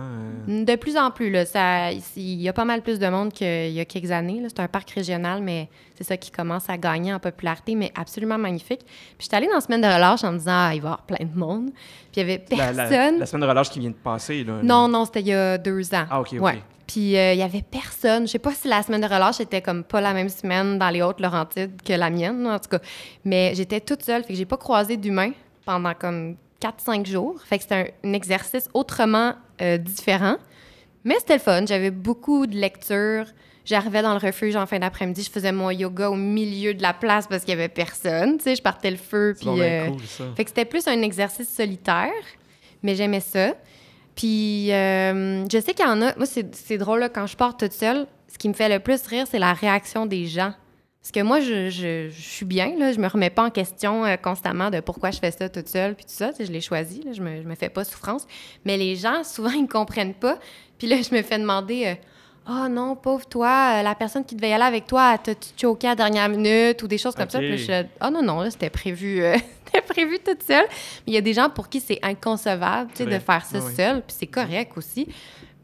euh. 0.48 0.64
De 0.64 0.74
plus 0.74 0.96
en 0.96 1.12
plus, 1.12 1.30
là, 1.30 1.46
ça, 1.46 1.92
il 1.92 2.42
y 2.42 2.48
a 2.48 2.52
pas 2.52 2.64
mal 2.64 2.82
plus 2.82 2.98
de 2.98 3.06
monde 3.08 3.32
qu'il 3.32 3.70
y 3.70 3.78
a 3.78 3.84
quelques 3.84 4.10
années. 4.10 4.42
C'est 4.48 4.58
un 4.60 4.66
parc 4.66 4.90
régional, 4.90 5.40
mais 5.42 5.68
c'est 5.96 6.02
ça 6.02 6.16
qui 6.16 6.32
commence 6.32 6.68
à 6.68 6.76
gagner 6.76 7.14
en 7.14 7.20
popularité, 7.20 7.76
mais 7.76 7.92
absolument 7.94 8.36
magnifique. 8.36 8.80
Puis 8.84 9.20
j'étais 9.20 9.36
allée 9.36 9.46
dans 9.46 9.54
la 9.54 9.60
semaine 9.60 9.80
de 9.80 9.86
relâche 9.86 10.24
en 10.24 10.32
me 10.32 10.38
disant, 10.38 10.50
ah, 10.52 10.70
il 10.74 10.82
va 10.82 10.88
y 10.88 10.92
avoir 10.92 11.02
plein 11.02 11.24
de 11.24 11.38
monde. 11.38 11.70
Puis 12.10 12.16
il 12.16 12.18
y 12.18 12.22
avait 12.22 12.44
La, 12.50 12.72
la- 12.72 12.88
personne. 12.88 13.18
la 13.20 13.26
semaine 13.26 13.42
de 13.42 13.48
relâche 13.48 13.70
qui 13.70 13.78
vient 13.78 13.90
de 13.90 13.94
passer. 13.94 14.42
Là, 14.42 14.58
Non, 14.64 14.88
non, 14.88 15.04
c'était 15.04 15.20
il 15.20 15.28
y 15.28 15.32
a 15.32 15.56
deux 15.56 15.94
ans. 15.94 16.04
Ah, 16.10 16.20
OK, 16.20 16.30
OK. 16.32 16.40
Ouais. 16.42 16.60
Puis 16.88 17.16
euh, 17.16 17.32
il 17.32 17.38
y 17.38 17.42
avait 17.42 17.62
personne. 17.62 18.26
Je 18.26 18.32
sais 18.32 18.38
pas 18.40 18.52
si 18.54 18.66
la 18.66 18.82
semaine 18.82 19.00
de 19.02 19.06
relâche 19.06 19.40
était 19.40 19.62
comme 19.62 19.84
pas 19.84 20.00
la 20.00 20.12
même 20.12 20.28
semaine 20.28 20.78
dans 20.78 20.90
les 20.90 21.00
Hautes-Laurentides 21.00 21.80
que 21.80 21.92
la 21.92 22.10
mienne, 22.10 22.44
en 22.44 22.58
tout 22.58 22.70
cas. 22.70 22.80
Mais 23.24 23.52
j'étais 23.54 23.80
toute 23.80 24.02
seule, 24.02 24.24
fait 24.24 24.32
que 24.32 24.38
j'ai 24.38 24.46
pas 24.46 24.56
croisé 24.56 24.96
d'humains 24.96 25.30
pendant 25.64 25.94
comme 25.94 26.34
4-5 26.62 27.06
jours. 27.06 27.40
Fait 27.44 27.56
que 27.58 27.62
c'était 27.62 27.94
un, 28.04 28.08
un 28.08 28.12
exercice 28.12 28.68
autrement 28.74 29.34
euh, 29.60 29.78
différent. 29.78 30.36
Mais 31.04 31.16
c'était 31.18 31.34
le 31.34 31.40
fun. 31.40 31.66
J'avais 31.66 31.90
beaucoup 31.90 32.46
de 32.46 32.56
lectures. 32.56 33.24
J'arrivais 33.64 34.02
dans 34.02 34.12
le 34.12 34.18
refuge 34.18 34.56
en 34.56 34.66
fin 34.66 34.78
d'après-midi, 34.80 35.22
je 35.22 35.30
faisais 35.30 35.52
mon 35.52 35.70
yoga 35.70 36.10
au 36.10 36.16
milieu 36.16 36.74
de 36.74 36.82
la 36.82 36.92
place 36.92 37.28
parce 37.28 37.44
qu'il 37.44 37.50
y 37.50 37.56
avait 37.56 37.68
personne. 37.68 38.38
Tu 38.38 38.44
sais, 38.44 38.56
je 38.56 38.62
partais 38.62 38.90
le 38.90 38.96
feu. 38.96 39.34
C'est 39.36 39.48
Puis, 39.48 39.60
euh, 39.60 39.86
cool, 39.88 40.02
ça. 40.02 40.24
fait 40.36 40.44
que 40.44 40.50
c'était 40.50 40.64
plus 40.64 40.88
un 40.88 41.00
exercice 41.02 41.48
solitaire, 41.48 42.10
mais 42.82 42.96
j'aimais 42.96 43.20
ça. 43.20 43.54
Puis 44.16 44.72
euh, 44.72 45.44
je 45.48 45.60
sais 45.60 45.74
qu'il 45.74 45.84
y 45.84 45.88
en 45.88 46.02
a. 46.02 46.14
Moi, 46.16 46.26
c'est 46.26 46.54
c'est 46.54 46.76
drôle, 46.76 47.00
là, 47.00 47.08
quand 47.08 47.26
je 47.26 47.36
pars 47.36 47.56
toute 47.56 47.72
seule, 47.72 48.06
ce 48.26 48.36
qui 48.36 48.48
me 48.48 48.54
fait 48.54 48.68
le 48.68 48.80
plus 48.80 49.00
rire, 49.06 49.26
c'est 49.30 49.38
la 49.38 49.52
réaction 49.52 50.06
des 50.06 50.26
gens. 50.26 50.52
Parce 51.02 51.10
que 51.10 51.20
moi, 51.20 51.40
je, 51.40 51.68
je- 51.68 52.10
je 52.10 52.20
suis 52.22 52.44
bien, 52.46 52.76
là. 52.78 52.92
Je 52.92 53.00
me 53.00 53.08
remets 53.08 53.30
pas 53.30 53.44
en 53.44 53.50
question 53.50 54.04
euh, 54.04 54.16
constamment 54.16 54.70
de 54.70 54.78
pourquoi 54.80 55.10
je 55.10 55.18
fais 55.18 55.32
ça 55.32 55.48
toute 55.48 55.68
seule, 55.68 55.94
puis 55.96 56.04
tout 56.04 56.12
ça. 56.14 56.30
Je 56.38 56.44
l'ai 56.50 56.60
choisi, 56.60 57.02
là. 57.02 57.12
Je 57.12 57.20
me, 57.20 57.42
je 57.42 57.48
me 57.48 57.54
fais 57.56 57.68
pas 57.68 57.82
souffrance. 57.84 58.26
Mais 58.64 58.76
les 58.76 58.94
gens, 58.96 59.24
souvent, 59.24 59.50
ils 59.50 59.66
comprennent 59.66 60.14
pas. 60.14 60.38
Puis 60.78 60.86
là, 60.86 60.96
je 61.02 61.14
me 61.14 61.22
fais 61.22 61.38
demander. 61.40 61.86
euh, 61.86 61.94
oh 62.48 62.68
non, 62.68 62.94
pauvre 62.94 63.26
toi, 63.26 63.78
euh, 63.80 63.82
la 63.82 63.94
personne 63.96 64.24
qui 64.24 64.36
devait 64.36 64.50
y 64.50 64.52
aller 64.52 64.62
avec 64.64 64.86
toi, 64.86 65.18
t'as-tu 65.18 65.48
choqué 65.60 65.88
à 65.88 65.90
la 65.90 65.96
dernière 65.96 66.28
minute 66.28 66.80
ou 66.84 66.86
des 66.88 66.98
choses 66.98 67.16
comme 67.16 67.28
ça. 67.30 67.38
Puis 67.40 67.50
là, 67.50 67.56
je 67.56 67.62
suis 67.64 67.72
oh 68.00 68.10
non, 68.10 68.22
non, 68.22 68.40
là, 68.40 68.50
c'était 68.52 68.70
prévu, 68.70 69.22
euh, 69.24 69.36
c'était 69.66 69.82
prévu 69.84 70.18
toute 70.24 70.42
seule. 70.44 70.66
Mais 70.70 71.08
il 71.08 71.14
y 71.14 71.18
a 71.18 71.20
des 71.20 71.34
gens 71.34 71.50
pour 71.50 71.68
qui 71.68 71.80
c'est 71.80 71.98
inconcevable, 72.02 72.90
tu 72.92 72.98
sais, 72.98 73.04
Vrai. 73.04 73.14
de 73.18 73.22
faire 73.24 73.44
ça 73.44 73.58
Ah 73.60 73.64
oui. 73.66 73.74
seul, 73.74 74.02
puis 74.02 74.16
c'est 74.18 74.26
correct 74.28 74.72
aussi. 74.76 75.08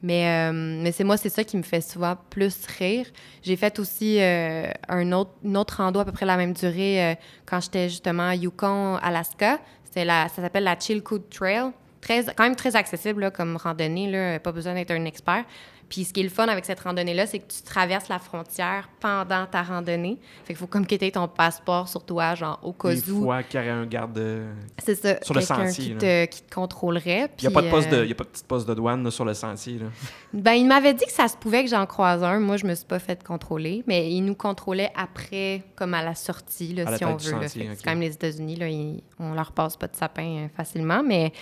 Mais, 0.02 0.28
euh, 0.28 0.52
mais 0.52 0.92
c'est 0.92 1.04
moi, 1.04 1.16
c'est 1.16 1.28
ça 1.28 1.44
qui 1.44 1.56
me 1.56 1.62
fait 1.62 1.80
souvent 1.80 2.16
plus 2.30 2.66
rire. 2.78 3.06
J'ai 3.42 3.56
fait 3.56 3.78
aussi 3.78 4.20
euh, 4.20 4.70
un 4.88 5.12
autre, 5.12 5.32
une 5.44 5.56
autre 5.56 5.78
rando 5.78 5.98
à 5.98 6.04
peu 6.04 6.12
près 6.12 6.26
la 6.26 6.36
même 6.36 6.52
durée 6.52 7.04
euh, 7.04 7.14
quand 7.46 7.60
j'étais 7.60 7.88
justement 7.88 8.28
à 8.28 8.34
Yukon, 8.34 8.96
Alaska. 8.96 9.58
La, 9.96 10.28
ça 10.28 10.42
s'appelle 10.42 10.62
la 10.62 10.78
Chilkoot 10.78 11.24
Trail. 11.28 11.72
Très, 12.00 12.24
quand 12.24 12.44
même 12.44 12.54
très 12.54 12.76
accessible 12.76 13.22
là, 13.22 13.30
comme 13.32 13.56
randonnée, 13.56 14.08
là, 14.08 14.38
pas 14.38 14.52
besoin 14.52 14.74
d'être 14.74 14.92
un 14.92 15.04
expert. 15.06 15.44
Puis 15.88 16.04
ce 16.04 16.12
qui 16.12 16.20
est 16.20 16.24
le 16.24 16.28
fun 16.28 16.46
avec 16.48 16.64
cette 16.64 16.80
randonnée-là, 16.80 17.26
c'est 17.26 17.38
que 17.38 17.50
tu 17.52 17.62
traverses 17.62 18.08
la 18.08 18.18
frontière 18.18 18.88
pendant 19.00 19.46
ta 19.46 19.62
randonnée. 19.62 20.18
Fait 20.44 20.48
qu'il 20.52 20.56
faut 20.56 20.66
comme 20.66 20.84
aies 20.90 21.10
ton 21.10 21.28
passeport 21.28 21.88
sur 21.88 22.04
toi, 22.04 22.34
genre 22.34 22.58
au 22.62 22.72
cas 22.72 22.92
Des 22.94 23.10
où. 23.10 23.22
fois 23.22 23.42
qu'il 23.42 23.58
y 23.60 23.62
aurait 23.62 23.72
un 23.72 23.86
garde. 23.86 24.18
euh, 24.18 24.52
C'est 24.78 24.94
ça. 24.94 25.16
Sur 25.22 25.34
le 25.34 25.40
sentier, 25.40 25.84
qui 25.92 25.96
te, 25.96 26.24
qui 26.26 26.42
te 26.42 26.54
contrôlerait. 26.54 27.30
Il 27.38 27.42
n'y 27.42 27.46
a 27.46 27.50
pas 27.50 27.62
de 27.62 27.70
poste 27.70 27.88
de, 27.90 27.96
euh, 27.96 28.06
y 28.06 28.12
a 28.12 28.14
pas 28.14 28.24
de 28.24 28.28
petite 28.28 28.46
poste 28.46 28.68
de 28.68 28.74
douane 28.74 29.02
là, 29.02 29.10
sur 29.10 29.24
le 29.24 29.34
sentier. 29.34 29.78
Là. 29.78 29.86
ben, 30.32 30.52
il 30.52 30.66
m'avait 30.66 30.94
dit 30.94 31.04
que 31.06 31.12
ça 31.12 31.26
se 31.28 31.36
pouvait 31.36 31.64
que 31.64 31.70
j'en 31.70 31.86
croise 31.86 32.22
un. 32.22 32.38
Moi, 32.40 32.56
je 32.58 32.66
me 32.66 32.74
suis 32.74 32.86
pas 32.86 32.98
fait 32.98 33.22
contrôler, 33.24 33.82
mais 33.86 34.10
il 34.12 34.22
nous 34.22 34.34
contrôlait 34.34 34.90
après, 34.96 35.62
comme 35.76 35.94
à 35.94 36.02
la 36.02 36.14
sortie, 36.14 36.74
là, 36.74 36.82
À 36.86 36.90
la 36.90 36.98
si 36.98 37.04
tête 37.04 37.08
on 37.12 37.16
veut. 37.16 37.30
sentier. 37.48 37.70
C'est 37.74 37.82
quand 37.84 37.90
même 37.90 38.00
les 38.00 38.12
États-Unis, 38.12 38.56
là, 38.56 38.68
ils- 38.68 39.02
on 39.18 39.32
leur 39.34 39.52
passe 39.52 39.76
pas 39.76 39.88
de 39.88 39.96
sapin 39.96 40.44
euh, 40.44 40.48
facilement. 40.56 41.02
Mais 41.02 41.32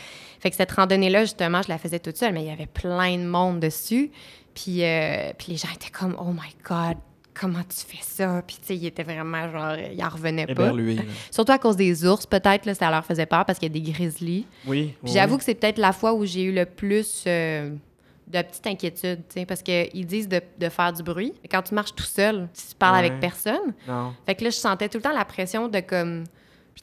fait 0.41 0.51
que 0.51 0.57
cette 0.57 0.73
randonnée-là, 0.73 1.23
justement, 1.25 1.63
je 1.63 1.69
la 1.69 1.79
faisais 1.79 1.99
toute 1.99 2.17
seule, 2.17 2.33
mais 2.33 2.43
il 2.43 2.49
y 2.49 2.53
avait 2.53 2.67
plein 2.67 3.17
de 3.19 3.25
monde 3.27 3.61
dessus. 3.61 4.11
Puis, 4.57 4.83
euh, 4.83 5.33
puis 5.39 5.53
les 5.53 5.57
gens 5.59 5.69
étaient 5.73 5.91
comme, 5.91 6.17
oh 6.19 6.33
my 6.33 6.55
God, 6.69 6.97
comment 7.39 7.63
tu 7.63 7.77
fais 7.87 8.03
ça? 8.03 8.43
Puis, 8.47 8.57
tu 8.59 8.67
sais, 8.69 8.77
ils 8.77 8.87
étaient 8.87 9.03
vraiment 9.05 9.49
genre, 9.53 9.77
ils 9.77 10.03
en 10.03 10.09
revenaient 10.09 10.47
pas. 10.47 10.73
Là. 10.73 11.03
Surtout 11.31 11.53
à 11.53 11.59
cause 11.59 11.77
des 11.77 12.05
ours, 12.07 12.25
peut-être, 12.27 12.73
ça 12.75 12.91
leur 12.91 13.05
faisait 13.05 13.27
peur 13.27 13.45
parce 13.45 13.59
qu'il 13.59 13.69
y 13.77 13.79
a 13.79 13.83
des 13.85 13.93
grizzlies. 13.93 14.47
Oui. 14.67 14.87
Puis 14.87 14.97
oui, 15.05 15.11
j'avoue 15.13 15.37
que 15.37 15.45
c'est 15.45 15.55
peut-être 15.55 15.77
la 15.79 15.93
fois 15.93 16.15
où 16.15 16.25
j'ai 16.25 16.43
eu 16.45 16.53
le 16.55 16.65
plus 16.65 17.25
euh, 17.27 17.71
de 18.29 18.43
petites 18.43 18.67
inquiétudes, 18.67 19.21
tu 19.29 19.41
sais, 19.41 19.45
parce 19.47 19.63
qu'ils 19.63 20.07
disent 20.07 20.29
de, 20.29 20.41
de 20.59 20.69
faire 20.71 20.93
du 20.93 21.03
bruit. 21.03 21.35
Mais 21.43 21.49
Quand 21.51 21.61
tu 21.63 21.75
marches 21.75 21.95
tout 21.95 22.03
seul, 22.05 22.49
tu 22.55 22.75
parles 22.79 22.95
Ouais. 23.01 23.07
avec 23.07 23.21
personne. 23.21 23.75
Non. 23.87 24.15
Fait 24.25 24.35
que 24.35 24.43
là, 24.45 24.49
je 24.51 24.57
sentais 24.57 24.89
tout 24.89 24.97
le 24.99 25.03
temps 25.03 25.13
la 25.15 25.27
pression 25.27 25.69
de 25.69 25.81
comme 25.81 26.25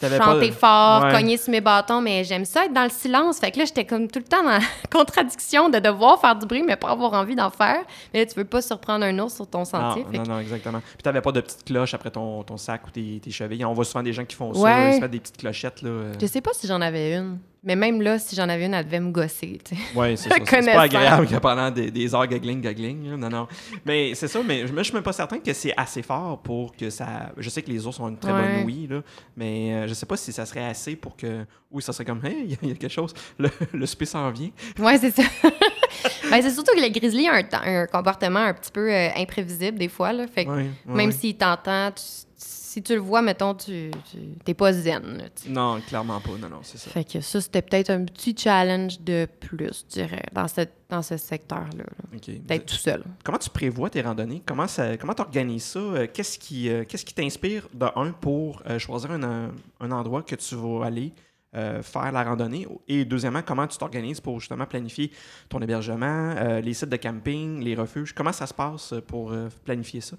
chanter 0.02 0.50
pas. 0.52 0.56
fort, 0.56 1.04
Ouais. 1.04 1.12
cogner 1.14 1.38
sur 1.38 1.52
mes 1.52 1.62
bâtons, 1.62 2.02
mais 2.02 2.24
j'aime 2.24 2.46
ça 2.46 2.66
être 2.66 2.74
dans 2.74 2.84
le 2.84 2.90
silence. 2.90 3.40
Fait 3.40 3.52
que 3.52 3.60
là, 3.60 3.66
j'étais 3.66 3.86
comme 3.86 4.08
tout 4.08 4.20
le 4.20 4.26
temps 4.26 4.44
dans 4.44 4.50
la 4.52 4.60
contradiction 4.92 5.70
de 5.70 5.80
devoir 5.80 6.20
faire 6.20 6.36
du 6.36 6.46
bruit, 6.46 6.64
mais 6.64 6.76
pas 6.76 6.90
avoir 6.90 7.14
envie 7.14 7.36
d'en 7.36 7.50
faire. 7.50 7.84
Mais 8.14 8.22
là, 8.22 8.26
tu 8.26 8.36
veux 8.36 8.46
pas 8.46 8.62
surprendre 8.62 9.06
un 9.06 9.18
ours 9.20 9.36
sur 9.36 9.48
ton 9.48 9.66
sentier. 9.66 10.04
Non, 10.04 10.12
fait 10.12 10.18
non, 10.18 10.24
que- 10.24 10.30
non, 10.30 10.40
exactement. 10.40 10.80
Puis 10.82 11.04
t'avais 11.04 11.22
pas 11.22 11.32
de 11.32 11.42
petite 11.42 11.64
cloche 11.64 11.94
après 11.94 12.12
ton, 12.12 12.44
ton 12.44 12.58
sac 12.58 12.88
ou 12.88 12.92
tes, 12.92 13.20
tes 13.24 13.32
chevilles. 13.32 13.66
On 13.66 13.74
voit 13.74 13.86
souvent 13.86 14.04
des 14.04 14.14
gens 14.14 14.26
qui 14.26 14.36
font 14.36 14.54
ça. 14.54 14.60
Ouais. 14.62 14.92
Ils 14.92 14.96
se 14.96 15.02
mettent 15.02 15.12
des 15.12 15.20
petites 15.20 15.38
clochettes. 15.38 15.82
Là. 15.82 15.90
euh. 15.90 16.14
Je 16.20 16.26
sais 16.26 16.42
pas 16.42 16.52
si 16.54 16.68
j'en 16.68 16.82
avais 16.82 17.16
une. 17.16 17.38
Mais 17.66 17.78
même 17.78 18.02
là, 18.02 18.20
si 18.20 18.36
j'en 18.36 18.50
avais 18.50 18.66
une, 18.66 18.74
elle 18.74 18.84
devait 18.84 19.00
me 19.00 19.12
gosser, 19.12 19.58
tu 19.64 19.74
sais. 19.76 19.82
Ouais, 19.98 20.16
c'est 20.18 20.28
ça. 20.30 20.36
C'est 20.46 20.66
pas 20.74 20.82
agréable 20.82 21.28
que 21.28 21.36
pendant 21.38 21.72
des, 21.72 21.90
des 21.92 22.14
heures 22.14 22.28
gagling, 22.28 22.60
gagling. 22.60 23.16
Non, 23.16 23.30
non. 23.30 23.48
Mais 23.86 24.14
c'est 24.16 24.28
ça, 24.28 24.42
mais 24.46 24.64
moi, 24.66 24.80
je 24.80 24.84
suis 24.84 24.94
même 24.94 25.02
pas 25.04 25.14
certain 25.14 25.40
que 25.40 25.54
c'est 25.54 25.74
assez 25.78 26.02
fort 26.02 26.42
pour 26.42 26.76
que 26.76 26.90
ça. 26.90 27.32
Je 27.38 27.50
sais 27.50 27.62
que 27.62 27.70
les 27.70 27.88
ours 27.88 27.98
ont 28.02 28.10
une 28.10 28.18
très 28.18 28.34
Ouais. 28.34 28.56
bonne 28.58 28.66
ouïe, 28.66 28.88
là, 28.88 29.02
mais 29.38 29.74
euh, 29.74 29.88
je 29.88 29.94
sais 29.94 30.06
pas 30.06 30.18
si 30.18 30.34
ça 30.34 30.46
serait 30.46 30.66
assez 30.66 30.96
pour 30.98 31.16
que. 31.16 31.46
Oui, 31.72 31.82
ça 31.82 31.94
serait 31.94 32.06
comme, 32.06 32.24
hey, 32.26 32.36
il 32.44 32.52
y 32.52 32.54
a- 32.54 32.58
il 32.64 32.70
y, 32.70 32.72
a 32.72 32.76
quelque 32.76 32.92
chose. 32.92 33.14
Le, 33.40 33.50
le 33.74 33.86
souper 33.86 34.06
s'en 34.06 34.30
vient. 34.30 34.50
Ouais, 34.80 34.98
c'est 34.98 35.12
ça. 35.12 35.24
ben, 36.30 36.42
c'est 36.42 36.50
surtout 36.52 36.76
que 36.76 36.82
le 36.82 36.90
grizzly 36.90 37.28
a 37.28 37.36
un, 37.36 37.82
un 37.82 37.86
comportement 37.88 38.40
un 38.42 38.54
petit 38.54 38.72
peu 38.72 38.92
euh, 38.94 39.10
imprévisible 39.16 39.78
des 39.80 39.88
fois. 39.90 40.12
Là. 40.14 40.28
Fait 40.28 40.46
que 40.46 40.50
Ouais, 40.52 40.58
ouais, 40.58 40.94
même 40.96 41.12
s'il 41.12 41.36
t'entend, 41.38 41.92
tu- 41.92 42.28
si 42.74 42.82
tu 42.82 42.94
le 42.96 43.00
vois, 43.02 43.22
mettons, 43.22 43.54
tu 43.54 43.92
tu- 44.12 44.18
t'es 44.44 44.54
pas 44.56 44.74
zen. 44.74 45.18
là, 45.18 45.24
tu. 45.30 45.50
Non, 45.52 45.80
clairement 45.88 46.20
pas. 46.20 46.32
Non, 46.42 46.50
non, 46.50 46.60
c'est 46.64 46.78
ça. 46.78 46.90
Fait 46.90 47.04
que 47.04 47.22
ça, 47.22 47.40
c'était 47.40 47.62
peut-être 47.62 47.90
un 47.92 48.04
petit 48.06 48.36
challenge 48.38 49.00
de 49.02 49.28
plus, 49.40 49.86
je 49.90 49.94
dirais, 50.02 50.24
dans, 50.32 50.48
cette, 50.48 50.74
dans 50.90 51.02
ce 51.02 51.18
secteur-là. 51.18 51.78
là. 51.78 51.86
OK. 52.16 52.42
D'être 52.46 52.66
tout 52.66 52.76
seul. 52.76 53.04
Comment 53.24 53.38
tu 53.38 53.50
prévois 53.52 53.90
tes 53.90 54.02
randonnées? 54.02 54.42
Comment 54.46 54.68
ça, 54.68 54.98
comment 54.98 55.14
organises 55.20 55.64
ça? 55.66 55.80
Euh, 55.80 56.08
Qu'est-ce 56.12 56.40
qui, 56.40 56.70
euh, 56.70 56.84
qu'est-ce 56.88 57.06
qui 57.06 57.14
t'inspire 57.14 57.68
de 57.74 57.86
un 57.96 58.12
pour 58.12 58.62
euh, 58.68 58.80
choisir 58.80 59.12
un, 59.12 59.52
un 59.80 59.92
endroit 59.92 60.24
que 60.24 60.36
tu 60.36 60.56
vas 60.56 60.86
aller 60.86 61.12
euh, 61.56 61.84
faire 61.84 62.12
la 62.12 62.24
randonnée? 62.24 62.68
Et 62.88 63.06
deuxièmement, 63.06 63.42
comment 63.46 63.68
tu 63.68 63.78
t'organises 63.78 64.20
pour 64.20 64.40
justement 64.40 64.66
planifier 64.66 65.12
ton 65.50 65.60
hébergement, 65.62 66.34
les 66.62 66.74
sites 66.74 66.90
de 66.90 66.98
camping, 66.98 67.64
les 67.64 67.76
refuges? 67.76 68.14
Comment 68.14 68.34
ça 68.34 68.48
se 68.48 68.54
passe 68.54 68.94
pour 69.08 69.32
planifier 69.64 70.02
ça? 70.02 70.18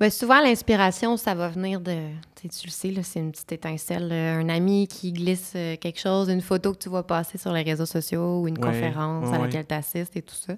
Ben, 0.00 0.10
souvent, 0.10 0.40
l'inspiration, 0.40 1.18
ça 1.18 1.34
va 1.34 1.48
venir 1.48 1.78
de. 1.80 2.08
Tu 2.40 2.48
le 2.64 2.70
sais, 2.70 2.94
c'est 3.02 3.20
une 3.20 3.32
petite 3.32 3.52
étincelle. 3.52 4.10
un 4.10 4.48
ami 4.48 4.88
qui 4.88 5.12
glisse 5.12 5.52
euh, 5.54 5.76
quelque 5.76 6.00
chose, 6.00 6.30
une 6.30 6.40
photo 6.40 6.72
que 6.72 6.78
tu 6.78 6.88
vois 6.88 7.06
passer 7.06 7.36
sur 7.36 7.52
les 7.52 7.60
réseaux 7.62 7.84
sociaux 7.84 8.40
ou 8.40 8.48
une 8.48 8.56
Ouais, 8.58 8.64
conférence 8.72 9.28
ouais, 9.28 9.36
à 9.36 9.38
laquelle 9.38 9.66
tu 9.66 9.74
assistes 9.74 10.16
et 10.16 10.22
tout 10.22 10.34
ça. 10.34 10.54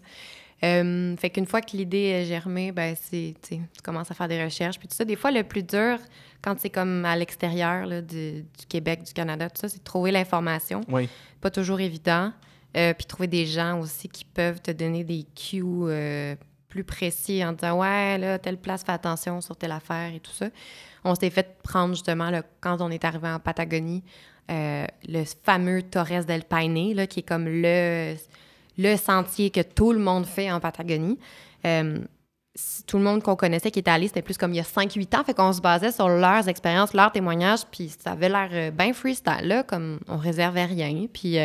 Euh, 0.64 1.16
fait 1.16 1.31
qu'une 1.31 1.46
fois 1.46 1.61
que 1.61 1.76
l'idée 1.76 2.05
est 2.05 2.24
germée, 2.24 2.70
ben, 2.70 2.94
c'est, 2.96 3.35
tu 3.42 3.59
commences 3.83 4.12
à 4.12 4.14
faire 4.14 4.28
des 4.28 4.42
recherches. 4.44 4.78
Puis 4.78 4.87
tout 4.87 4.94
ça, 4.94 5.05
des 5.05 5.16
fois, 5.16 5.33
le 5.33 5.42
plus 5.42 5.64
dur, 5.64 5.98
quand 6.40 6.55
c'est 6.61 6.70
comme 6.70 7.05
à 7.05 7.16
l'extérieur 7.16 7.88
du, 8.02 8.42
du 8.42 8.66
Québec, 8.68 9.02
du 9.02 9.12
Canada, 9.12 9.50
tout 9.50 9.61
ça, 9.61 9.68
c'est 9.68 9.78
de 9.78 9.83
trouver 9.85 10.12
l'information. 10.12 10.83
Oui. 10.88 11.09
Pas 11.40 11.50
toujours 11.50 11.81
évident. 11.81 12.33
Euh, 12.76 12.94
puis 12.94 13.05
trouver 13.07 13.26
des 13.26 13.44
gens 13.44 13.81
aussi 13.81 14.09
qui 14.09 14.24
peuvent 14.24 14.62
te 14.62 14.70
donner 14.70 15.05
des 15.05 15.26
cues 15.35 15.62
euh, 15.64 16.35
plus 16.72 16.85
précis 16.85 17.44
en 17.44 17.52
disant 17.52 17.78
Ouais, 17.78 18.38
telle 18.38 18.56
place, 18.56 18.82
fais 18.82 18.92
attention 18.92 19.42
sur 19.42 19.54
telle 19.56 19.72
affaire 19.72 20.11
et 20.14 20.20
tout 20.20 20.32
ça. 20.32 20.46
On 21.04 21.14
s'est 21.14 21.28
fait 21.28 21.58
prendre 21.62 21.92
justement, 21.92 22.30
quand 22.61 22.80
on 22.80 22.90
est 22.90 23.04
arrivé 23.04 23.28
en 23.28 23.38
Patagonie, 23.38 24.02
euh, 24.50 24.87
le 25.06 25.24
fameux 25.44 25.82
Torres 25.82 26.24
del 26.26 26.44
Paine, 26.44 26.94
là, 26.94 27.06
qui 27.06 27.20
est 27.20 27.24
comme 27.24 27.46
le, 27.46 28.14
le 28.78 28.96
sentier 28.96 29.50
que 29.50 29.61
tout 29.61 29.92
le 29.92 29.98
monde 29.98 30.24
fait 30.24 30.50
en 30.50 30.61
Patagonie. 30.61 31.18
Euh, 31.66 31.98
tout 32.87 32.96
le 32.96 33.04
monde 33.04 33.22
qu'on 33.22 33.37
connaissait 33.37 33.70
qui 33.70 33.78
était 33.78 33.90
allé, 33.90 34.08
c'était 34.08 34.22
plus 34.22 34.38
comme 34.38 34.52
il 34.52 34.56
y 34.56 34.61
a 34.61 34.62
5-8 34.62 35.16
ans. 35.16 35.24
Fait 35.24 35.35
qu'on 35.35 35.52
se 35.52 35.61
basait 35.61 35.92
sur 35.92 36.08
leurs 36.08 36.48
expériences, 36.48 36.94
leurs 36.94 37.12
témoignages, 37.12 37.66
puis 37.70 37.90
ça 38.02 38.12
avait 38.12 38.30
l'air 38.30 38.48
euh, 38.52 38.70
bien 38.70 38.94
freestyle, 38.94 39.46
là, 39.46 39.62
comme 39.62 40.00
on 40.08 40.16
réservait 40.16 40.64
rien, 40.64 41.06
puis 41.12 41.37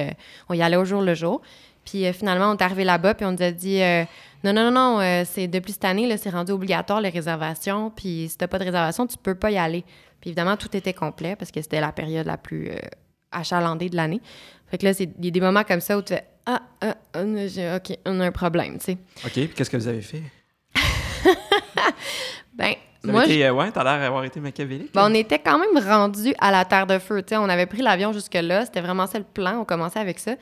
on 0.48 0.54
y 0.54 0.62
allait 0.62 0.78
au 0.78 0.86
jour 0.86 1.02
le 1.02 1.16
jour. 1.16 1.42
Puis 1.90 2.06
euh, 2.06 2.14
finalement, 2.14 2.52
on 2.52 2.58
est 2.58 2.62
arrivé 2.62 2.84
là-bas, 2.84 3.14
puis 3.14 3.26
on 3.26 3.32
nous 3.32 3.42
a 3.42 3.52
dit 3.52 3.82
euh, 3.82 4.04
non, 4.44 4.54
non, 4.54 4.70
non, 4.70 4.72
non, 4.72 5.00
euh, 5.00 5.24
c'est 5.26 5.48
depuis 5.48 5.74
cette 5.74 5.86
année, 5.86 6.08
là, 6.08 6.18
c'est 6.18 6.30
rendu 6.30 6.52
obligatoire 6.52 7.02
les 7.02 7.10
réservations, 7.10 7.90
puis 7.90 8.28
si 8.30 8.38
t'as 8.38 8.48
pas 8.48 8.60
de 8.60 8.66
réservation, 8.66 9.08
tu 9.08 9.18
peux 9.18 9.36
pas 9.36 9.52
y 9.52 9.58
aller. 9.58 9.84
Puis 10.20 10.32
évidemment, 10.32 10.58
tout 10.58 10.76
était 10.76 10.94
complet 10.94 11.36
parce 11.36 11.52
que 11.52 11.62
c'était 11.62 11.80
la 11.80 11.92
période 11.92 12.26
la 12.26 12.38
plus 12.38 12.72
achalandée 13.32 13.90
de 13.90 13.96
l'année. 13.96 14.22
Fait 14.70 14.78
que 14.78 14.86
là, 14.86 14.92
il 15.00 15.26
y 15.26 15.28
a 15.28 15.32
des 15.32 15.42
moments 15.42 15.64
comme 15.64 15.80
ça 15.80 15.98
où 15.98 16.02
tu 16.02 16.14
fais 16.14 16.26
ah, 16.50 16.62
ah, 16.82 16.96
ah, 17.14 17.76
OK, 17.76 17.98
on 18.06 18.22
a 18.22 18.26
un 18.26 18.32
problème, 18.32 18.78
tu 18.80 18.86
sais. 18.86 18.98
OK. 19.26 19.34
Puis 19.34 19.50
qu'est-ce 19.50 19.70
que 19.70 19.78
vous 19.78 19.88
avez 19.88 20.02
fait? 20.02 20.24
Ben, 22.54 22.74
Vous 23.04 23.12
moi, 23.12 23.26
été, 23.26 23.46
euh, 23.46 23.54
ouais, 23.54 23.72
t'as 23.72 23.84
l'air 23.84 24.00
d'avoir 24.00 24.24
été 24.24 24.40
machiavélique. 24.40 24.92
Ben, 24.94 25.08
on 25.12 25.14
était 25.14 25.38
quand 25.38 25.60
même 25.60 25.78
rendu 25.86 26.34
à 26.40 26.52
la 26.52 26.66
terre 26.66 26.88
de 26.88 26.98
feu. 26.98 27.22
tu 27.22 27.30
sais. 27.30 27.38
on 27.38 27.50
avait 27.50 27.68
pris 27.68 27.84
l'avion 27.84 28.12
jusque-là. 28.14 28.66
C'était 28.66 28.82
vraiment 28.82 29.06
ça 29.06 29.20
le 29.20 29.26
plan. 29.26 29.60
On 29.60 29.66
commençait 29.66 30.00
avec 30.00 30.18
ça. 30.18 30.36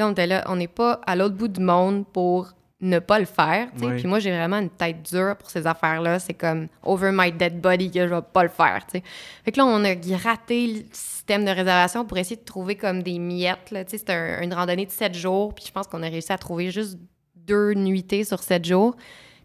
Là, 0.00 0.06
on 0.08 0.12
était 0.12 0.26
là. 0.26 0.42
On 0.48 0.56
n'est 0.56 0.66
pas 0.66 1.00
à 1.06 1.14
l'autre 1.14 1.34
bout 1.34 1.48
du 1.48 1.60
monde 1.60 2.06
pour 2.10 2.48
ne 2.80 2.98
pas 2.98 3.18
le 3.18 3.26
faire. 3.26 3.68
Oui. 3.82 3.96
Puis 3.96 4.06
moi, 4.06 4.18
j'ai 4.20 4.30
vraiment 4.30 4.56
une 4.58 4.70
tête 4.70 5.02
dure 5.02 5.36
pour 5.36 5.50
ces 5.50 5.66
affaires-là. 5.66 6.18
C'est 6.18 6.32
comme 6.32 6.68
over 6.82 7.10
my 7.12 7.30
dead 7.30 7.60
body 7.60 7.90
que 7.90 8.08
je 8.08 8.14
vais 8.14 8.22
pas 8.22 8.42
le 8.42 8.48
faire. 8.48 8.80
Fait 8.90 9.52
que 9.52 9.58
là, 9.58 9.66
on 9.66 9.84
a 9.84 9.94
gratté 9.94 10.66
le 10.66 10.82
système 10.90 11.44
de 11.44 11.50
réservation 11.50 12.06
pour 12.06 12.16
essayer 12.16 12.36
de 12.36 12.44
trouver 12.44 12.76
comme 12.76 13.02
des 13.02 13.18
miettes. 13.18 13.74
C'était 13.88 14.14
un- 14.14 14.40
une 14.40 14.54
randonnée 14.54 14.86
de 14.86 14.90
sept 14.90 15.14
jours. 15.14 15.54
Puis 15.54 15.64
je 15.66 15.72
pense 15.72 15.86
qu'on 15.86 16.02
a 16.02 16.08
réussi 16.08 16.32
à 16.32 16.38
trouver 16.38 16.70
juste 16.70 16.98
deux 17.36 17.74
nuitées 17.74 18.24
sur 18.24 18.42
sept 18.42 18.64
jours. 18.64 18.96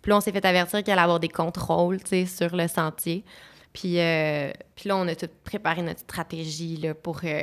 Puis 0.02 0.12
là, 0.12 0.16
on 0.18 0.22
s'est 0.22 0.32
fait 0.32 0.46
avertir 0.46 0.82
qu'il 0.82 0.94
allait 0.94 1.02
y 1.02 1.04
avoir 1.04 1.20
des 1.20 1.28
contrôles 1.28 2.00
sur 2.28 2.56
le 2.56 2.68
sentier. 2.70 3.26
Puis, 3.74 4.00
euh, 4.00 4.52
puis 4.76 4.88
là, 4.88 4.96
on 4.96 5.06
a 5.10 5.16
tout 5.16 5.28
préparé 5.44 5.82
notre 5.82 6.00
stratégie 6.00 6.78
là, 6.78 6.94
pour 6.94 7.20
euh, 7.26 7.42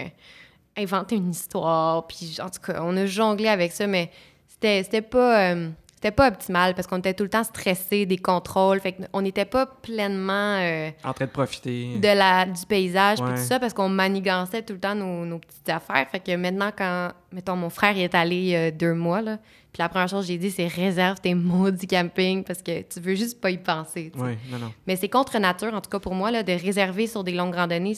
inventer 0.76 1.16
une 1.16 1.30
histoire. 1.30 2.06
Puis 2.06 2.38
en 2.42 2.48
tout 2.50 2.60
cas, 2.60 2.80
on 2.82 2.96
a 2.96 3.06
jonglé 3.06 3.48
avec 3.48 3.72
ça, 3.72 3.86
mais 3.86 4.10
c'était, 4.48 4.82
c'était 4.82 5.02
pas. 5.02 5.52
euh, 5.52 5.68
c'était 5.94 6.16
pas 6.16 6.26
optimal 6.26 6.74
parce 6.74 6.88
qu'on 6.88 6.98
était 6.98 7.14
tout 7.14 7.22
le 7.22 7.30
temps 7.30 7.44
stressé 7.44 8.06
des 8.06 8.16
contrôles. 8.18 8.80
Fait 8.80 8.92
qu'on 8.94 9.22
n'était 9.22 9.44
pas 9.44 9.66
pleinement 9.66 10.56
euh, 10.58 10.90
En 11.04 11.12
train 11.12 11.26
de 11.26 11.30
profiter. 11.30 11.96
de 11.96 12.08
la, 12.08 12.44
du 12.44 12.66
paysage 12.66 13.18
puis 13.22 13.30
tout 13.34 13.40
ça 13.40 13.60
parce 13.60 13.72
qu'on 13.72 13.88
manigançait 13.88 14.62
tout 14.62 14.72
le 14.72 14.80
temps 14.80 14.96
nos, 14.96 15.24
nos 15.24 15.38
petites 15.38 15.68
affaires. 15.68 16.04
Fait 16.10 16.18
que 16.18 16.34
maintenant, 16.34 16.70
quand, 16.76 17.10
mettons, 17.30 17.54
mon 17.54 17.70
frère 17.70 17.92
il 17.96 18.02
est 18.02 18.16
allé 18.16 18.52
euh, 18.56 18.70
deux 18.76 18.94
mois, 18.94 19.22
là, 19.22 19.38
puis 19.72 19.78
la 19.80 19.88
première 19.88 20.08
chose 20.08 20.22
que 20.26 20.32
j'ai 20.32 20.38
dit, 20.38 20.50
c'est 20.50 20.66
réserve 20.66 21.20
tes 21.20 21.34
maudits 21.34 21.86
camping 21.86 22.42
parce 22.42 22.62
que 22.62 22.82
tu 22.82 22.98
veux 22.98 23.14
juste 23.14 23.40
pas 23.40 23.50
y 23.52 23.58
penser. 23.58 24.10
Oui, 24.16 24.36
non, 24.50 24.58
non. 24.58 24.72
Mais 24.88 24.96
c'est 24.96 25.08
contre 25.08 25.38
nature, 25.38 25.72
en 25.72 25.80
tout 25.80 25.88
cas 25.90 26.00
pour 26.00 26.16
moi, 26.16 26.32
là, 26.32 26.42
de 26.42 26.52
réserver 26.52 27.06
sur 27.06 27.22
des 27.22 27.30
longues 27.32 27.54
randonnées. 27.54 27.96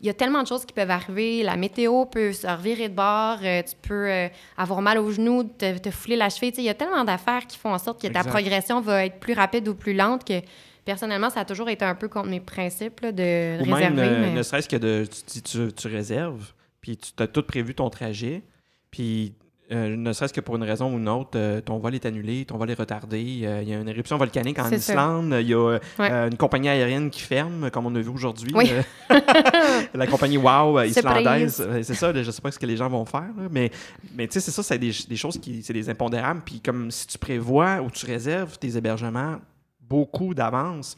Il 0.00 0.06
y 0.06 0.10
a 0.10 0.14
tellement 0.14 0.42
de 0.42 0.46
choses 0.46 0.64
qui 0.64 0.72
peuvent 0.72 0.90
arriver. 0.90 1.42
La 1.42 1.56
météo 1.56 2.04
peut 2.06 2.32
se 2.32 2.46
revirer 2.46 2.88
de 2.88 2.94
bord. 2.94 3.38
euh, 3.42 3.62
tu 3.62 3.74
peux 3.82 4.08
euh, 4.08 4.28
avoir 4.56 4.80
mal 4.80 4.98
aux 4.98 5.10
genoux, 5.10 5.42
te, 5.44 5.76
te 5.78 5.90
fouler 5.90 6.14
la 6.16 6.28
cheville. 6.30 6.52
Il 6.58 6.64
y 6.64 6.68
a 6.68 6.74
tellement 6.74 7.04
d'affaires 7.04 7.46
qui 7.46 7.58
font 7.58 7.72
en 7.74 7.78
sorte 7.78 8.00
que 8.00 8.06
ta 8.06 8.20
Exact. 8.20 8.30
progression 8.30 8.80
va 8.80 9.06
être 9.06 9.18
plus 9.18 9.32
rapide 9.34 9.66
ou 9.66 9.74
plus 9.74 9.94
lente 9.94 10.24
que 10.24 10.40
personnellement, 10.84 11.30
ça 11.30 11.40
a 11.40 11.44
toujours 11.44 11.68
été 11.68 11.84
un 11.84 11.94
peu 11.96 12.08
contre 12.08 12.28
mes 12.30 12.40
principes 12.40 13.00
là, 13.00 13.10
de 13.12 13.58
Ou 13.60 13.74
réserver. 13.74 13.94
même, 13.96 13.98
euh, 13.98 14.20
mais- 14.22 14.32
ne 14.34 14.42
serait-ce 14.42 14.68
que 14.68 14.76
de, 14.76 15.04
tu, 15.32 15.42
tu, 15.42 15.72
tu 15.72 15.88
réserves, 15.88 16.52
puis 16.80 16.96
tu 16.96 17.10
as 17.22 17.26
tout 17.26 17.42
prévu 17.42 17.74
ton 17.74 17.90
trajet, 17.90 18.42
puis 18.90 19.34
euh, 19.70 19.96
ne 19.96 20.12
serait-ce 20.12 20.32
que 20.32 20.40
pour 20.40 20.56
une 20.56 20.62
raison 20.62 20.92
ou 20.94 20.96
une 20.98 21.08
autre, 21.08 21.30
euh, 21.36 21.60
ton 21.60 21.78
vol 21.78 21.94
est 21.94 22.06
annulé, 22.06 22.44
ton 22.46 22.56
vol 22.56 22.70
est 22.70 22.74
retardé, 22.78 23.40
euh, 23.44 23.60
il 23.62 23.68
y 23.68 23.74
a 23.74 23.78
une 23.80 23.88
éruption 23.88 24.16
volcanique 24.16 24.58
en. 24.58 24.70
Islande, 24.70 25.36
il 25.40 25.48
y 25.48 25.54
a 25.54 25.78
Ouais. 25.98 26.10
une 26.28 26.36
compagnie 26.36 26.68
aérienne 26.68 27.10
qui 27.10 27.20
ferme, 27.20 27.70
comme 27.70 27.86
on 27.86 27.94
a 27.94 28.00
vu 28.00 28.08
aujourd'hui. 28.08 28.50
Oui. 28.54 28.70
la 29.94 30.06
compagnie 30.06 30.36
Wow 30.38 30.80
islandaise, 30.82 31.66
c'est 31.82 31.94
ça, 31.94 32.12
je 32.14 32.30
sais 32.30 32.40
pas 32.40 32.50
ce 32.50 32.58
que 32.58 32.66
les 32.66 32.76
gens 32.76 32.88
vont 32.88 33.04
faire, 33.04 33.30
là, 33.36 33.48
mais, 33.50 33.70
mais 34.14 34.26
tu 34.26 34.34
sais, 34.34 34.40
c'est 34.40 34.50
ça, 34.50 34.62
c'est 34.62 34.78
des, 34.78 34.92
des 35.08 35.16
choses 35.16 35.38
qui, 35.38 35.62
c'est 35.62 35.72
des 35.72 35.88
impondérables, 35.90 36.42
puis 36.44 36.60
comme 36.60 36.90
si 36.90 37.06
tu 37.06 37.18
prévois 37.18 37.80
ou 37.82 37.90
tu 37.90 38.06
réserves 38.06 38.58
tes 38.58 38.76
hébergements 38.76 39.36
beaucoup 39.80 40.34
d'avance, 40.34 40.96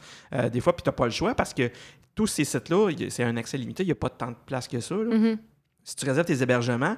des 0.51 0.59
fois, 0.59 0.73
puis 0.75 0.83
tu 0.83 0.89
n'as 0.89 0.93
pas 0.93 1.05
le 1.05 1.11
choix 1.11 1.33
parce 1.33 1.53
que 1.53 1.69
tous 2.13 2.27
ces 2.27 2.43
sites-là, 2.43 2.89
c'est 3.09 3.23
un 3.23 3.37
accès 3.37 3.57
limité, 3.57 3.83
il 3.83 3.87
n'y 3.87 3.91
a 3.93 3.95
pas 3.95 4.09
tant 4.09 4.31
de 4.31 4.35
place 4.45 4.67
que 4.67 4.79
ça. 4.79 4.95
là. 4.95 5.15
Mhm. 5.17 5.37
Si 5.83 5.95
tu 5.95 6.05
réserves 6.05 6.25
tes 6.27 6.41
hébergements 6.43 6.95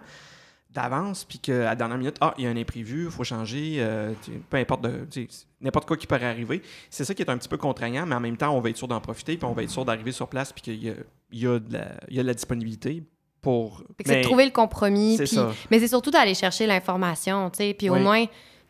d'avance, 0.73 1.23
puis 1.23 1.39
qu'à 1.39 1.65
la 1.65 1.75
dernière 1.75 1.97
minute, 1.97 2.15
ah, 2.21 2.33
il 2.37 2.45
y 2.45 2.47
a 2.47 2.49
un 2.49 2.57
imprévu, 2.57 3.05
il 3.05 3.11
faut 3.11 3.23
changer, 3.23 3.75
euh, 3.79 4.13
peu 4.49 4.57
importe, 4.57 4.85
n'importe 5.61 5.87
quoi 5.87 5.97
qui 5.97 6.07
pourrait 6.07 6.25
arriver, 6.25 6.61
c'est 6.89 7.05
ça 7.05 7.13
qui 7.13 7.21
est 7.21 7.29
un 7.29 7.37
petit 7.37 7.49
peu 7.49 7.57
contraignant, 7.57 8.05
mais 8.05 8.15
en 8.15 8.19
même 8.19 8.37
temps, 8.37 8.55
on 8.55 8.59
va 8.59 8.69
être 8.69 8.77
sûr 8.77 8.87
d'en 8.87 8.99
profiter, 8.99 9.37
puis 9.37 9.45
on 9.45 9.53
va 9.53 9.63
être 9.63 9.69
sûr 9.69 9.85
d'arriver 9.85 10.11
sur 10.11 10.27
place, 10.27 10.51
puis 10.51 10.61
qu'il 10.61 10.83
y 10.83 10.93
y, 11.31 11.41
y 11.41 11.47
a 11.47 11.59
de 11.59 12.27
la 12.27 12.33
disponibilité 12.33 13.03
pour... 13.41 13.83
C'est 14.05 14.19
de 14.19 14.23
trouver 14.23 14.45
le 14.45 14.51
compromis. 14.51 15.19
Mais 15.69 15.79
c'est 15.79 15.87
surtout 15.87 16.11
d'aller 16.11 16.33
chercher 16.33 16.65
l'information, 16.65 17.49
tu 17.49 17.57
sais. 17.57 17.73
Puis 17.73 17.89
au 17.89 17.95
moins, 17.95 18.25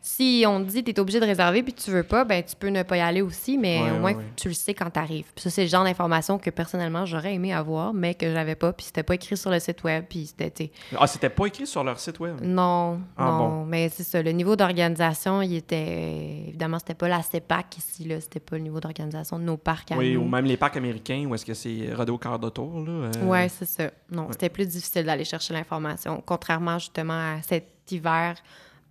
si 0.06 0.44
on 0.46 0.62
te 0.62 0.68
dit 0.70 0.84
tu 0.84 0.90
es 0.90 1.00
obligé 1.00 1.18
de 1.18 1.24
réserver 1.24 1.62
puis 1.62 1.72
tu 1.72 1.90
veux 1.90 2.02
pas, 2.02 2.24
ben 2.24 2.42
tu 2.42 2.54
peux 2.56 2.68
ne 2.68 2.82
pas 2.82 2.98
y 2.98 3.00
aller 3.00 3.22
aussi, 3.22 3.56
mais 3.56 3.80
Ouais, 3.80 3.90
au 3.90 3.94
moins 4.00 4.10
ouais, 4.12 4.16
ouais. 4.18 4.24
tu 4.36 4.48
le 4.48 4.54
sais 4.54 4.74
quand 4.74 4.90
tu 4.90 4.98
arrives. 4.98 5.24
Puis 5.34 5.42
ça, 5.44 5.48
c'est 5.48 5.62
le 5.62 5.68
genre 5.68 5.82
d'information 5.82 6.38
que 6.38 6.50
personnellement 6.50 7.06
j'aurais 7.06 7.32
aimé 7.32 7.54
avoir, 7.54 7.94
mais 7.94 8.14
que 8.14 8.30
j'avais 8.30 8.54
pas, 8.54 8.74
puis 8.74 8.84
c'était 8.84 9.02
pas 9.02 9.14
écrit 9.14 9.34
sur 9.38 9.50
le 9.50 9.58
site 9.60 9.82
web, 9.82 10.04
puis 10.06 10.26
c'était, 10.26 10.70
Ah, 10.98 11.06
c'était 11.06 11.30
pas 11.30 11.46
écrit 11.46 11.66
sur 11.66 11.82
leur 11.82 11.98
site 11.98 12.20
web? 12.20 12.36
non, 12.42 13.00
Ah, 13.16 13.24
non. 13.24 13.64
Mais 13.64 13.88
c'est 13.88 14.02
ça, 14.04 14.20
le 14.22 14.32
niveau 14.32 14.56
d'organisation, 14.56 15.40
il 15.40 15.56
était. 15.56 16.44
Évidemment, 16.48 16.78
c'était 16.78 16.92
pas 16.94 17.08
la 17.08 17.22
CEPAC 17.22 17.78
ici, 17.78 18.04
là, 18.04 18.20
c'était 18.20 18.40
pas 18.40 18.56
le 18.56 18.62
niveau 18.62 18.80
d'organisation 18.80 19.38
de 19.38 19.44
nos 19.44 19.56
parcs 19.56 19.90
à 19.90 19.96
Oui, 19.96 20.12
nous. 20.14 20.20
ou 20.20 20.28
même 20.28 20.44
les 20.44 20.58
parcs 20.58 20.76
américains, 20.76 21.24
où 21.26 21.34
est-ce 21.34 21.46
que 21.46 21.54
c'est 21.54 21.88
rodeo 21.94 22.18
quart 22.18 22.38
de 22.38 22.50
tour, 22.50 22.80
là. 22.80 22.90
euh, 22.90 23.10
Ouais, 23.26 23.48
c'est 23.48 23.64
ça. 23.64 23.90
Non, 24.10 24.28
c'était 24.32 24.50
plus 24.50 24.66
difficile 24.66 25.04
d'aller 25.06 25.24
chercher 25.24 25.54
l'information. 25.54 26.22
Contrairement 26.26 26.78
justement 26.78 27.14
à 27.36 27.42
cet 27.42 27.66
hiver 27.90 28.36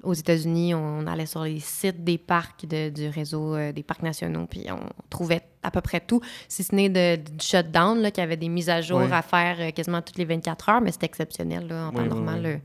aux 0.04 0.14
États-Unis, 0.14 0.74
on 0.76 1.08
allait 1.08 1.26
sur 1.26 1.44
les 1.44 1.60
sites 1.60 2.04
des 2.04 2.18
parcs 2.18 2.66
de- 2.66 2.90
du 2.90 3.08
réseau 3.10 3.56
euh, 3.56 3.72
des 3.72 3.84
parcs 3.84 4.04
nationaux, 4.04 4.46
puis 4.50 4.66
on 4.70 4.80
trouvait 5.10 5.42
à 5.64 5.72
peu 5.72 5.82
près 5.82 6.00
tout, 6.02 6.20
si 6.48 6.64
ce 6.64 6.76
n'est 6.76 6.90
du 7.18 7.44
shutdown, 7.46 8.00
là, 8.02 8.12
qu'il 8.12 8.22
y 8.22 8.26
avait 8.26 8.38
des 8.38 8.50
mises 8.50 8.70
à 8.70 8.82
jour 8.82 9.00
à 9.14 9.22
faire 9.22 9.56
euh, 9.60 9.72
quasiment 9.72 10.02
toutes 10.02 10.18
les 10.18 10.26
24 10.26 10.70
heures, 10.70 10.82
mais 10.82 10.92
c'était 10.92 11.06
exceptionnel. 11.06 11.68
Là, 11.68 11.88
en 11.88 11.92
temps 11.92 12.02
Oui, 12.02 12.10
normal, 12.10 12.62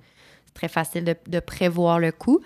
c'est 0.47 0.55
très 0.55 0.69
facile 0.69 1.05
de, 1.05 1.15
de 1.29 1.41
prévoir 1.41 1.99
le 2.01 2.11
coup. 2.13 2.41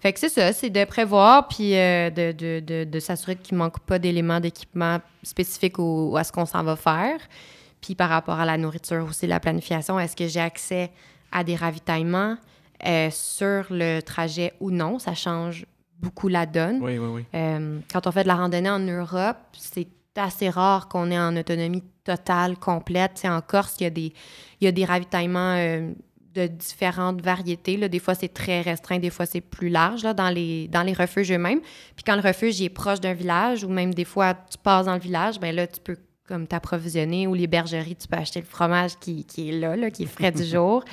Fait 0.00 0.12
que 0.12 0.20
c'est 0.20 0.28
ça, 0.28 0.52
c'est 0.52 0.70
de 0.70 0.84
prévoir 0.84 1.48
puis 1.48 1.76
euh, 1.76 2.08
de, 2.10 2.30
de, 2.32 2.60
de, 2.60 2.84
de 2.84 3.00
s'assurer 3.00 3.34
qu'il 3.36 3.54
ne 3.56 3.64
manque 3.64 3.80
pas 3.80 3.98
d'éléments 3.98 4.38
d'équipement 4.40 4.98
spécifiques 5.24 5.78
au- 5.80 6.16
à 6.16 6.22
ce 6.24 6.30
qu'on 6.32 6.46
s'en 6.46 6.62
va 6.62 6.76
faire. 6.76 7.18
Puis 7.80 7.94
par 7.96 8.08
rapport 8.08 8.38
à 8.38 8.44
la 8.46 8.56
nourriture 8.56 9.04
aussi, 9.08 9.26
la 9.26 9.40
planification, 9.40 9.98
est-ce 9.98 10.14
que 10.16 10.26
j'ai 10.28 10.40
accès 10.40 10.90
à 11.32 11.42
des 11.44 11.56
ravitaillements? 11.56 12.36
Euh, 12.86 13.08
sur 13.10 13.66
le 13.70 14.00
trajet 14.00 14.54
ou 14.60 14.70
non? 14.70 14.98
Ça 14.98 15.14
change 15.14 15.66
beaucoup 16.00 16.28
la 16.28 16.46
donne. 16.46 16.78
Oui, 16.80 16.98
oui, 16.98 17.08
oui. 17.08 17.24
Euh, 17.34 17.80
quand 17.92 18.06
on 18.06 18.12
fait 18.12 18.22
de 18.22 18.28
la 18.28 18.36
randonnée 18.36 18.70
en 18.70 18.78
Europe, 18.78 19.38
c'est 19.52 19.88
assez 20.16 20.48
rare 20.48 20.88
qu'on 20.88 21.10
ait 21.10 21.18
en 21.18 21.36
autonomie 21.36 21.82
totale, 22.04 22.56
complète. 22.56 23.14
Tu 23.14 23.20
sais, 23.22 23.28
en 23.28 23.40
Corse, 23.40 23.76
il 23.80 23.84
y 23.84 23.86
a 23.86 23.90
des, 23.90 24.12
il 24.60 24.64
y 24.64 24.66
a 24.66 24.72
des 24.72 24.84
ravitaillements 24.84 25.54
euh, 25.56 25.92
de 26.34 26.46
différentes 26.46 27.20
variétés. 27.20 27.76
Là. 27.76 27.88
Des 27.88 27.98
fois, 27.98 28.14
c'est 28.14 28.32
très 28.32 28.60
restreint, 28.60 28.98
des 28.98 29.10
fois, 29.10 29.26
c'est 29.26 29.40
plus 29.40 29.68
large 29.68 30.02
là, 30.02 30.14
dans, 30.14 30.30
les, 30.30 30.68
dans 30.68 30.82
les 30.82 30.92
refuges 30.92 31.32
eux-mêmes. 31.32 31.60
Puis 31.96 32.04
quand 32.04 32.16
le 32.16 32.22
refuge 32.22 32.60
il 32.60 32.66
est 32.66 32.70
proche 32.70 33.00
d'un 33.00 33.14
village, 33.14 33.64
ou 33.64 33.68
même 33.68 33.94
des 33.94 34.04
fois, 34.04 34.34
tu 34.34 34.58
passes 34.58 34.86
dans 34.86 34.94
le 34.94 35.00
village, 35.00 35.40
ben 35.40 35.54
là, 35.54 35.66
tu 35.66 35.80
peux 35.80 35.96
comme 36.28 36.46
t'approvisionner. 36.46 37.26
Ou 37.26 37.34
les 37.34 37.46
bergeries, 37.46 37.96
tu 37.96 38.06
peux 38.06 38.18
acheter 38.18 38.40
le 38.40 38.46
fromage 38.46 38.98
qui, 39.00 39.24
qui 39.24 39.48
est 39.48 39.52
là, 39.52 39.74
là, 39.76 39.90
qui 39.90 40.04
est 40.04 40.06
frais 40.06 40.30
du 40.30 40.44
jour. 40.44 40.84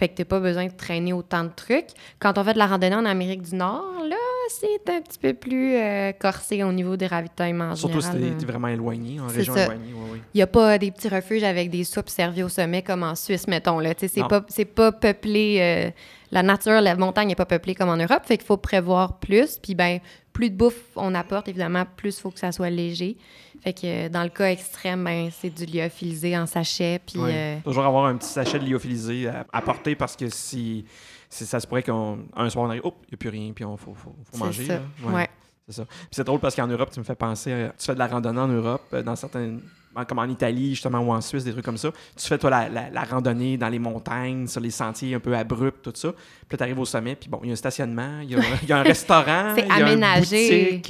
Fait 0.00 0.08
que 0.08 0.14
t'as 0.14 0.24
pas 0.24 0.40
besoin 0.40 0.64
de 0.66 0.72
traîner 0.72 1.12
autant 1.12 1.44
de 1.44 1.50
trucs. 1.54 1.88
Quand 2.18 2.36
on 2.38 2.42
fait 2.42 2.54
de 2.54 2.58
la 2.58 2.66
randonnée 2.66 2.96
en 2.96 3.04
Amérique 3.04 3.42
du 3.42 3.54
Nord, 3.54 3.84
là, 4.08 4.16
c'est 4.48 4.90
un 4.90 5.00
petit 5.02 5.18
peu 5.18 5.34
plus 5.34 5.76
euh, 5.76 6.10
corsé 6.18 6.64
au 6.64 6.72
niveau 6.72 6.96
des 6.96 7.06
ravitaillements 7.06 7.70
en 7.72 7.76
Surtout 7.76 8.00
si 8.00 8.10
général. 8.10 8.32
t'es 8.32 8.38
t'es 8.46 8.50
vraiment 8.50 8.68
éloigné, 8.68 9.20
en 9.20 9.26
région 9.28 9.54
ça. 9.54 9.64
éloignée. 9.66 9.92
Il 10.34 10.38
n'y 10.38 10.42
a 10.42 10.46
pas 10.48 10.78
des 10.78 10.90
petits 10.90 11.08
refuges 11.08 11.44
avec 11.44 11.70
des 11.70 11.84
soupes 11.84 12.08
servies 12.08 12.42
au 12.42 12.48
sommet 12.48 12.82
comme 12.82 13.02
en 13.04 13.14
Suisse, 13.14 13.46
mettons. 13.46 13.78
Là. 13.78 13.92
C'est 13.98 14.26
pas, 14.26 14.42
c'est 14.48 14.64
pas 14.64 14.90
peuplé. 14.90 15.58
euh, 15.60 15.90
la 16.32 16.42
nature, 16.44 16.80
la 16.80 16.94
montagne 16.96 17.28
n'est 17.28 17.34
pas 17.34 17.44
peuplée 17.44 17.74
comme 17.74 17.88
en 17.88 17.96
Europe. 17.96 18.22
Fait 18.24 18.36
qu'il 18.38 18.46
faut 18.46 18.56
prévoir 18.56 19.18
plus. 19.18 19.58
Puis, 19.60 19.74
ben, 19.74 19.98
plus 20.32 20.50
de 20.50 20.56
bouffe 20.56 20.80
on 20.96 21.14
apporte, 21.14 21.48
évidemment, 21.48 21.84
plus 21.96 22.16
il 22.18 22.20
faut 22.20 22.30
que 22.30 22.38
ça 22.38 22.52
soit 22.52 22.70
léger. 22.70 23.16
Fait 23.62 23.72
que 23.74 23.80
euh, 23.84 24.08
dans 24.08 24.22
le 24.22 24.28
cas 24.30 24.50
extrême, 24.50 25.04
ben, 25.04 25.28
c'est 25.30 25.50
du 25.50 25.66
lyophilisé 25.66 26.36
en 26.38 26.46
sachet. 26.46 27.00
Puis, 27.06 27.18
Ouais. 27.18 27.32
euh, 27.34 27.56
Toujours 27.64 27.84
avoir 27.84 28.06
un 28.06 28.16
petit 28.16 28.28
sachet 28.28 28.58
de 28.58 28.64
lyophilisé 28.64 29.28
à, 29.28 29.44
à 29.52 29.60
porter 29.62 29.94
parce 29.94 30.16
que 30.16 30.28
si, 30.30 30.84
si 31.28 31.44
ça 31.44 31.60
se 31.60 31.66
pourrait 31.66 31.82
qu'un 31.82 32.16
soir 32.48 32.64
on 32.64 32.68
arrive, 32.70 32.82
oh, 32.84 32.94
il 33.02 33.10
n'y 33.10 33.14
a 33.14 33.16
plus 33.18 33.28
rien, 33.28 33.52
puis 33.54 33.64
il 33.64 33.76
faut, 33.76 33.92
faut, 33.94 33.94
faut 33.94 34.14
c'est 34.32 34.38
manger. 34.38 34.66
ça. 34.66 34.74
là. 34.74 34.82
Ouais. 35.12 35.28
C'est 35.68 35.74
ça. 35.76 35.84
Puis 35.84 35.96
c'est 36.12 36.24
drôle 36.24 36.40
parce 36.40 36.56
qu'en 36.56 36.66
Europe, 36.66 36.90
tu 36.90 36.98
me 37.00 37.04
fais 37.04 37.14
penser, 37.14 37.52
à- 37.52 37.68
tu 37.78 37.84
fais 37.86 37.94
de 37.94 37.98
la 37.98 38.06
randonnée 38.06 38.40
en 38.40 38.48
Europe, 38.48 38.82
euh, 38.94 39.02
dans 39.02 39.14
certaines, 39.16 39.60
en- 40.00 40.04
comme 40.04 40.18
en 40.18 40.24
Italie 40.24 40.70
justement 40.70 40.98
ou 41.00 41.12
en 41.12 41.20
Suisse, 41.20 41.44
des 41.44 41.52
trucs 41.52 41.64
comme 41.64 41.76
ça. 41.78 41.90
Tu 42.16 42.26
fais 42.26 42.38
toi 42.38 42.50
la, 42.50 42.68
la- 42.68 42.90
la 42.90 43.02
randonnée 43.04 43.56
dans 43.56 43.68
les 43.68 43.78
montagnes, 43.78 44.46
sur 44.46 44.60
les 44.60 44.70
sentiers 44.70 45.14
un 45.14 45.20
peu 45.20 45.36
abrupts, 45.36 45.82
tout 45.82 45.92
ça. 45.94 46.12
Puis 46.48 46.56
tu 46.58 46.62
arrives 46.62 46.78
au 46.78 46.84
sommet, 46.84 47.14
puis 47.16 47.28
bon, 47.28 47.40
il 47.42 47.46
y 47.48 47.50
a 47.50 47.52
un 47.52 47.56
stationnement, 47.56 48.20
il 48.22 48.30
y 48.30 48.34
a, 48.34 48.40
il 48.62 48.68
y 48.68 48.72
a 48.72 48.78
un 48.78 48.82
restaurant, 48.94 49.54
C'est 49.56 49.70
aménagé. 49.70 50.82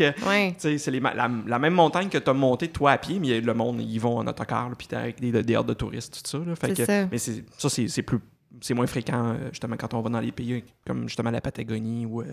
c'est 0.58 0.90
la, 0.90 1.30
la 1.46 1.58
même 1.58 1.74
montagne 1.74 2.08
que 2.08 2.18
tu 2.18 2.30
as 2.30 2.34
montée 2.34 2.68
toi 2.68 2.92
à 2.92 2.98
pied, 2.98 3.18
mais 3.20 3.40
le 3.40 3.54
monde, 3.54 3.80
ils 3.80 3.98
vont 3.98 4.18
en 4.18 4.26
autocar, 4.26 4.68
là, 4.68 4.74
puis 4.76 4.86
t'es 4.86 4.96
avec 4.96 5.20
des, 5.20 5.42
des 5.42 5.56
hordes 5.56 5.68
de 5.68 5.74
touristes, 5.74 6.22
tout 6.24 6.30
ça. 6.30 6.38
là. 6.44 6.54
Fait 6.56 6.72
que- 6.74 6.84
ça. 6.84 7.06
Mais 7.10 7.18
ça, 7.18 7.68
c'est 7.68 8.02
plus 8.02 8.18
c'est 8.60 8.74
moins 8.74 8.86
fréquent, 8.88 9.28
euh, 9.34 9.48
justement, 9.52 9.76
quand 9.78 9.94
on 9.94 10.00
va 10.00 10.10
dans 10.10 10.18
les 10.20 10.32
pays 10.32 10.64
comme 10.86 11.08
justement 11.08 11.30
la 11.30 11.40
Patagonie 11.40 12.04
ou 12.04 12.20
euh, 12.22 12.26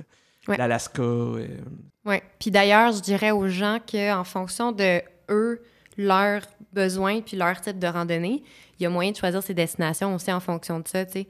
Ouais. 0.48 0.58
l'Alaska. 0.58 1.02
euh, 1.02 1.46
Oui. 2.06 2.16
Puis 2.40 2.50
d'ailleurs, 2.52 2.92
je 2.94 3.02
dirais 3.02 3.32
aux 3.32 3.48
gens 3.50 3.78
qu'en 3.90 4.24
fonction 4.24 4.72
de 4.72 5.02
eux, 5.30 5.62
leurs 5.98 6.42
besoins 6.74 7.22
puis 7.22 7.38
leur 7.38 7.60
type 7.62 7.80
de 7.80 7.88
randonnée, 7.88 8.44
il 8.80 8.84
y 8.84 8.86
a 8.86 8.90
moyen 8.90 9.12
de 9.12 9.18
choisir 9.18 9.42
ses 9.42 9.54
destinations 9.54 10.14
aussi 10.16 10.32
en 10.32 10.40
fonction 10.40 10.80
de 10.80 10.88
ça, 10.88 11.06
tu 11.06 11.14
sais. 11.14 11.28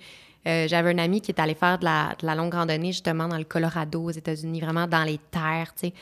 Euh, 0.47 0.67
J'avais 0.67 0.91
un 0.91 0.97
ami 0.97 1.19
qui 1.19 1.31
est 1.31 1.41
allé 1.41 1.55
faire 1.55 1.77
de 1.77 1.85
la, 1.85 2.35
longue 2.35 2.53
randonnée 2.53 2.91
justement 2.91 3.27
dans 3.27 3.37
le 3.37 3.43
Colorado 3.43 4.03
aux 4.03 4.11
États-Unis, 4.11 4.61
vraiment 4.61 4.87
dans 4.87 5.03
les 5.03 5.19
terres, 5.31 5.73
tu 5.73 5.87
sais. 5.87 5.93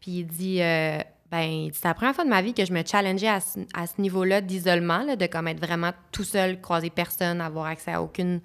Puis 0.00 0.20
il 0.20 0.26
dit, 0.26 0.62
euh, 0.62 0.98
ben, 1.30 1.68
c'est 1.72 1.84
la 1.84 1.94
première 1.94 2.14
fois 2.14 2.24
de 2.24 2.30
ma 2.30 2.40
vie 2.40 2.54
que 2.54 2.64
je 2.64 2.72
me 2.72 2.82
challengeais 2.84 3.28
à 3.28 3.40
ce, 3.40 4.00
niveau-là 4.00 4.40
d'isolement, 4.40 5.04
de 5.16 5.26
comme 5.26 5.48
être 5.48 5.60
vraiment 5.60 5.92
tout 6.12 6.24
seul, 6.24 6.60
croiser 6.60 6.90
personne, 6.90 7.40
avoir 7.40 7.66
accès 7.66 7.92
à 7.92 8.02
aucune 8.02 8.40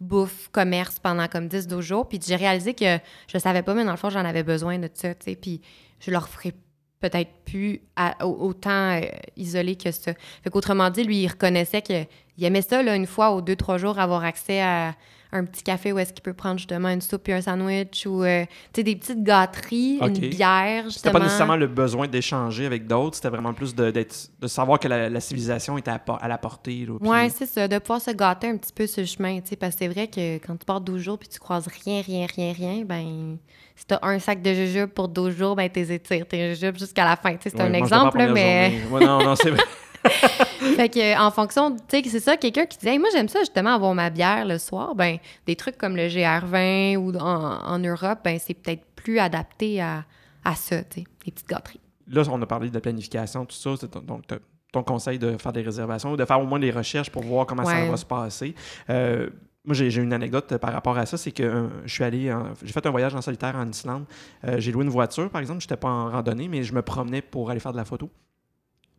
bouffe, 0.00 0.48
commerce 0.52 0.98
pendant 0.98 1.26
comme 1.28 1.46
10-12 1.46 1.80
jours. 1.80 2.08
Puis 2.08 2.20
j'ai 2.26 2.36
réalisé 2.36 2.74
que 2.74 2.98
je 3.32 3.38
savais 3.38 3.62
pas, 3.62 3.74
mais 3.74 3.84
dans 3.84 3.92
le 3.92 3.96
fond, 3.96 4.10
j'en 4.10 4.24
avais 4.24 4.42
besoin 4.42 4.78
de 4.78 4.90
ça, 4.92 5.14
tu 5.14 5.24
sais. 5.24 5.36
Puis 5.36 5.60
je 6.00 6.10
leur 6.10 6.28
ferai 6.28 6.54
peut-être 7.00 7.30
plus 7.44 7.80
autant 8.20 8.96
euh, 8.96 9.02
isolé 9.36 9.76
que 9.76 9.90
ça. 9.90 10.12
Fait 10.42 10.50
qu'autrement 10.50 10.90
dit, 10.90 11.04
lui, 11.04 11.22
il 11.22 11.28
reconnaissait 11.28 11.82
qu'il 11.82 12.06
aimait 12.40 12.62
ça, 12.62 12.82
là, 12.82 12.96
une 12.96 13.06
fois 13.06 13.34
ou 13.34 13.40
deux, 13.40 13.56
trois 13.56 13.78
jours, 13.78 13.98
avoir 13.98 14.24
accès 14.24 14.60
à, 14.60 14.94
un 15.32 15.44
petit 15.44 15.62
café 15.62 15.92
où 15.92 15.98
est-ce 15.98 16.12
qu'il 16.12 16.22
peut 16.22 16.32
prendre 16.32 16.58
justement 16.58 16.88
une 16.88 17.00
soupe 17.00 17.28
et 17.28 17.34
un 17.34 17.40
sandwich 17.40 18.06
ou 18.06 18.22
euh, 18.24 18.44
des 18.74 18.96
petites 18.96 19.22
gâteries, 19.22 19.98
une 20.00 20.28
bière, 20.30 20.86
C'était 20.90 21.10
pas 21.10 21.20
nécessairement 21.20 21.56
le 21.56 21.66
besoin 21.66 22.08
d'échanger 22.08 22.66
avec 22.66 22.86
d'autres, 22.86 23.16
c'était 23.16 23.28
vraiment 23.28 23.52
plus 23.52 23.74
de, 23.74 23.90
de 23.90 24.46
savoir 24.46 24.78
que 24.78 24.88
la, 24.88 25.10
la 25.10 25.20
civilisation 25.20 25.76
était 25.76 25.90
à, 25.90 26.28
la 26.28 26.38
portée. 26.38 26.86
Là, 26.86 26.94
Ouais, 27.00 27.28
c'est 27.28 27.46
ça, 27.46 27.68
de 27.68 27.78
pouvoir 27.78 28.00
se 28.00 28.10
gâter 28.10 28.48
un 28.48 28.56
petit 28.56 28.72
peu 28.72 28.86
sur 28.86 29.02
le 29.02 29.06
chemin, 29.06 29.40
parce 29.60 29.74
que 29.74 29.78
c'est 29.78 29.88
vrai 29.88 30.08
que 30.08 30.36
quand 30.38 30.56
tu 30.56 30.64
pars 30.64 30.80
12 30.80 31.00
jours 31.00 31.18
puis 31.18 31.28
tu 31.28 31.38
croises 31.38 31.68
rien, 31.84 32.00
rien, 32.00 32.26
rien, 32.34 32.52
rien, 32.52 32.84
ben, 32.84 33.36
si 33.76 33.86
t'as 33.86 33.98
un 34.02 34.18
sac 34.18 34.40
de 34.42 34.52
jujubes 34.54 34.90
pour 34.90 35.08
12 35.08 35.36
jours, 35.36 35.56
ben, 35.56 35.68
t'es 35.68 35.94
étires 35.94 36.26
tes 36.26 36.54
jujubes 36.54 36.78
jusqu'à 36.78 37.04
la 37.04 37.16
fin, 37.16 37.36
c'est 37.40 37.54
Ouais, 37.54 37.62
un 37.62 37.72
exemple, 37.74 38.18
là, 38.18 38.28
mais... 38.28 38.80
Ouais, 38.90 39.04
non, 39.04 39.22
non, 39.22 39.36
c'est 39.36 39.50
vrai. 39.50 39.62
fait 40.76 40.88
que, 40.88 41.14
euh, 41.14 41.18
en 41.18 41.30
fonction, 41.30 41.76
tu 41.76 42.02
sais, 42.02 42.08
c'est 42.08 42.20
ça, 42.20 42.36
quelqu'un 42.36 42.66
qui 42.66 42.78
dit, 42.78 42.88
Hey, 42.88 42.98
moi, 42.98 43.08
j'aime 43.12 43.28
ça, 43.28 43.40
justement, 43.40 43.74
avoir 43.74 43.94
ma 43.94 44.10
bière 44.10 44.44
le 44.44 44.58
soir, 44.58 44.94
ben, 44.94 45.18
des 45.46 45.56
trucs 45.56 45.78
comme 45.78 45.96
le 45.96 46.08
GR20 46.08 46.96
ou 46.96 47.16
en, 47.16 47.64
en 47.64 47.78
Europe, 47.78 48.20
ben, 48.24 48.38
c'est 48.38 48.54
peut-être 48.54 48.84
plus 48.96 49.18
adapté 49.18 49.80
à, 49.80 50.04
à 50.44 50.54
ça, 50.54 50.82
tu 50.84 51.00
sais, 51.00 51.06
les 51.26 51.32
petites 51.32 51.48
gâteries. 51.48 51.80
Là, 52.10 52.22
on 52.30 52.40
a 52.40 52.46
parlé 52.46 52.70
de 52.70 52.78
planification, 52.78 53.44
tout 53.44 53.56
ça. 53.56 53.74
Donc, 54.06 54.24
ton 54.72 54.82
conseil 54.82 55.18
de 55.18 55.36
faire 55.36 55.52
des 55.52 55.62
réservations 55.62 56.12
ou 56.12 56.16
de 56.16 56.24
faire 56.24 56.40
au 56.40 56.46
moins 56.46 56.58
des 56.58 56.70
recherches 56.70 57.10
pour 57.10 57.22
voir 57.22 57.46
comment 57.46 57.64
ça 57.64 57.84
va 57.84 57.96
se 57.96 58.06
passer. 58.06 58.54
Euh, 58.90 59.28
moi, 59.64 59.74
j'ai 59.74 59.94
une 59.96 60.12
anecdote 60.14 60.56
par 60.56 60.72
rapport 60.72 60.96
à 60.96 61.04
ça. 61.04 61.18
C'est 61.18 61.32
que 61.32 61.42
euh, 61.42 61.68
je 61.84 61.92
suis 61.92 62.04
allé, 62.04 62.34
j'ai 62.62 62.72
fait 62.72 62.86
un 62.86 62.90
voyage 62.90 63.14
en 63.14 63.20
solitaire 63.20 63.54
en 63.56 63.68
Islande. 63.68 64.04
Euh, 64.44 64.58
j'ai 64.58 64.72
loué 64.72 64.84
une 64.84 64.90
voiture, 64.90 65.28
par 65.30 65.40
exemple. 65.40 65.60
Je 65.60 65.66
n'étais 65.66 65.76
pas 65.76 65.88
en 65.88 66.10
randonnée, 66.10 66.48
mais 66.48 66.62
je 66.62 66.72
me 66.72 66.80
promenais 66.80 67.20
pour 67.20 67.50
aller 67.50 67.60
faire 67.60 67.72
de 67.72 67.76
la 67.76 67.84
photo. 67.84 68.10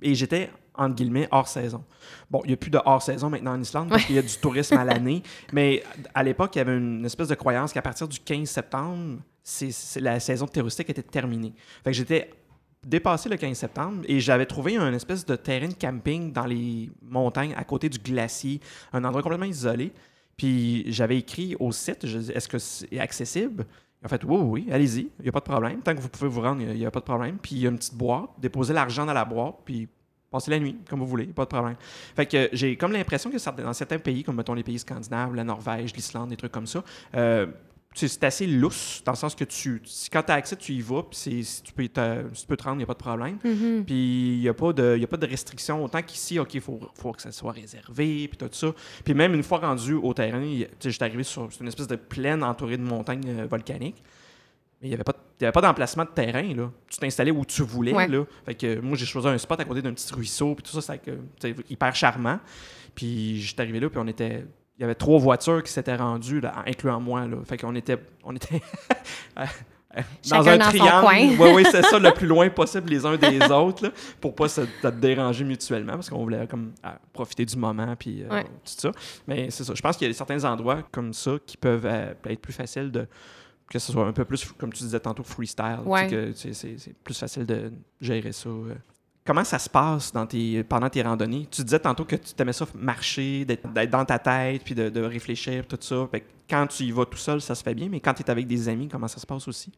Et 0.01 0.15
j'étais, 0.15 0.49
entre 0.75 0.95
guillemets, 0.95 1.27
hors 1.31 1.47
saison. 1.47 1.83
Bon, 2.29 2.41
il 2.45 2.47
n'y 2.47 2.53
a 2.53 2.57
plus 2.57 2.69
de 2.71 2.79
hors 2.85 3.01
saison 3.01 3.29
maintenant 3.29 3.53
en 3.53 3.61
Islande 3.61 3.89
parce 3.89 4.05
qu'il 4.05 4.15
y 4.15 4.19
a 4.19 4.21
du 4.21 4.35
tourisme 4.37 4.77
à 4.77 4.83
l'année. 4.85 5.21
Mais 5.51 5.83
à 6.13 6.23
l'époque, 6.23 6.55
il 6.55 6.59
y 6.59 6.61
avait 6.61 6.77
une 6.77 7.05
espèce 7.05 7.27
de 7.27 7.35
croyance 7.35 7.73
qu'à 7.73 7.81
partir 7.81 8.07
du 8.07 8.19
15 8.19 8.47
septembre, 8.49 9.19
c'est, 9.43 9.71
c'est- 9.71 9.99
la 9.99 10.19
saison 10.19 10.47
touristique 10.47 10.89
était 10.89 11.01
terminée. 11.03 11.53
Fait 11.83 11.91
que 11.91 11.97
j'étais 11.97 12.29
dépassé 12.85 13.27
le 13.27 13.35
15 13.35 13.57
septembre 13.57 14.03
et 14.07 14.19
j'avais 14.21 14.45
trouvé 14.45 14.77
un 14.77 14.93
espèce 14.93 15.25
de 15.25 15.35
terrain 15.35 15.67
de 15.67 15.73
camping 15.73 16.31
dans 16.31 16.45
les 16.45 16.89
montagnes 17.01 17.53
à 17.57 17.63
côté 17.65 17.89
du 17.89 17.97
glacier, 17.99 18.61
un 18.93 19.03
endroit 19.03 19.21
complètement 19.21 19.45
isolé. 19.47 19.91
Puis 20.37 20.85
j'avais 20.87 21.17
écrit 21.17 21.57
au 21.59 21.73
site, 21.73 22.07
je 22.07 22.31
est-ce 22.31 22.47
que 22.47 22.57
c'est 22.57 22.97
accessible? 22.99 23.65
En 24.03 24.07
fait, 24.07 24.23
oui, 24.23 24.37
oui, 24.37 24.67
allez-y, 24.71 25.09
il 25.19 25.23
n'y 25.23 25.29
a 25.29 25.31
pas 25.31 25.39
de 25.39 25.45
problème. 25.45 25.81
Tant 25.81 25.93
que 25.93 25.99
vous 25.99 26.07
pouvez 26.07 26.29
vous 26.29 26.41
rendre, 26.41 26.61
il 26.61 26.73
n'y 26.73 26.85
a, 26.85 26.91
pas 26.91 26.99
de 27.01 27.05
problème. 27.05 27.37
Puis 27.41 27.55
il 27.55 27.61
y 27.61 27.67
a 27.67 27.69
une 27.69 27.77
petite 27.77 27.95
boîte, 27.95 28.29
déposez 28.37 28.73
l'argent 28.73 29.05
dans 29.05 29.13
la 29.13 29.25
boîte, 29.25 29.55
puis 29.65 29.89
passez 30.31 30.51
la 30.51 30.59
nuit, 30.59 30.77
comme 30.89 30.99
vous 30.99 31.07
voulez, 31.07 31.25
pas 31.25 31.43
de 31.43 31.49
problème. 31.49 31.75
Fait 32.15 32.25
que 32.25 32.49
j'ai 32.53 32.77
comme 32.77 32.93
l'impression 32.93 33.29
que 33.29 33.61
dans 33.61 33.73
certains 33.73 33.99
pays, 33.99 34.23
comme 34.23 34.35
mettons 34.35 34.53
les 34.53 34.63
pays 34.63 34.79
scandinaves, 34.79 35.35
la 35.35 35.43
Norvège, 35.43 35.93
l'Islande, 35.93 36.29
des 36.29 36.37
trucs 36.37 36.51
comme 36.51 36.67
ça, 36.67 36.83
euh, 37.15 37.47
c'est 37.95 38.23
assez 38.23 38.45
lousse, 38.47 39.01
dans 39.03 39.11
le 39.13 39.17
sens 39.17 39.35
que 39.35 39.43
tu, 39.43 39.81
quand 40.11 40.23
tu 40.23 40.31
as 40.31 40.35
accès, 40.35 40.55
tu 40.55 40.73
y 40.73 40.81
vas, 40.81 41.03
puis 41.03 41.17
si 41.43 41.61
tu 41.63 41.73
peux, 41.73 41.87
te- 41.87 42.23
si 42.33 42.41
tu 42.41 42.47
peux 42.47 42.55
te 42.55 42.63
rendre, 42.63 42.75
il 42.75 42.79
n'y 42.79 42.83
a 42.83 42.87
pas 42.87 42.93
de 42.93 42.99
problème. 42.99 43.37
Mhm. 43.43 43.83
Puis 43.85 44.35
il 44.35 44.39
n'y 44.39 44.47
a, 44.47 44.53
pas 44.53 44.71
de- 44.71 44.95
y 44.97 45.03
a 45.03 45.07
pas 45.07 45.17
de 45.17 45.25
restriction. 45.27 45.83
Autant 45.83 46.01
qu'ici, 46.01 46.39
OK, 46.39 46.53
il 46.53 46.61
faut, 46.61 46.79
faut 46.95 47.11
que 47.11 47.21
ça 47.21 47.31
soit 47.31 47.51
réservé, 47.51 48.27
puis 48.29 48.37
tout 48.37 48.47
ça. 48.51 48.73
Puis 49.03 49.13
même 49.13 49.33
une 49.33 49.43
fois 49.43 49.57
rendu 49.57 49.93
au 49.95 50.13
terrain, 50.13 50.39
sais, 50.79 50.91
j'étais 50.91 51.03
arrivé 51.05 51.23
sur 51.23 51.49
une 51.59 51.67
espèce 51.67 51.87
de 51.87 51.95
plaine 51.97 52.43
entourée 52.43 52.77
de 52.77 52.83
montagnes 52.83 53.27
euh, 53.27 53.47
volcaniques. 53.49 54.01
Mais 54.81 54.87
il 54.87 54.91
n'y 54.91 54.93
avait 54.95 55.03
pas, 55.03 55.15
y 55.41 55.43
avait 55.43 55.51
pas 55.51 55.59
d'emplacement 55.61 56.05
de 56.05 56.11
terrain, 56.11 56.53
là. 56.55 56.71
Tu 56.89 56.99
t'installais 56.99 57.31
où 57.31 57.43
tu 57.43 57.63
voulais, 57.63 57.93
Ouais. 57.93 58.07
là. 58.07 58.23
Fait 58.45 58.55
que 58.55 58.79
moi, 58.79 58.95
j'ai 58.97 59.05
choisi 59.05 59.27
un 59.27 59.37
spot 59.37 59.59
à 59.59 59.65
côté 59.65 59.81
d'un 59.81 59.93
petit 59.93 60.13
ruisseau, 60.13 60.55
puis 60.55 60.63
tout 60.63 60.79
ça, 60.79 60.95
c'est 61.41 61.55
hyper 61.69 61.93
charmant. 61.95 62.39
Puis 62.95 63.41
j'étais 63.41 63.61
arrivé 63.63 63.79
là, 63.81 63.89
puis 63.89 63.99
on 63.99 64.07
était... 64.07 64.45
Il 64.79 64.83
y 64.83 64.85
avait 64.85 64.95
trois 64.95 65.19
voitures 65.19 65.61
qui 65.61 65.71
s'étaient 65.71 65.97
rendues, 65.97 66.39
là, 66.39 66.63
incluant 66.65 67.01
moi, 67.01 67.27
là. 67.27 67.35
Fait 67.43 67.57
qu'on 67.57 67.75
était... 67.75 67.97
On 68.23 68.33
était 68.33 68.61
dans 69.35 69.43
Chacun 70.23 70.51
un 70.53 70.57
dans 70.57 70.69
triangle. 70.69 71.35
Oui, 71.39 71.49
oui, 71.55 71.63
c'est 71.69 71.81
ça, 71.81 71.97
le 71.99 72.11
plus 72.13 72.27
loin 72.27 72.49
possible 72.49 72.89
les 72.89 73.05
uns 73.05 73.17
des 73.17 73.41
autres, 73.51 73.83
là, 73.87 73.91
pour 74.21 74.35
pas 74.35 74.47
se, 74.47 74.61
déranger 74.87 75.43
mutuellement, 75.43 75.93
parce 75.93 76.09
qu'on 76.09 76.23
voulait 76.23 76.47
comme 76.47 76.71
profiter 77.11 77.43
du 77.43 77.57
moment, 77.57 77.93
puis 77.97 78.23
euh, 78.23 78.29
Ouais. 78.29 78.43
tout 78.43 78.49
ça. 78.63 78.91
Mais 79.27 79.49
c'est 79.49 79.63
ça. 79.63 79.73
Je 79.75 79.81
pense 79.81 79.97
qu'il 79.97 80.07
y 80.07 80.11
a 80.11 80.13
certains 80.13 80.43
endroits 80.45 80.83
comme 80.91 81.13
ça 81.13 81.31
qui 81.45 81.57
peuvent 81.57 81.85
euh, 81.85 82.13
être 82.25 82.39
plus 82.39 82.53
faciles 82.53 82.91
de 82.91 83.07
que 83.69 83.77
ce 83.79 83.91
soit 83.91 84.05
un 84.05 84.13
peu 84.13 84.25
plus, 84.25 84.45
comme 84.57 84.71
tu 84.73 84.83
disais 84.83 84.99
tantôt, 84.99 85.23
freestyle. 85.23 85.79
Ouais. 85.85 86.07
que 86.07 86.31
c'est 86.33 86.93
plus 87.03 87.17
facile 87.17 87.45
de 87.45 87.71
gérer 87.99 88.31
ça. 88.31 88.49
euh. 88.49 88.75
Comment 89.29 89.43
ça 89.43 89.59
se 89.59 89.69
passe 89.69 90.11
pendant 90.67 90.89
tes 90.89 91.03
randonnées? 91.03 91.47
Tu 91.51 91.63
disais 91.63 91.77
tantôt 91.77 92.03
que 92.03 92.15
tu 92.15 92.33
aimais 92.39 92.51
ça 92.51 92.65
marcher, 92.73 93.45
d'être 93.45 93.91
dans 93.91 94.03
ta 94.03 94.17
tête, 94.17 94.63
puis 94.63 94.73
de, 94.73 95.01
réfléchir, 95.03 95.67
tout 95.67 95.77
ça. 95.79 96.09
Quand 96.49 96.65
tu 96.65 96.85
y 96.85 96.91
vas 96.91 97.05
tout 97.05 97.19
seul, 97.19 97.39
ça 97.39 97.53
se 97.53 97.61
fait 97.61 97.75
bien, 97.75 97.89
mais 97.89 97.99
quand 97.99 98.15
tu 98.15 98.23
es 98.23 98.29
avec 98.31 98.47
des 98.47 98.67
amis, 98.67 98.87
comment 98.87 99.07
ça 99.07 99.19
se 99.19 99.27
passe 99.27 99.47
aussi? 99.47 99.71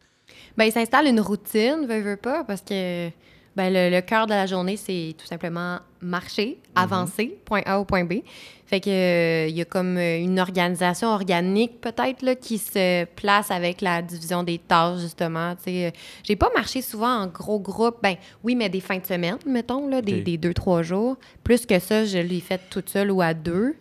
Ben, 0.56 0.64
il 0.64 0.72
s'installe 0.72 1.08
une 1.08 1.20
routine, 1.20 1.86
veut, 1.86 2.00
veut 2.00 2.16
pas, 2.16 2.46
parce 2.46 2.62
que 2.62 3.10
ben, 3.56 3.72
le, 3.74 3.90
le 3.90 4.02
cœur 4.02 4.28
de 4.28 4.34
la 4.34 4.46
journée, 4.46 4.78
c'est 4.78 5.14
tout 5.18 5.26
simplement 5.26 5.80
marcher, 6.02 6.58
avancer, 6.76 7.38
point 7.46 7.62
A 7.66 7.80
au 7.80 7.86
point 7.86 8.06
B. 8.06 8.22
Fait 8.66 8.80
que 8.80 8.90
euh, 8.90 9.48
il 9.50 9.58
y 9.58 9.62
a 9.62 9.66
comme 9.66 9.98
euh, 9.98 10.18
une 10.18 10.40
organisation 10.40 11.10
organique, 11.10 11.82
peut-être, 11.82 12.40
qui 12.40 12.58
se 12.58 13.04
place 13.04 13.52
avec 13.52 13.82
la 13.82 14.02
division 14.02 14.44
des 14.44 14.60
tâches, 14.60 15.02
justement. 15.02 15.56
Euh, 15.68 15.92
j'ai 16.24 16.36
pas 16.38 16.50
marché 16.56 16.82
souvent 16.82 17.24
en 17.24 17.28
gros 17.28 17.60
groupe. 17.60 17.98
Ben, 18.02 18.16
oui, 18.46 18.56
mais 18.56 18.70
des 18.70 18.80
fins 18.80 19.00
de 19.00 19.06
semaine, 19.06 19.38
mettons, 19.46 19.90
là, 19.90 20.02
des, 20.02 20.38
deux, 20.38 20.54
trois 20.54 20.84
jours. 20.84 21.18
Plus 21.44 21.66
que 21.66 21.80
ça, 21.80 22.06
je 22.06 22.20
l'ai 22.20 22.40
fait 22.40 22.62
toute 22.70 22.88
seule 22.88 23.12
ou 23.12 23.22
à 23.22 23.34
deux. 23.34 23.76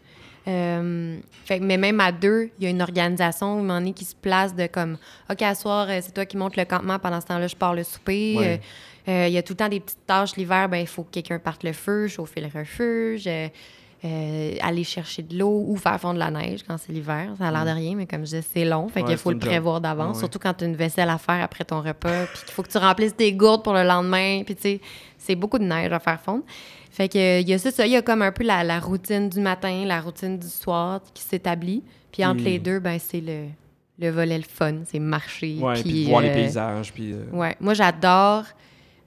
Euh, 0.48 1.18
fait, 1.44 1.60
mais 1.60 1.76
même 1.76 2.00
à 2.00 2.10
deux, 2.10 2.50
il 2.58 2.64
y 2.64 2.66
a 2.66 2.70
une 2.70 2.82
organisation, 2.82 3.52
un 3.52 3.56
moment 3.56 3.74
donné, 3.74 3.92
qui 3.92 4.04
se 4.04 4.16
place 4.16 4.56
de 4.56 4.66
comme, 4.66 4.98
OK, 5.30 5.40
à 5.42 5.54
soir, 5.54 5.86
c'est 6.00 6.12
toi 6.12 6.26
qui 6.26 6.36
montes 6.36 6.56
le 6.56 6.64
campement, 6.64 6.98
pendant 6.98 7.20
ce 7.20 7.26
temps-là, 7.26 7.46
je 7.46 7.54
pars 7.54 7.74
le 7.74 7.84
souper. 7.84 8.34
Ouais. 8.36 8.60
Euh, 9.08 9.26
il 9.28 9.32
y 9.32 9.38
a 9.38 9.42
tout 9.42 9.52
le 9.54 9.56
temps 9.58 9.68
des 9.68 9.80
petites 9.80 10.06
tâches. 10.06 10.36
L'hiver, 10.36 10.68
ben 10.68 10.78
il 10.78 10.86
faut 10.86 11.02
que 11.04 11.10
quelqu'un 11.10 11.38
parte 11.38 11.64
le 11.64 11.72
feu, 11.72 12.06
chauffer 12.08 12.40
le 12.40 12.48
refuge, 12.48 13.24
euh, 13.26 13.48
euh, 14.04 14.54
aller 14.62 14.84
chercher 14.84 15.22
de 15.22 15.38
l'eau 15.38 15.64
ou 15.66 15.76
faire 15.76 16.00
fondre 16.00 16.18
la 16.18 16.30
neige 16.30 16.60
quand 16.66 16.76
c'est 16.78 16.92
l'hiver. 16.92 17.32
Ça 17.38 17.48
a 17.48 17.50
l'air 17.50 17.64
de 17.64 17.78
rien, 17.78 17.94
mais 17.96 18.06
comme 18.06 18.20
je 18.20 18.24
disais, 18.36 18.42
c'est 18.42 18.64
long. 18.64 18.88
Fait 18.88 19.00
Ouais, 19.02 19.08
qu'il 19.08 19.18
faut 19.18 19.30
le 19.30 19.38
prévoir 19.38 19.80
d'avance, 19.80 20.16
Ouais. 20.16 20.20
surtout 20.20 20.38
quand 20.38 20.54
tu 20.54 20.64
as 20.64 20.66
une 20.68 20.76
vaisselle 20.76 21.10
à 21.10 21.18
faire 21.18 21.42
après 21.42 21.64
ton 21.64 21.80
repas, 21.82 22.26
puis 22.26 22.42
qu'il 22.44 22.52
faut 22.52 22.62
que 22.62 22.70
tu 22.70 22.78
remplisses 22.78 23.14
tes 23.16 23.32
gourdes 23.32 23.62
pour 23.62 23.74
le 23.74 23.82
lendemain. 23.82 24.42
Puis 24.44 24.54
tu 24.54 24.62
sais, 24.62 24.80
c'est 25.18 25.34
beaucoup 25.34 25.58
de 25.58 25.64
neige 25.64 25.92
à 25.92 25.98
faire 25.98 26.20
fondre. 26.20 26.44
Fait 26.90 27.08
que 27.08 27.40
il 27.40 27.48
y 27.48 27.52
a 27.54 27.58
ça, 27.58 27.70
ça, 27.70 27.86
il 27.86 27.92
y 27.92 27.96
a 27.96 28.02
comme 28.02 28.22
un 28.22 28.32
peu 28.32 28.42
la, 28.44 28.64
la 28.64 28.80
routine 28.80 29.28
du 29.28 29.40
matin, 29.40 29.84
la 29.86 30.00
routine 30.00 30.38
du 30.38 30.48
soir 30.48 31.00
qui 31.14 31.22
s'établit. 31.22 31.82
Puis 32.10 32.24
entre 32.24 32.42
les 32.42 32.58
deux, 32.58 32.80
ben 32.80 32.98
c'est 32.98 33.20
le, 33.20 33.44
le 33.98 34.10
volet 34.10 34.38
le 34.38 34.44
fun, 34.44 34.76
c'est 34.86 34.98
marcher. 34.98 35.58
Ouais, 35.60 35.80
puis, 35.80 36.06
voir 36.08 36.22
les 36.22 36.32
paysages, 36.32 36.92
puis... 36.92 37.12
euh, 37.12 37.24
Ouais, 37.32 37.54
moi 37.60 37.74
j'adore. 37.74 38.44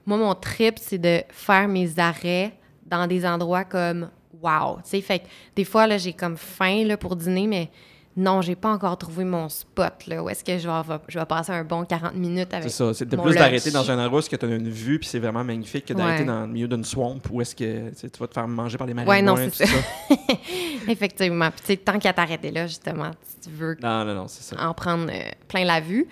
Moi, 0.06 0.18
mon 0.18 0.34
trip, 0.34 0.76
c'est 0.80 0.98
de 0.98 1.22
faire 1.30 1.68
mes 1.68 1.98
arrêts 1.98 2.52
dans 2.86 3.06
des 3.06 3.24
endroits 3.26 3.64
comme 3.64 4.10
wow. 4.42 4.76
Tu 4.84 4.90
sais, 4.90 5.00
fait 5.00 5.20
que 5.20 5.24
des 5.56 5.64
fois, 5.64 5.86
là, 5.86 5.96
j'ai 5.98 6.12
comme 6.12 6.36
faim 6.36 6.84
là, 6.84 6.96
pour 6.96 7.16
dîner, 7.16 7.46
mais 7.46 7.70
non, 8.16 8.42
j'ai 8.42 8.54
pas 8.54 8.70
encore 8.70 8.96
trouvé 8.96 9.24
mon 9.24 9.48
spot, 9.48 10.06
là, 10.06 10.22
où 10.22 10.28
est-ce 10.28 10.44
que 10.44 10.56
je 10.56 10.68
vais, 10.68 10.98
je 11.08 11.18
vais 11.18 11.24
passer 11.24 11.50
un 11.50 11.64
bon 11.64 11.84
40 11.84 12.14
minutes 12.14 12.52
avec. 12.54 12.70
C'est 12.70 12.76
ça, 12.76 12.94
c'est 12.94 13.08
de 13.08 13.16
plus 13.16 13.34
d'arrêter 13.34 13.72
dans 13.72 13.90
un 13.90 13.98
endroit 14.04 14.20
où 14.20 14.22
tu 14.22 14.36
as 14.40 14.46
une 14.48 14.68
vue 14.70 15.00
puis 15.00 15.08
c'est 15.08 15.18
vraiment 15.18 15.42
magnifique 15.42 15.86
que 15.86 15.94
d'arrêter 15.94 16.20
Ouais. 16.20 16.26
dans 16.26 16.42
le 16.42 16.46
milieu 16.46 16.68
d'une 16.68 16.84
swamp 16.84 17.18
où 17.32 17.40
est-ce 17.40 17.56
que 17.56 17.90
tu 17.90 18.18
vas 18.20 18.28
te 18.28 18.34
faire 18.34 18.46
manger 18.46 18.78
par 18.78 18.86
les 18.86 18.92
Ouais, 18.92 19.04
maringouins 19.04 19.22
non, 19.46 19.50
c'est 19.52 19.66
ça. 19.66 19.74
Effectivement. 20.88 21.50
Puis, 21.50 21.60
tu 21.60 21.66
sais, 21.66 21.76
tant 21.78 21.98
qu'à 21.98 22.12
t'arrêter 22.12 22.50
là, 22.50 22.66
justement, 22.66 23.10
si 23.22 23.48
tu 23.48 23.56
veux 23.56 23.76
Non, 23.82 24.04
non, 24.04 24.14
non, 24.14 24.28
c'est 24.28 24.42
ça. 24.42 24.64
en 24.68 24.74
prendre 24.74 25.08
euh, 25.10 25.30
plein 25.48 25.64
la 25.64 25.80
vue. 25.80 26.06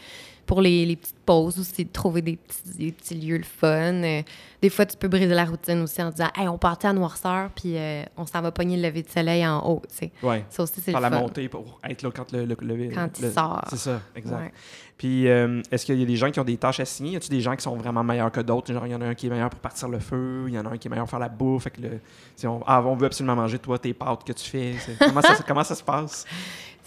Pour 0.47 0.61
les, 0.61 0.85
les 0.85 0.97
petites 0.97 1.17
pauses 1.25 1.59
aussi, 1.59 1.85
de 1.85 1.91
trouver 1.93 2.21
des 2.21 2.37
petits, 2.37 2.77
des 2.79 2.93
petits 2.93 3.15
lieux 3.15 3.39
le 3.39 3.45
fun. 3.45 3.69
Euh, 4.03 4.23
des 4.61 4.69
fois, 4.71 4.85
tu 4.87 4.97
peux 4.97 5.09
briser 5.09 5.27
la 5.35 5.45
routine 5.45 5.81
aussi 5.83 6.03
en 6.03 6.11
disant 6.11 6.29
Hey, 6.37 6.49
on 6.49 6.59
partait 6.59 6.89
à 6.89 6.93
noirceur, 6.93 7.49
puis 7.55 7.77
euh, 7.77 8.03
on 8.17 8.27
s'en 8.27 8.43
va 8.43 8.51
pogner 8.53 8.77
le 8.77 8.83
lever 8.83 9.03
de 9.03 9.09
soleil 9.09 9.47
en 9.47 9.61
haut. 9.67 9.83
tu 9.89 9.97
sais. 9.97 10.13
Ouais. 10.23 10.45
Ça 10.51 10.63
aussi, 10.65 10.81
c'est 10.81 10.91
le 10.91 10.93
Par 10.93 11.01
la 11.01 11.11
fun. 11.11 11.21
montée 11.21 11.49
pour 11.49 11.79
être 11.89 12.03
là 12.03 12.11
quand 12.15 12.31
le. 12.33 12.45
le, 12.45 12.57
le- 12.61 12.91
Quand 12.95 13.09
il 13.21 13.31
sort. 13.31 13.63
C'est 13.71 13.77
ça, 13.79 14.01
exact. 14.17 14.37
Ouais. 14.41 14.53
Puis, 14.99 15.27
euh, 15.29 15.63
est-ce 15.71 15.85
qu'il 15.87 15.99
y 15.99 16.03
a 16.03 16.07
des 16.07 16.17
gens 16.17 16.31
qui 16.31 16.39
ont 16.39 16.45
des 16.45 16.57
tâches 16.57 16.79
assignées? 16.81 17.13
Y 17.13 17.17
a-tu 17.17 17.31
des 17.31 17.41
gens 17.41 17.57
qui 17.57 17.63
sont 17.63 17.75
vraiment 17.77 18.05
meilleurs 18.05 18.31
que 18.31 18.41
d'autres? 18.41 18.73
Genre, 18.73 18.87
il 18.87 18.93
y 18.93 18.95
en 18.95 19.01
a 19.01 19.07
un 19.07 19.15
qui 19.15 19.27
est 19.27 19.31
meilleur 19.31 19.51
pour 19.51 19.59
partir 19.61 19.89
le 19.89 19.99
feu, 19.99 20.45
il 20.49 20.55
y 20.55 20.59
en 20.59 20.67
a 20.67 20.69
un 20.71 20.77
qui 20.77 20.87
est 20.87 20.91
meilleur 20.91 21.05
pour 21.07 21.11
faire 21.11 21.19
la 21.19 21.29
bouffe. 21.29 21.65
Fait 21.65 21.71
que 21.71 21.81
le, 21.81 22.01
si 22.37 22.47
on, 22.47 22.63
ah, 22.67 22.83
on 22.85 22.95
veut 22.95 23.07
absolument 23.07 23.35
manger, 23.35 23.59
toi, 23.59 23.79
tes 23.79 23.95
pâtes 23.95 24.23
que 24.25 24.33
tu 24.33 24.45
fais. 24.49 24.75
Comment 25.01 25.23
ça, 25.23 25.37
comment 25.47 25.65
ça 25.65 25.75
se 25.75 25.83
passe? 25.83 26.25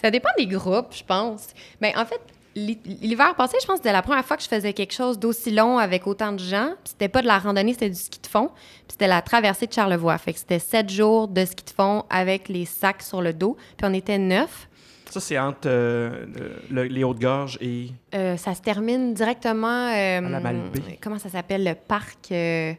Ça 0.02 0.10
dépend 0.10 0.28
des 0.38 0.46
groupes, 0.46 0.92
je 0.94 1.02
pense. 1.04 1.48
Mais 1.80 1.94
en 1.96 2.06
fait, 2.06 2.20
l'hiver 2.56 3.34
passé, 3.36 3.56
je 3.60 3.66
pense 3.66 3.74
que 3.76 3.82
c'était 3.84 3.92
la 3.92 4.02
première 4.02 4.24
fois 4.24 4.36
que 4.36 4.42
je 4.42 4.48
faisais 4.48 4.72
quelque 4.72 4.92
chose 4.94 5.18
d'aussi 5.18 5.50
long 5.50 5.78
avec 5.78 6.06
autant 6.06 6.32
de 6.32 6.38
gens. 6.38 6.70
Puis 6.82 6.92
C'était 6.92 7.08
pas 7.08 7.22
de 7.22 7.26
la 7.26 7.38
randonnée, 7.38 7.72
c'était 7.74 7.90
du 7.90 7.96
ski 7.96 8.18
de 8.20 8.26
fond. 8.26 8.48
Puis 8.54 8.84
c'était 8.92 9.06
la 9.08 9.22
traversée 9.22 9.66
de 9.66 9.72
Charlevoix. 9.72 10.16
Fait 10.18 10.32
que 10.32 10.38
c'était 10.38 10.58
sept 10.58 10.90
jours 10.90 11.28
de 11.28 11.44
ski 11.44 11.64
de 11.64 11.70
fond 11.70 12.04
avec 12.10 12.48
les 12.48 12.64
sacs 12.64 13.02
sur 13.02 13.20
le 13.22 13.32
dos. 13.32 13.56
Puis 13.76 13.86
on 13.88 13.92
était 13.94 14.18
neuf. 14.18 14.68
Ça, 15.10 15.20
c'est 15.20 15.38
entre 15.38 15.66
euh, 15.68 16.26
le- 16.70 16.82
le- 16.82 16.88
les 16.88 17.04
Hautes-Gorges 17.04 17.58
et. 17.60 17.90
Euh, 18.14 18.36
ça 18.36 18.54
se 18.54 18.60
termine 18.62 19.14
directement. 19.14 19.88
euh, 19.94 20.20
la 20.20 20.40
Malbaie. 20.40 20.98
comment 21.00 21.18
ça 21.18 21.28
s'appelle? 21.28 21.62
Le 21.64 21.74
parc 21.74 22.32
euh, 22.32 22.72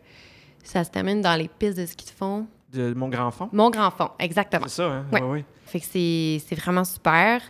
Ça 0.64 0.84
se 0.84 0.90
termine 0.90 1.22
dans 1.22 1.36
les 1.36 1.48
pistes 1.48 1.78
de 1.78 1.86
ski 1.86 2.06
de 2.06 2.12
fond. 2.12 2.46
de 2.74 2.94
Mon 2.94 3.08
Grand 3.08 3.32
Fond? 3.32 3.50
Mon 3.54 3.70
grand 3.70 3.92
fond, 3.92 4.10
exactement. 4.20 4.66
C'est 4.68 4.76
ça, 4.82 4.88
hein? 4.88 5.06
Ouais. 5.14 5.22
Ouais, 5.22 5.30
ouais. 5.30 5.46
Fait 5.66 5.80
que 5.80 5.86
c'est 5.90 6.42
c'est 6.48 6.56
vraiment 6.56 6.84
super. 6.84 7.42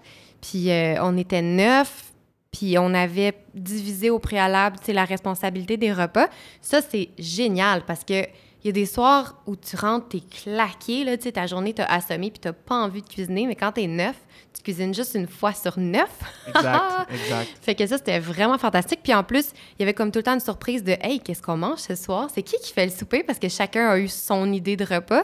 Puis 0.41 0.69
euh, 0.69 0.95
on 1.03 1.17
était 1.17 1.41
neuf, 1.41 2.13
puis 2.51 2.77
on 2.77 2.93
avait 2.93 3.33
divisé 3.53 4.09
au 4.09 4.19
préalable 4.19 4.77
la 4.87 5.05
responsabilité 5.05 5.77
des 5.77 5.91
repas. 5.91 6.27
Ça, 6.61 6.81
c'est 6.81 7.09
génial 7.17 7.83
parce 7.85 8.03
que 8.03 8.25
il 8.63 8.67
y 8.67 8.69
a 8.69 8.73
des 8.73 8.85
soirs 8.85 9.35
où 9.45 9.55
tu 9.55 9.75
rentres, 9.75 10.09
t'es 10.09 10.19
claqué, 10.19 11.03
là, 11.03 11.15
ta 11.17 11.45
journée 11.45 11.73
t'a 11.73 11.85
assommé 11.85 12.31
puis 12.31 12.39
t'as 12.39 12.53
pas 12.53 12.75
envie 12.75 13.01
de 13.01 13.07
cuisiner, 13.07 13.45
mais 13.45 13.55
quand 13.55 13.71
t'es 13.71 13.85
neuf, 13.85 14.15
tu 14.53 14.63
cuisines 14.63 14.93
juste 14.93 15.13
une 15.13 15.27
fois 15.27 15.53
sur 15.53 15.77
neuf. 15.79 16.09
Exact, 16.47 16.83
exact. 17.11 17.49
Fait 17.61 17.75
que 17.75 17.85
ça, 17.85 17.97
c'était 17.97 18.19
vraiment 18.19 18.57
fantastique. 18.57 19.01
Puis 19.03 19.13
en 19.13 19.23
plus, 19.23 19.51
il 19.77 19.81
y 19.81 19.83
avait 19.83 19.93
comme 19.93 20.11
tout 20.11 20.19
le 20.19 20.23
temps 20.23 20.33
une 20.33 20.39
surprise 20.39 20.83
de 20.83 20.97
Hey, 20.99 21.19
qu'est-ce 21.19 21.41
qu'on 21.41 21.55
mange 21.55 21.79
ce 21.79 21.95
soir? 21.95 22.29
C'est 22.33 22.41
qui 22.41 22.57
qui 22.57 22.73
fait 22.73 22.85
le 22.85 22.91
souper? 22.91 23.23
Parce 23.23 23.37
que 23.39 23.47
chacun 23.47 23.89
a 23.89 23.99
eu 23.99 24.07
son 24.07 24.51
idée 24.51 24.75
de 24.75 24.83
repas. 24.83 25.23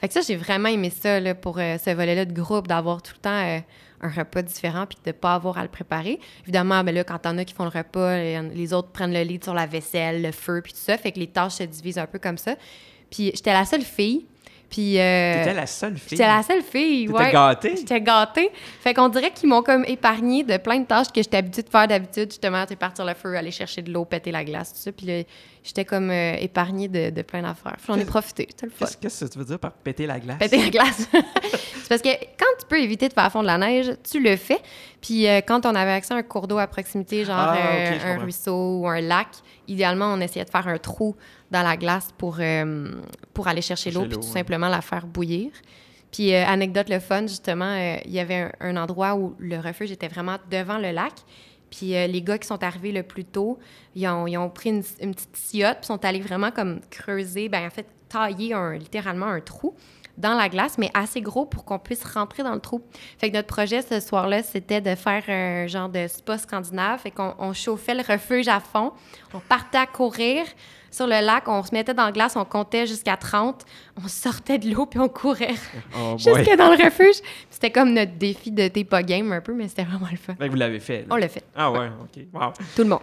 Fait 0.00 0.08
que 0.08 0.14
ça, 0.14 0.20
j'ai 0.20 0.36
vraiment 0.36 0.68
aimé 0.68 0.90
ça 0.90 1.18
là, 1.18 1.34
pour 1.34 1.58
euh, 1.58 1.78
ce 1.82 1.90
volet-là 1.90 2.26
de 2.26 2.32
groupe, 2.32 2.68
d'avoir 2.68 3.02
tout 3.02 3.14
le 3.16 3.20
temps 3.20 3.44
euh, 3.44 3.60
un 4.04 4.10
repas 4.10 4.42
différent 4.42 4.86
puis 4.86 4.98
de 5.02 5.08
ne 5.08 5.12
pas 5.12 5.34
avoir 5.34 5.58
à 5.58 5.62
le 5.62 5.68
préparer. 5.68 6.20
Évidemment, 6.42 6.84
ben 6.84 6.94
là, 6.94 7.04
quand 7.04 7.18
t'en 7.18 7.38
as 7.38 7.44
qui 7.44 7.54
font 7.54 7.64
le 7.64 7.70
repas, 7.70 8.16
les, 8.18 8.72
autres 8.72 8.88
prennent 8.88 9.12
le 9.12 9.22
lead 9.22 9.42
sur 9.42 9.54
la 9.54 9.66
vaisselle, 9.66 10.22
le 10.22 10.32
feu, 10.32 10.60
puis 10.62 10.72
tout 10.72 10.78
ça. 10.78 10.96
Fait 10.96 11.12
que 11.12 11.18
les 11.18 11.26
tâches 11.26 11.54
se 11.54 11.62
divisent 11.64 11.98
un 11.98 12.06
peu 12.06 12.18
comme 12.18 12.38
ça. 12.38 12.54
Puis 13.10 13.32
j'étais 13.34 13.52
la 13.52 13.64
seule 13.64 13.82
fille. 13.82 14.26
Puis. 14.68 14.98
Euh, 14.98 15.38
T'étais 15.38 15.54
la 15.54 15.66
seule 15.66 15.96
fille? 15.96 16.18
J'étais 16.18 16.26
la 16.26 16.42
seule 16.42 16.62
fille, 16.62 17.08
ouais. 17.08 17.32
gâtée? 17.32 17.76
J'étais 17.76 18.00
gâtée. 18.00 18.50
Fait 18.80 18.92
qu'on 18.92 19.08
dirait 19.08 19.30
qu'ils 19.30 19.48
m'ont 19.48 19.62
comme 19.62 19.84
épargné 19.86 20.42
de 20.42 20.56
plein 20.56 20.80
de 20.80 20.86
tâches 20.86 21.08
que 21.08 21.22
j'étais 21.22 21.36
habituée 21.36 21.62
de 21.62 21.68
faire 21.68 21.86
d'habitude. 21.86 22.30
Justement, 22.30 22.66
tu 22.66 22.76
partir 22.76 23.04
le 23.04 23.14
feu, 23.14 23.36
aller 23.36 23.50
chercher 23.50 23.82
de 23.82 23.92
l'eau, 23.92 24.04
péter 24.04 24.32
la 24.32 24.44
glace, 24.44 24.72
tout 24.72 24.78
ça. 24.78 24.92
Puis 24.92 25.06
là, 25.06 25.22
j'étais 25.64 25.84
comme 25.84 26.10
euh, 26.10 26.34
épargnée 26.34 26.86
de, 26.88 27.10
de 27.10 27.22
plein 27.22 27.42
d'affaires. 27.42 27.76
J'en 27.86 27.98
ai 27.98 28.04
profité. 28.04 28.48
le 28.62 28.68
Qu'est-ce 29.00 29.24
que 29.24 29.32
tu 29.32 29.38
veux 29.38 29.44
dire 29.44 29.58
par 29.58 29.72
péter 29.72 30.06
la 30.06 30.20
glace? 30.20 30.38
Péter 30.38 30.58
la 30.58 30.70
glace. 30.70 31.08
c'est 31.12 31.88
parce 31.88 32.02
que 32.02 32.10
quand 32.38 32.46
tu 32.60 32.66
peux 32.68 32.80
éviter 32.80 33.08
de 33.08 33.14
faire 33.14 33.32
fondre 33.32 33.46
la 33.46 33.58
neige, 33.58 33.92
tu 34.08 34.22
le 34.22 34.36
fais. 34.36 34.60
Puis 35.00 35.26
euh, 35.26 35.40
quand 35.40 35.66
on 35.66 35.74
avait 35.74 35.92
accès 35.92 36.14
à 36.14 36.18
un 36.18 36.22
cours 36.22 36.46
d'eau 36.46 36.58
à 36.58 36.66
proximité, 36.66 37.24
genre 37.24 37.36
ah, 37.36 37.56
un 38.04 38.18
ruisseau 38.18 38.80
ou 38.80 38.88
un 38.88 39.00
lac, 39.00 39.28
idéalement, 39.66 40.12
on 40.12 40.20
essayait 40.20 40.44
de 40.44 40.50
faire 40.50 40.68
un 40.68 40.78
trou 40.78 41.16
dans 41.50 41.62
la 41.62 41.76
glace 41.76 42.10
pour, 42.18 42.36
euh, 42.40 42.90
pour 43.32 43.48
aller 43.48 43.62
chercher 43.62 43.90
l'eau, 43.90 44.02
puis 44.02 44.16
tout 44.18 44.22
simplement 44.22 44.68
la 44.68 44.82
faire 44.82 45.06
bouillir. 45.06 45.50
Puis, 46.14 46.32
euh, 46.32 46.46
anecdote 46.46 46.88
le 46.90 47.00
fun, 47.00 47.26
justement, 47.26 47.74
euh, 47.76 47.96
il 48.04 48.12
y 48.12 48.20
avait 48.20 48.48
un, 48.60 48.76
endroit 48.76 49.16
où 49.16 49.34
le 49.40 49.58
refuge 49.58 49.90
était 49.90 50.06
vraiment 50.06 50.36
devant 50.48 50.78
le 50.78 50.92
lac. 50.92 51.12
Puis 51.74 51.88
les 51.88 52.22
gars 52.22 52.38
qui 52.38 52.46
sont 52.46 52.62
arrivés 52.62 52.92
le 52.92 53.02
plus 53.02 53.24
tôt, 53.24 53.58
ils 53.94 54.06
ont, 54.06 54.50
pris 54.50 54.70
une, 54.70 54.82
petite 54.82 55.36
siotte, 55.36 55.78
puis 55.78 55.86
sont 55.86 56.04
allés 56.04 56.20
vraiment 56.20 56.50
comme 56.50 56.80
creuser, 56.90 57.48
ben 57.48 57.66
en 57.66 57.70
fait, 57.70 57.86
tailler 58.08 58.54
littéralement 58.78 59.26
un 59.26 59.40
trou 59.40 59.74
dans 60.16 60.34
la 60.34 60.48
glace, 60.48 60.78
mais 60.78 60.90
assez 60.94 61.20
gros 61.20 61.44
pour 61.44 61.64
qu'on 61.64 61.78
puisse 61.78 62.04
rentrer 62.04 62.42
dans 62.42 62.54
le 62.54 62.60
trou. 62.60 62.82
Fait 63.18 63.30
que 63.30 63.36
notre 63.36 63.48
projet 63.48 63.82
ce 63.82 64.00
soir-là, 64.00 64.42
c'était 64.42 64.80
de 64.80 64.94
faire 64.94 65.22
un 65.28 65.66
genre 65.66 65.88
de 65.88 66.06
spa 66.08 66.38
scandinave. 66.38 67.00
Fait 67.00 67.10
qu'on 67.10 67.52
chauffait 67.52 67.94
le 67.94 68.02
refuge 68.02 68.48
à 68.48 68.60
fond, 68.60 68.92
on 69.32 69.40
partait 69.40 69.78
à 69.78 69.86
courir 69.86 70.44
sur 70.90 71.06
le 71.06 71.24
lac, 71.24 71.48
on 71.48 71.62
se 71.64 71.72
mettait 71.72 71.94
dans 71.94 72.04
la 72.04 72.12
glace, 72.12 72.36
on 72.36 72.44
comptait 72.44 72.86
jusqu'à 72.86 73.16
30, 73.16 73.64
on 74.02 74.06
sortait 74.06 74.58
de 74.58 74.70
l'eau 74.72 74.86
puis 74.86 75.00
on 75.00 75.08
courait 75.08 75.54
oh 75.98 76.14
jusqu'à 76.18 76.56
dans 76.56 76.70
le 76.70 76.84
refuge. 76.84 77.16
C'était 77.50 77.70
comme 77.70 77.92
notre 77.92 78.12
défi 78.12 78.52
de 78.52 78.68
t'es 78.68 78.84
pas 78.84 79.02
game 79.02 79.32
un 79.32 79.40
peu, 79.40 79.52
mais 79.52 79.66
c'était 79.66 79.84
vraiment 79.84 80.08
le 80.10 80.16
fun. 80.16 80.34
Fait 80.36 80.46
que 80.46 80.50
vous 80.50 80.56
l'avez 80.56 80.80
fait. 80.80 81.04
On 81.10 81.16
l'a 81.16 81.28
fait. 81.28 81.44
Ah 81.56 81.72
ouais, 81.72 81.88
OK. 82.00 82.24
Wow. 82.32 82.52
Tout 82.76 82.82
le 82.82 82.88
monde. 82.88 83.00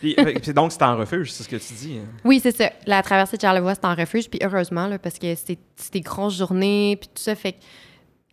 Puis, 0.00 0.16
donc, 0.54 0.72
c'était 0.72 0.84
en 0.84 0.96
refuge, 0.96 1.32
c'est 1.32 1.42
ce 1.42 1.48
que 1.48 1.56
tu 1.56 1.74
dis. 1.74 1.98
Hein? 1.98 2.08
Oui, 2.24 2.40
c'est 2.42 2.56
ça. 2.56 2.70
La 2.86 3.02
traversée 3.02 3.36
de 3.36 3.42
Charlevoix, 3.42 3.74
c'était 3.74 3.86
en 3.86 3.94
refuge. 3.94 4.28
Puis 4.28 4.40
heureusement, 4.42 4.86
là, 4.86 4.98
parce 4.98 5.18
que 5.18 5.34
c'était 5.34 5.58
des 5.92 6.00
grosses 6.00 6.36
journées, 6.36 6.96
puis 7.00 7.08
tout 7.08 7.22
ça. 7.22 7.34
Fait 7.34 7.56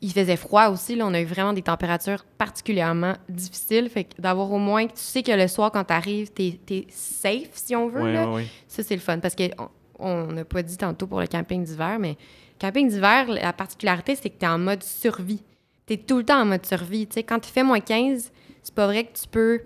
il 0.04 0.12
faisait 0.12 0.36
froid 0.36 0.68
aussi. 0.68 0.96
Là, 0.96 1.08
on 1.08 1.14
a 1.14 1.22
eu 1.22 1.26
vraiment 1.26 1.54
des 1.54 1.62
températures 1.62 2.26
particulièrement 2.38 3.14
difficiles. 3.30 3.90
Fait 3.90 4.04
que 4.04 4.22
d'avoir 4.22 4.52
au 4.52 4.60
moins, 4.60 4.86
tu 4.86 4.94
sais 4.96 5.24
que 5.24 5.32
le 5.32 5.48
soir, 5.48 5.72
quand 5.72 5.86
tu 5.86 5.94
arrives, 5.94 6.30
tu 6.34 6.44
es, 6.44 6.86
safe, 6.90 7.52
si 7.54 7.74
on 7.76 7.88
veut. 7.88 8.12
là. 8.12 8.28
Ça, 8.68 8.84
c'est 8.84 8.96
le 8.96 9.02
fun. 9.02 9.20
Parce 9.20 9.34
qu'on 9.36 10.28
n'a 10.28 10.44
pas 10.44 10.62
dit 10.62 10.78
tantôt 10.78 11.08
pour 11.08 11.22
le 11.22 11.28
camping 11.28 11.64
d'hiver, 11.64 11.98
mais 12.00 12.18
camping 12.60 12.90
d'hiver, 12.90 13.28
la 13.30 13.54
particularité, 13.54 14.16
c'est 14.16 14.30
que 14.30 14.38
tu 14.38 14.46
es 14.46 14.50
en 14.50 14.60
mode 14.60 14.84
survie. 14.84 15.42
Tu 15.88 15.94
es 15.94 15.98
tout 15.98 16.18
le 16.18 16.26
temps 16.26 16.42
en 16.42 16.46
mode 16.46 16.66
survie. 16.66 17.08
sais, 17.10 17.24
quand 17.24 17.40
tu 17.40 17.50
fais 17.50 17.64
moins 17.64 17.80
15, 17.80 18.30
c'est 18.62 18.76
pas 18.76 18.88
vrai 18.88 19.06
que 19.06 19.18
tu 19.18 19.28
peux 19.30 19.62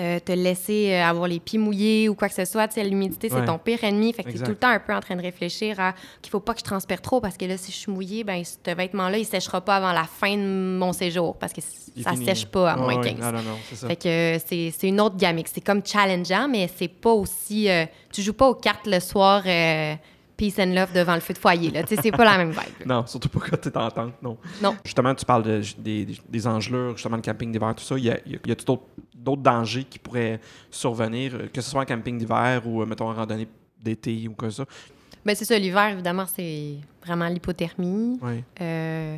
euh, 0.00 0.18
te 0.20 0.32
laisser 0.32 0.92
euh, 0.92 1.04
avoir 1.04 1.28
les 1.28 1.38
pieds 1.38 1.58
mouillés 1.58 2.08
ou 2.08 2.14
quoi 2.14 2.28
que 2.28 2.34
ce 2.34 2.46
soit. 2.46 2.74
L'humidité, 2.76 3.28
c'est 3.28 3.44
ton 3.44 3.58
pire 3.58 3.84
ennemi. 3.84 4.14
Fait 4.14 4.24
que 4.24 4.30
tu 4.30 4.38
es 4.38 4.42
tout 4.42 4.50
le 4.50 4.56
temps 4.56 4.70
un 4.70 4.80
peu 4.80 4.94
en 4.94 5.00
train 5.00 5.16
de 5.16 5.20
réfléchir 5.20 5.78
à 5.78 5.94
qu'il 6.22 6.30
faut 6.30 6.40
pas 6.40 6.54
que 6.54 6.60
je 6.60 6.64
transpire 6.64 7.02
trop 7.02 7.20
parce 7.20 7.36
que 7.36 7.44
là, 7.44 7.58
si 7.58 7.70
je 7.70 7.76
suis 7.76 7.92
mouillée, 7.92 8.24
ben, 8.24 8.42
ce 8.42 8.74
vêtement-là, 8.74 9.18
il 9.18 9.26
séchera 9.26 9.60
pas 9.60 9.76
avant 9.76 9.92
la 9.92 10.04
fin 10.04 10.34
de 10.34 10.78
mon 10.78 10.94
séjour 10.94 11.36
parce 11.36 11.52
que 11.52 11.60
ça 11.60 12.16
sèche 12.16 12.46
pas 12.46 12.72
à 12.72 12.76
moins 12.76 13.02
15. 13.02 13.18
Non, 13.18 13.32
non, 13.32 13.42
non, 13.42 13.58
ça. 13.74 13.86
Fait 13.88 13.96
que 13.96 14.38
c'est 14.46 14.88
une 14.88 15.00
autre 15.00 15.16
gamique. 15.18 15.48
C'est 15.52 15.60
comme 15.60 15.84
challengeant, 15.84 16.48
mais 16.48 16.70
c'est 16.74 16.88
pas 16.88 17.12
aussi. 17.12 17.68
Euh, 17.68 17.84
tu 18.10 18.22
joues 18.22 18.32
pas 18.32 18.48
aux 18.48 18.54
cartes 18.54 18.86
le 18.86 18.98
soir 18.98 19.42
peace 20.38 20.58
and 20.58 20.74
love 20.74 20.92
devant 20.92 21.14
le 21.14 21.20
feu 21.20 21.34
de 21.34 21.38
foyer. 21.38 21.70
Là. 21.70 21.82
c'est 21.86 22.10
pas 22.10 22.24
la 22.24 22.38
même 22.38 22.50
vibe. 22.50 22.86
non, 22.86 23.06
surtout 23.06 23.28
pas 23.28 23.40
quand 23.40 23.56
t'es 23.58 23.76
en 23.76 23.90
tente, 23.90 24.14
non. 24.22 24.36
Non. 24.62 24.74
Justement, 24.84 25.14
tu 25.14 25.24
parles 25.24 25.42
de, 25.42 25.60
des, 25.78 26.08
des 26.28 26.46
engelures, 26.46 26.96
justement, 26.96 27.16
le 27.16 27.22
camping 27.22 27.52
d'hiver, 27.52 27.74
tout 27.76 27.84
ça. 27.84 27.96
Il 27.96 28.04
y 28.04 28.10
a, 28.10 28.18
y 28.26 28.50
a 28.50 28.54
d'autres 29.22 29.42
dangers 29.42 29.84
qui 29.84 29.98
pourraient 29.98 30.40
survenir, 30.70 31.50
que 31.52 31.60
ce 31.60 31.70
soit 31.70 31.82
en 31.82 31.84
camping 31.84 32.18
d'hiver 32.18 32.66
ou, 32.66 32.84
mettons, 32.84 33.08
en 33.08 33.14
randonnée 33.14 33.48
d'été 33.80 34.26
ou 34.28 34.34
que 34.34 34.50
ça? 34.50 34.64
Bien, 35.24 35.34
c'est 35.34 35.44
ça. 35.44 35.58
L'hiver, 35.58 35.90
évidemment, 35.90 36.26
c'est 36.26 36.76
vraiment 37.04 37.28
l'hypothermie. 37.28 38.18
Oui. 38.20 38.42
Euh, 38.60 39.16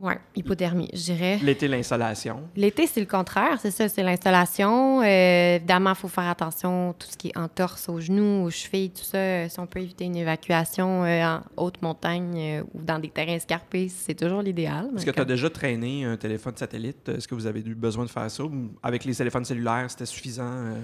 oui, 0.00 0.14
hypothermie, 0.34 0.90
je 0.92 1.12
dirais. 1.12 1.38
L'été, 1.40 1.68
l'installation. 1.68 2.48
L'été, 2.56 2.88
c'est 2.88 2.98
le 2.98 3.06
contraire, 3.06 3.60
c'est 3.60 3.70
ça, 3.70 3.88
c'est 3.88 4.02
l'installation. 4.02 5.02
Euh, 5.02 5.56
évidemment, 5.56 5.90
il 5.90 5.96
faut 5.96 6.08
faire 6.08 6.28
attention 6.28 6.94
tout 6.98 7.06
ce 7.08 7.16
qui 7.16 7.28
est 7.28 7.38
entorse 7.38 7.88
aux 7.88 8.00
genoux, 8.00 8.44
aux 8.44 8.50
chevilles, 8.50 8.90
tout 8.90 9.04
ça. 9.04 9.48
Si 9.48 9.60
on 9.60 9.66
peut 9.66 9.80
éviter 9.80 10.04
une 10.04 10.16
évacuation 10.16 11.04
euh, 11.04 11.24
en 11.24 11.40
haute 11.56 11.80
montagne 11.80 12.36
euh, 12.36 12.62
ou 12.74 12.82
dans 12.82 12.98
des 12.98 13.08
terrains 13.08 13.34
escarpés, 13.34 13.88
c'est 13.88 14.14
toujours 14.14 14.42
l'idéal. 14.42 14.90
Est-ce 14.96 15.06
que 15.06 15.12
tu 15.12 15.20
as 15.20 15.24
déjà 15.24 15.48
traîné 15.48 16.04
un 16.04 16.16
téléphone 16.16 16.56
satellite? 16.56 17.08
Est-ce 17.10 17.28
que 17.28 17.36
vous 17.36 17.46
avez 17.46 17.60
eu 17.60 17.74
besoin 17.76 18.04
de 18.04 18.10
faire 18.10 18.28
ça? 18.28 18.42
Avec 18.82 19.04
les 19.04 19.14
téléphones 19.14 19.44
cellulaires, 19.44 19.86
c'était 19.88 20.06
suffisant? 20.06 20.74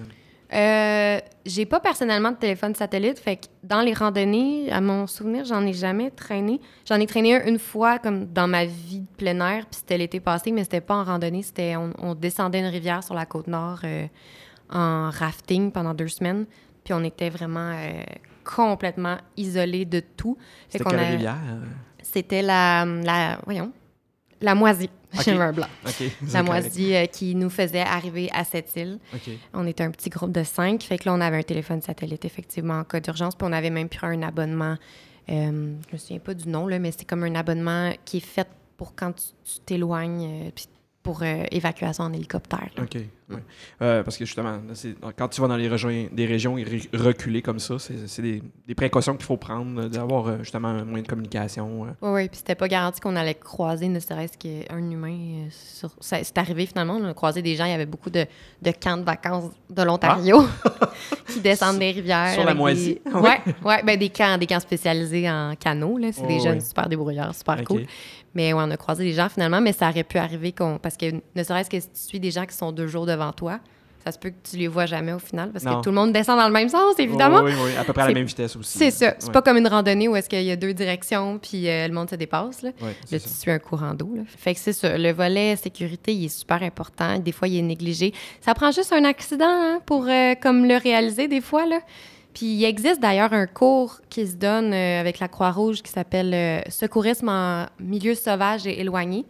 Euh, 0.53 1.21
j'ai 1.47 1.65
pas 1.65 1.79
personnellement 1.79 2.33
de 2.33 2.37
téléphone 2.37 2.75
satellite, 2.75 3.19
fait 3.19 3.37
que 3.37 3.47
dans 3.63 3.81
les 3.81 3.95
randonnées, 3.95 4.71
à 4.73 4.81
mon 4.81 5.07
souvenir, 5.07 5.45
j'en 5.45 5.65
ai 5.65 5.73
jamais 5.73 6.11
traîné. 6.11 6.61
J'en 6.89 6.97
ai 6.97 7.07
traîné 7.07 7.37
un 7.37 7.47
une 7.47 7.59
fois 7.59 7.99
comme 7.99 8.27
dans 8.27 8.49
ma 8.49 8.65
vie 8.65 9.01
de 9.01 9.17
plein 9.17 9.41
air, 9.41 9.67
puis 9.67 9.79
c'était 9.79 9.99
l'été 9.99 10.19
passé, 10.19 10.51
mais 10.51 10.65
c'était 10.65 10.81
pas 10.81 10.97
en 10.97 11.05
randonnée, 11.05 11.43
c'était 11.43 11.77
on, 11.77 12.15
descendait 12.15 12.61
une 12.61 12.67
rivière 12.67 13.05
sur 13.05 13.15
la 13.15 13.27
côte 13.27 13.47
nord 13.47 13.81
euh, 13.85 14.07
en 14.71 15.11
rafting 15.11 15.71
pendant 15.71 15.95
deux 15.95 16.09
semaines, 16.09 16.47
puis 16.85 16.95
on 16.95 17.05
était 17.05 17.31
vraiment 17.31 17.73
euh, 17.73 18.03
complètement 18.45 19.19
isolés 19.37 19.85
de 19.85 20.01
tout. 20.01 20.37
C'était 20.69 20.85
quelle 20.85 20.99
rivière? 20.99 21.39
C'était 22.03 22.43
la, 22.43 22.85
la, 22.85 23.39
voyons, 23.45 23.73
la 24.41 24.55
Moisie. 24.55 24.91
Okay. 25.13 25.33
un 25.33 25.53
blanc. 25.53 25.67
La 26.33 26.45
Moisie 26.45 26.95
euh, 26.95 27.07
qui 27.07 27.35
nous 27.35 27.51
faisait 27.51 27.81
arriver 27.81 28.31
à 28.33 28.45
cette 28.45 28.77
île. 28.77 29.01
On 29.53 29.67
était 29.67 29.83
un 29.83 29.91
petit 29.91 30.09
groupe 30.09 30.31
de 30.31 30.45
cinq. 30.45 30.85
Fait 30.85 30.99
que 30.99 31.09
là, 31.09 31.15
on 31.15 31.21
avait 31.21 31.39
un 31.39 31.43
téléphone 31.43 31.83
satellite, 31.83 32.25
effectivement, 32.25 32.75
en 32.75 32.85
cas 32.85 33.01
d'urgence. 33.01 33.35
Puis 33.35 33.45
on 33.45 33.53
avait 33.53 33.71
même 33.71 33.89
pris 33.89 34.07
un 34.07 34.23
abonnement. 34.23 34.77
Euh, 35.29 35.75
je 35.89 35.93
me 35.93 35.99
souviens 35.99 36.21
pas 36.21 36.35
du 36.35 36.49
nom, 36.49 36.69
là, 36.69 36.79
mais 36.79 36.93
c'est 36.93 37.05
comme 37.05 37.25
un 37.25 37.35
abonnement 37.35 37.93
qui 38.05 38.19
est 38.19 38.25
fait 38.25 38.47
pour 38.77 38.95
quand 38.95 39.13
tu 39.13 39.61
t'éloignes. 39.67 40.47
Euh, 40.47 40.51
pour 41.03 41.23
euh, 41.23 41.45
évacuation 41.51 42.05
en 42.05 42.13
hélicoptère. 42.13 42.69
OK. 42.79 42.99
Euh, 43.81 44.03
parce 44.03 44.17
que 44.17 44.25
justement, 44.25 44.59
quand 45.17 45.29
tu 45.29 45.41
vas 45.41 45.49
dans 45.49 45.57
les 45.57 45.69
régions, 45.69 46.09
des 46.11 46.27
régions 46.27 46.57
reculées 46.93 47.43
comme 47.43 47.59
ça, 47.59 47.77
c'est 47.79 48.23
des, 48.23 48.43
des, 48.67 48.75
précautions 48.75 49.15
qu'il 49.15 49.25
faut 49.25 49.37
prendre, 49.37 49.89
d'avoir 49.89 50.27
euh, 50.27 50.39
justement 50.41 50.69
un 50.69 50.85
moyen 50.85 51.03
de 51.03 51.09
communication. 51.09 51.83
Oui, 51.83 51.89
oui. 52.03 52.29
Puis 52.29 52.39
c'était 52.39 52.57
pas 52.57 52.69
garanti 52.69 53.01
qu'on 53.01 53.17
allait 53.17 53.35
croiser 53.35 53.89
ne 53.89 54.01
serait-ce 54.01 54.37
qu'un 54.37 54.91
humain. 54.91 55.49
C'est 56.01 56.39
arrivé 56.39 56.67
finalement. 56.67 56.97
On 56.97 57.09
a 57.09 57.15
croisé 57.15 57.41
des 57.41 57.55
gens. 57.55 57.65
Il 57.65 57.71
y 57.71 57.75
avait 57.75 57.87
beaucoup 57.87 58.11
de, 58.11 58.27
de 58.61 58.71
camps 58.73 58.97
de 58.97 59.05
vacances 59.05 59.53
de 59.71 59.83
l'Ontario 59.83 60.45
ah! 60.65 60.91
qui 61.27 61.41
descendent 61.41 61.79
des 61.79 61.93
rivières. 61.93 62.35
Sur 62.35 62.45
la 62.45 62.55
moisie. 62.55 63.01
Oui, 63.07 63.21
ouais, 63.21 63.41
ouais, 63.65 63.83
ben, 63.85 63.99
des, 63.99 64.11
camps, 64.11 64.37
des 64.39 64.47
camps 64.47 64.61
spécialisés 64.61 65.31
en 65.31 65.55
canaux. 65.55 65.99
C'est 66.13 66.27
des 66.27 66.41
jeunes 66.41 66.61
super 66.61 66.89
débrouillards, 66.89 67.35
super 67.35 67.63
cool. 67.65 67.87
Mais 68.35 68.53
ouais, 68.53 68.63
on 68.65 68.71
a 68.71 68.77
croisé 68.77 69.05
des 69.05 69.13
gens 69.13 69.29
finalement, 69.29 69.61
mais 69.61 69.73
ça 69.73 69.89
aurait 69.89 70.05
pu 70.05 70.19
arriver 70.19 70.53
qu'on. 70.53 70.79
Parce 70.79 70.97
que 70.97 71.07
ne 71.35 71.43
serait-ce 71.43 71.71
que 71.71 71.81
si 71.81 71.89
tu 71.89 72.01
suis 72.01 72.21
des 72.21 72.31
gens 72.31 72.47
qui 72.47 72.55
sont 72.55 72.73
deux 72.73 72.87
jours 72.87 73.07
devant 73.07 73.33
toi, 73.33 73.61
ça 74.05 74.13
se 74.13 74.19
peut 74.19 74.31
que 74.31 74.51
tu 74.51 74.57
les 74.57 74.69
vois 74.69 74.87
jamais 74.87 75.13
au 75.13 75.19
final 75.19 75.51
parce 75.53 75.65
que 75.65 75.83
tout 75.83 75.91
le 75.91 75.95
monde 75.95 76.13
descend 76.13 76.39
dans 76.39 76.47
le 76.47 76.53
même 76.53 76.69
sens, 76.69 76.99
évidemment. 76.99 77.43
oui, 77.43 77.53
oui, 77.63 77.71
à 77.79 77.85
peu 77.85 77.93
près 77.93 78.03
à 78.03 78.09
la 78.09 78.15
même 78.15 78.25
vitesse 78.25 78.57
aussi. 78.57 78.79
C'est 78.79 78.91
ça. 78.91 79.15
C'est 79.19 79.31
pas 79.31 79.43
comme 79.43 79.59
une 79.59 79.69
randonnée 79.69 80.09
où 80.09 80.17
est-ce 80.17 80.29
qu'il 80.29 80.43
y 80.43 80.51
a 80.51 80.57
deux 80.57 80.73
directions 80.73 81.39
puis 81.39 81.69
euh, 81.69 81.87
le 81.87 81.93
monde 81.93 82.09
se 82.09 82.15
dépasse. 82.15 82.63
Là, 82.63 82.71
là 82.81 83.19
tu 83.19 83.29
suis 83.29 83.51
un 83.51 83.59
courant 83.59 83.93
d'eau. 83.93 84.17
Fait 84.27 84.55
que 84.55 84.61
c'est 84.61 84.73
ça. 84.73 84.97
Le 84.97 85.13
volet 85.13 85.55
sécurité, 85.57 86.15
il 86.15 86.25
est 86.25 86.29
super 86.29 86.63
important. 86.63 87.19
Des 87.19 87.33
fois, 87.33 87.49
il 87.49 87.59
est 87.59 87.63
négligé. 87.63 88.15
Ça 88.41 88.55
prend 88.55 88.71
juste 88.71 88.93
un 88.93 89.05
accident 89.05 89.45
hein, 89.47 89.81
pour 89.85 90.07
euh, 90.09 90.35
comme 90.41 90.67
le 90.67 90.77
réaliser 90.77 91.29
des 91.29 91.43
fois. 91.43 91.67
Là. 91.67 91.81
Puis 92.35 92.47
il 92.47 92.65
existe 92.65 93.01
d'ailleurs 93.01 93.33
un 93.33 93.47
cours 93.47 94.01
qui 94.09 94.27
se 94.27 94.37
donne 94.37 94.73
euh, 94.73 95.01
avec 95.01 95.19
la 95.19 95.29
Croix-Rouge 95.29 95.83
qui 95.83 95.91
s'appelle 95.91 96.33
euh, 96.33 96.61
Secourisme 96.69 97.29
en 97.29 97.67
milieu 97.81 98.15
sauvage 98.15 98.67
et 98.67 98.81
éloigné, 98.81 99.25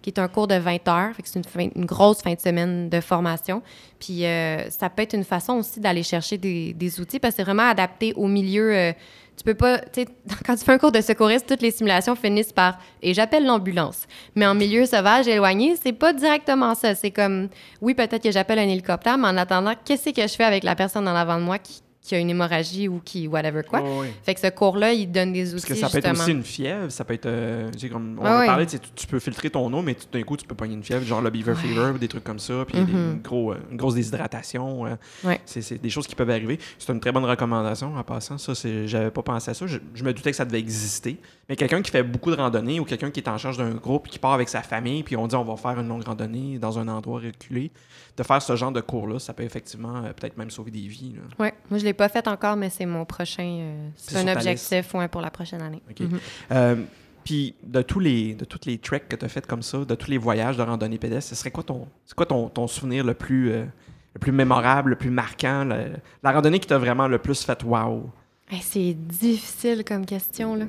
qui 0.00 0.10
est 0.10 0.18
un 0.18 0.28
cours 0.28 0.46
de 0.46 0.54
20 0.54 0.88
heures. 0.88 1.12
C'est 1.22 1.38
une, 1.74 1.84
grosse 1.84 2.22
fin 2.22 2.34
de 2.34 2.40
semaine 2.40 2.88
de 2.88 3.00
formation. 3.00 3.62
Puis 4.00 4.24
euh, 4.24 4.70
ça 4.70 4.88
peut 4.88 5.02
être 5.02 5.14
une 5.14 5.24
façon 5.24 5.54
aussi 5.54 5.80
d'aller 5.80 6.02
chercher 6.02 6.38
des, 6.38 7.00
outils 7.00 7.18
parce 7.18 7.34
que 7.34 7.36
c'est 7.36 7.44
vraiment 7.44 7.68
adapté 7.68 8.14
au 8.14 8.26
milieu. 8.26 8.92
tu 9.36 9.44
peux 9.44 9.54
pas, 9.54 9.78
quand 10.46 10.56
tu 10.56 10.64
fais 10.64 10.72
un 10.72 10.78
cours 10.78 10.92
de 10.92 11.02
secouriste, 11.02 11.46
toutes 11.46 11.60
les 11.60 11.72
simulations 11.72 12.16
finissent 12.16 12.54
par 12.54 12.78
et 13.02 13.12
j'appelle 13.12 13.44
l'ambulance. 13.44 14.06
Mais 14.34 14.46
en 14.46 14.54
milieu 14.54 14.86
sauvage 14.86 15.28
éloigné, 15.28 15.76
c'est 15.76 15.92
pas 15.92 16.14
directement 16.14 16.74
ça. 16.74 16.94
C'est 16.94 17.10
comme, 17.10 17.50
oui, 17.82 17.92
peut-être 17.92 18.22
que 18.22 18.30
j'appelle 18.30 18.60
un 18.60 18.68
hélicoptère, 18.68 19.18
mais 19.18 19.28
en 19.28 19.36
attendant, 19.36 19.74
qu'est-ce 19.84 20.08
que 20.08 20.22
je 20.22 20.34
fais 20.34 20.44
avec 20.44 20.64
la 20.64 20.74
personne 20.74 21.06
en 21.06 21.14
avant 21.14 21.38
de 21.38 21.42
moi 21.42 21.58
qui, 21.58 21.82
qui 22.06 22.14
a 22.14 22.18
une 22.18 22.30
hémorragie 22.30 22.88
ou 22.88 23.00
qui, 23.04 23.26
whatever 23.28 23.62
quoi. 23.68 23.80
Ouais. 23.82 24.12
Fait 24.22 24.34
que 24.34 24.40
ce 24.40 24.46
cours-là, 24.48 24.92
il 24.92 25.10
donne 25.10 25.32
des 25.32 25.54
outils 25.54 25.66
Parce 25.66 25.80
que 25.80 25.86
ça 25.86 25.88
peut 25.90 25.98
être 25.98 26.10
aussi 26.20 26.30
une 26.30 26.42
fièvre, 26.42 26.90
ça 26.90 27.04
peut 27.04 27.14
être. 27.14 27.26
euh, 27.26 27.70
comme 27.90 28.18
on 28.20 28.22
Ouais, 28.24 28.28
a 28.44 28.46
parlé, 28.46 28.66
tu, 28.66 28.78
tu- 28.94 29.06
peux 29.06 29.18
filtrer 29.18 29.50
ton 29.50 29.72
eau, 29.72 29.82
mais 29.82 29.94
tout 29.94 30.06
d'un 30.12 30.22
coup, 30.22 30.36
tu 30.36 30.46
peux 30.46 30.54
pogner 30.54 30.74
une 30.74 30.82
fièvre, 30.84 31.04
genre 31.04 31.20
le 31.20 31.30
beaver 31.30 31.52
Ouais. 31.52 31.58
fever 31.58 31.90
ou 31.94 31.98
des 31.98 32.08
trucs 32.08 32.24
comme 32.24 32.38
ça, 32.38 32.64
puis 32.66 32.78
Mhm. 32.80 32.88
une, 32.88 33.20
gros, 33.22 33.52
euh, 33.52 33.56
une 33.70 33.76
grosse 33.76 33.94
déshydratation. 33.94 34.86
euh, 34.86 34.96
Ouais. 35.24 35.40
c'est, 35.44 35.80
des 35.80 35.90
choses 35.90 36.06
qui 36.06 36.14
peuvent 36.14 36.30
arriver. 36.30 36.58
C'est 36.78 36.92
une 36.92 37.00
très 37.00 37.12
bonne 37.12 37.24
recommandation 37.24 37.94
en 37.96 38.02
passant. 38.02 38.38
Ça, 38.38 38.52
j'avais 38.86 39.10
pas 39.10 39.22
pensé 39.22 39.50
à 39.50 39.54
ça. 39.54 39.66
Je, 39.66 39.78
je 39.94 40.04
me 40.04 40.12
doutais 40.12 40.30
que 40.30 40.36
ça 40.36 40.44
devait 40.44 40.58
exister. 40.58 41.18
Mais 41.48 41.56
quelqu'un 41.56 41.80
qui 41.82 41.90
fait 41.90 42.02
beaucoup 42.02 42.30
de 42.30 42.36
randonnées 42.36 42.80
ou 42.80 42.84
quelqu'un 42.84 43.10
qui 43.10 43.20
est 43.20 43.28
en 43.28 43.38
charge 43.38 43.56
d'un 43.58 43.70
groupe 43.70 44.08
qui 44.08 44.18
part 44.18 44.32
avec 44.32 44.48
sa 44.48 44.62
famille, 44.62 45.02
puis 45.02 45.16
on 45.16 45.26
dit 45.28 45.36
on 45.36 45.44
va 45.44 45.56
faire 45.56 45.78
une 45.78 45.88
longue 45.88 46.02
randonnée 46.04 46.58
dans 46.58 46.78
un 46.78 46.88
endroit 46.88 47.20
reculé, 47.20 47.70
de 48.16 48.22
faire 48.22 48.40
ce 48.40 48.56
genre 48.56 48.72
de 48.72 48.80
cours-là, 48.80 49.18
ça 49.18 49.32
peut 49.34 49.42
effectivement 49.42 49.96
euh, 50.04 50.12
peut-être 50.12 50.36
même 50.38 50.50
sauver 50.50 50.70
des 50.70 50.86
vies. 50.86 51.14
Ouais, 51.38 51.52
moi 51.70 51.78
je 51.78 51.84
l'ai 51.84 51.92
pas 51.92 52.08
fait 52.08 52.26
encore, 52.28 52.56
mais 52.56 52.70
c'est 52.70 52.86
mon 52.86 53.04
prochain. 53.04 53.44
euh, 53.60 53.88
C'est 53.96 54.16
un 54.16 54.32
objectif 54.34 54.94
ouais, 54.94 55.08
pour 55.08 55.20
la 55.20 55.30
prochaine 55.30 55.60
année. 55.62 55.82
OK. 55.90 56.00
Mhm. 56.00 56.18
Euh, 56.52 56.76
puis 57.24 57.54
de 57.62 57.82
tous 57.82 57.98
les 58.00 58.34
de 58.34 58.44
toutes 58.44 58.66
les 58.66 58.78
treks 58.78 59.08
que 59.08 59.16
tu 59.16 59.24
as 59.24 59.28
fait 59.28 59.46
comme 59.46 59.62
ça, 59.62 59.84
de 59.84 59.94
tous 59.94 60.10
les 60.10 60.18
voyages 60.18 60.56
de 60.56 60.62
randonnée 60.62 60.96
pédestre, 60.98 61.30
ce 61.30 61.34
serait 61.34 61.50
quoi 61.50 61.64
ton 61.64 61.88
c'est 62.04 62.14
quoi 62.14 62.24
ton, 62.26 62.48
ton 62.48 62.66
souvenir 62.66 63.04
le 63.04 63.14
plus 63.14 63.50
le 63.50 64.18
plus 64.20 64.32
mémorable, 64.32 64.90
le 64.90 64.96
plus 64.96 65.10
marquant, 65.10 65.64
le- 65.64 65.92
la 66.22 66.32
randonnée 66.32 66.58
qui 66.58 66.66
t'a 66.68 66.78
vraiment 66.78 67.08
le 67.08 67.18
plus 67.18 67.42
fait 67.44 67.62
wow? 67.64 68.08
Hey, 68.48 68.60
c'est 68.62 68.94
difficile 68.94 69.84
comme 69.84 70.06
question, 70.06 70.54
là. 70.54 70.64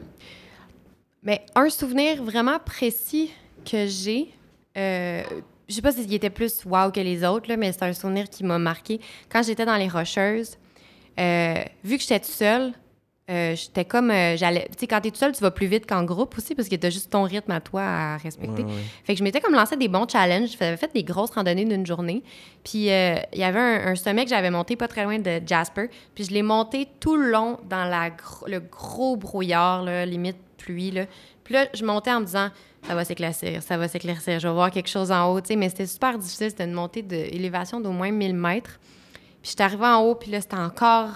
Mais 1.24 1.45
un 1.56 1.70
souvenir 1.70 2.24
vraiment 2.24 2.58
précis 2.60 3.32
que 3.70 3.86
j'ai, 3.88 4.34
euh, 4.78 5.22
je 5.68 5.76
sais 5.76 5.82
pas 5.82 5.91
s'il 5.91 6.13
était 6.13 6.30
plus 6.30 6.63
wow 6.65 6.91
que 6.91 6.99
les 6.99 7.24
autres, 7.26 7.49
là, 7.49 7.57
mais 7.57 7.72
c'est 7.72 7.84
un 7.84 7.93
souvenir 7.93 8.30
qui 8.30 8.43
m'a 8.43 8.57
marqué. 8.59 8.99
Quand 9.30 9.43
j'étais 9.43 9.65
dans 9.65 9.76
les 9.78 9.88
Rocheuses, 9.89 10.57
euh, 11.20 11.55
vu 11.84 11.97
que 11.97 12.01
j'étais 12.03 12.20
toute 12.20 12.30
seule, 12.32 12.74
euh, 13.30 13.55
j'étais 13.55 13.84
comme. 13.84 14.09
euh, 14.09 14.38
j'allais, 14.38 14.68
tu 14.72 14.80
sais, 14.80 14.88
quand 14.88 15.01
t'es 15.01 15.09
toute 15.09 15.18
seule, 15.20 15.34
tu 15.34 15.41
vas 15.41 15.51
plus 15.51 15.68
vite 15.68 15.86
qu'en 15.86 16.05
groupe 16.05 16.38
aussi, 16.38 16.55
parce 16.55 16.70
que 16.70 16.76
t'as 16.78 16.89
juste 16.89 17.09
ton 17.09 17.24
rythme 17.24 17.51
à 17.51 17.59
toi 17.59 17.82
à 17.82 18.18
respecter. 18.18 18.63
Ouais, 18.63 18.70
ouais. 18.72 18.82
Fait 19.03 19.13
que 19.13 19.20
je 19.20 19.24
m'étais 19.26 19.41
comme 19.41 19.53
lancé 19.53 19.76
des 19.76 19.89
bons 19.89 20.07
challenges. 20.07 20.51
J'avais 20.57 20.78
fait 20.78 20.93
des 20.93 21.03
grosses 21.03 21.32
randonnées 21.32 21.65
d'une 21.65 21.86
journée. 21.86 22.24
Puis 22.63 22.89
euh, 22.89 23.18
il 23.34 23.39
y 23.39 23.43
avait 23.43 23.59
un, 23.59 23.88
un 23.88 23.95
sommet 23.95 24.24
que 24.24 24.30
j'avais 24.30 24.49
monté 24.51 24.78
pas 24.78 24.88
très 24.88 25.03
loin 25.03 25.20
de 25.20 25.41
Jasper. 25.45 25.89
Puis 26.15 26.24
je 26.24 26.32
l'ai 26.32 26.41
monté 26.41 26.88
tout 27.01 27.18
le 27.18 27.30
long 27.30 27.57
dans 27.70 27.84
la 27.84 28.11
gro- 28.11 28.47
le 28.47 28.61
gros 28.61 29.18
brouillard, 29.18 29.84
là, 29.84 30.05
limite 30.05 30.38
pluie. 30.57 30.91
Là. 30.91 31.05
Puis 31.48 31.54
là, 31.54 31.66
je 31.74 31.86
montais 31.86 32.12
en 32.12 32.20
me 32.20 32.26
disant 32.26 32.50
ça 32.86 32.93
va 32.93 33.06
s'éclaircir, 33.06 33.64
ça 33.64 33.78
va 33.78 33.88
s'éclaircir, 33.88 34.38
je 34.38 34.50
vais 34.50 34.54
voir 34.54 34.70
quelque 34.70 34.89
chose 34.89 35.14
en 35.14 35.34
haut. 35.34 35.39
Mais 35.56 35.70
c'était 35.70 35.86
super 35.86 36.18
difficile. 36.18 36.50
C'était 36.50 36.66
une 36.66 36.74
montée 36.74 37.02
d'élévation 37.02 37.80
d'au 37.80 37.91
moins 37.91 38.12
1000 38.12 38.36
mètres. 38.36 38.78
Puis 39.41 39.52
j'étais 39.52 39.64
arrivée 39.64 39.86
en 39.86 40.02
haut, 40.02 40.16
puis 40.16 40.30
là, 40.30 40.41
c'était 40.41 40.58
encore 40.58 41.08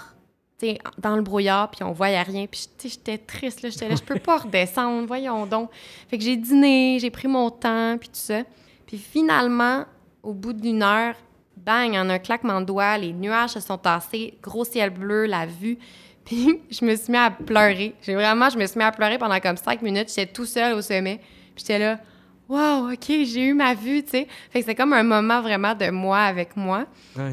dans 0.99 1.17
le 1.17 1.21
brouillard, 1.21 1.69
puis 1.69 1.83
on 1.83 1.91
voyait 1.91 2.21
rien. 2.21 2.45
Puis 2.47 2.69
j'étais 2.81 3.17
triste, 3.17 3.61
là. 3.61 3.69
J'étais 3.71 3.93
je 3.93 4.03
peux 4.03 4.19
pas 4.19 4.37
redescendre, 4.37 5.05
voyons 5.05 5.45
donc. 5.45 5.69
Fait 6.07 6.17
que 6.17 6.23
j'ai 6.23 6.37
dîné, 6.37 6.97
j'ai 7.01 7.09
pris 7.09 7.27
mon 7.27 7.49
temps, 7.49 7.97
puis 7.99 8.07
tout 8.07 8.15
ça. 8.15 8.43
Puis 8.87 8.97
finalement, 8.97 9.83
au 10.23 10.33
bout 10.33 10.53
d'une 10.53 10.81
heure, 10.81 11.15
bang, 11.57 11.93
en 11.93 12.09
un 12.09 12.19
claquement 12.19 12.61
de 12.61 12.67
doigts, 12.67 12.97
les 12.97 13.11
nuages 13.11 13.49
se 13.49 13.59
sont 13.59 13.77
tassés, 13.77 14.37
gros 14.41 14.63
ciel 14.63 14.91
bleu, 14.91 15.25
la 15.25 15.45
vue. 15.45 15.77
Puis 16.25 16.61
je 16.69 16.85
me 16.85 16.95
suis 16.95 17.11
mis 17.11 17.17
à 17.17 17.31
pleurer. 17.31 17.95
J'ai 18.01 18.15
vraiment, 18.15 18.49
je 18.49 18.57
me 18.57 18.65
suis 18.65 18.77
mis 18.77 18.83
à 18.83 18.91
pleurer 18.91 19.17
pendant 19.17 19.39
comme 19.39 19.57
cinq 19.57 19.81
minutes. 19.81 20.09
J'étais 20.15 20.31
tout 20.31 20.45
seul 20.45 20.73
au 20.73 20.81
sommet. 20.81 21.17
Puis 21.55 21.65
j'étais 21.67 21.79
là, 21.79 21.99
wow, 22.47 22.91
OK, 22.91 23.05
j'ai 23.07 23.45
eu 23.47 23.53
ma 23.53 23.73
vue, 23.73 24.03
tu 24.03 24.09
sais. 24.11 24.27
Fait 24.51 24.59
que 24.59 24.65
c'est 24.65 24.75
comme 24.75 24.93
un 24.93 25.03
moment 25.03 25.41
vraiment 25.41 25.73
de 25.73 25.89
moi 25.89 26.19
avec 26.19 26.55
moi. 26.55 26.85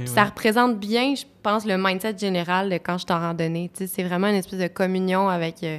Ça 0.06 0.24
représente 0.24 0.78
bien, 0.78 1.14
je 1.14 1.24
pense, 1.42 1.64
le 1.66 1.76
mindset 1.76 2.16
général 2.18 2.70
de 2.70 2.74
quand 2.76 2.98
je 2.98 3.04
suis 3.04 3.12
en 3.12 3.20
randonnée. 3.20 3.70
Tu 3.74 3.80
sais, 3.80 3.86
c'est 3.86 4.02
vraiment 4.04 4.28
une 4.28 4.36
espèce 4.36 4.60
de 4.60 4.68
communion 4.68 5.28
avec 5.28 5.62
euh, 5.64 5.78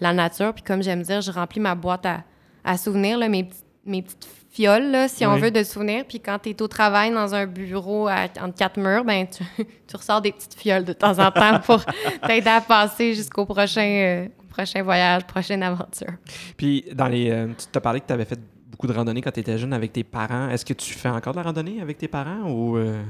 la 0.00 0.12
nature. 0.12 0.52
Puis 0.54 0.62
comme 0.64 0.82
j'aime 0.82 1.02
dire, 1.02 1.20
je 1.20 1.30
remplis 1.30 1.60
ma 1.60 1.74
boîte 1.74 2.04
à, 2.06 2.24
à 2.64 2.76
souvenirs, 2.76 3.16
là, 3.18 3.28
mes, 3.28 3.44
petites- 3.44 3.64
mes 3.86 4.02
petites 4.02 4.24
là, 4.62 5.08
si 5.08 5.26
on 5.26 5.36
veut, 5.36 5.50
de 5.50 5.62
souvenirs. 5.62 6.04
Puis 6.08 6.20
quand 6.20 6.38
tu 6.42 6.50
es 6.50 6.62
au 6.62 6.68
travail 6.68 7.10
dans 7.12 7.34
un 7.34 7.46
bureau 7.46 8.06
à- 8.08 8.26
entre 8.40 8.54
quatre 8.54 8.78
murs, 8.78 9.04
ben 9.04 9.26
tu, 9.26 9.42
tu 9.86 9.96
ressors 9.96 10.20
des 10.20 10.32
petites 10.32 10.54
fioles 10.54 10.84
de 10.84 10.92
temps 10.92 11.18
en 11.18 11.30
temps 11.30 11.58
pour 11.60 11.84
t'aider 12.26 12.48
à 12.50 12.60
passer 12.60 13.14
jusqu'au 13.14 13.44
prochain, 13.46 13.82
euh, 13.86 14.28
prochain 14.50 14.82
voyage, 14.82 15.24
prochaine 15.24 15.62
aventure. 15.62 16.12
Puis 16.56 16.84
dans 16.94 17.08
les 17.08 17.30
euh, 17.30 17.46
tu 17.58 17.66
t'as 17.72 17.80
parlé 17.80 18.00
que 18.00 18.06
tu 18.06 18.12
avais 18.12 18.24
fait 18.24 18.38
beaucoup 18.70 18.86
de 18.86 18.92
randonnées 18.92 19.20
quand 19.22 19.30
tu 19.32 19.40
étais 19.40 19.58
jeune 19.58 19.72
avec 19.72 19.92
tes 19.92 20.04
parents. 20.04 20.48
Est-ce 20.48 20.64
que 20.64 20.72
tu 20.74 20.92
fais 20.94 21.08
encore 21.08 21.32
de 21.32 21.38
la 21.38 21.44
randonnée 21.44 21.80
avec 21.80 21.98
tes 21.98 22.08
parents 22.08 22.48
ou 22.50 22.76
euh, 22.76 23.02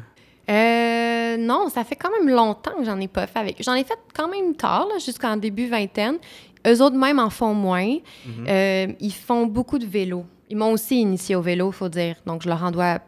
Euh, 0.51 1.37
non, 1.39 1.69
ça 1.69 1.85
fait 1.85 1.97
quand 1.97 2.11
même 2.11 2.29
longtemps 2.35 2.73
que 2.79 2.85
j'en 2.85 3.01
ai 3.01 3.09
pas 3.09 3.27
fait 3.27 3.39
avec. 3.39 3.63
J'en 3.63 3.75
ai 3.75 3.85
fait 3.85 3.99
quand 4.15 4.29
même 4.29 4.55
tard, 4.55 4.87
jusqu'en 5.05 5.37
début 5.37 5.67
vingtaine. 5.69 6.17
Eux 6.67 6.83
autres 6.83 6.97
même 6.97 7.19
en 7.19 7.31
font 7.31 7.55
moins. 7.55 7.97
Mhm. 8.27 8.47
Euh, 8.49 8.87
ils 9.01 9.13
font 9.13 9.47
beaucoup 9.47 9.79
de 9.79 9.87
vélo. 9.87 10.25
Ils 10.55 10.59
m'ont 10.59 10.71
aussi 10.71 11.01
initié 11.01 11.35
au 11.35 11.43
vélo, 11.43 11.73
faut 11.73 11.89
dire. 11.89 12.15
Donc, 12.27 12.43
je 12.45 12.49
leur 12.49 12.63
en 12.63 12.71
dois 12.71 13.01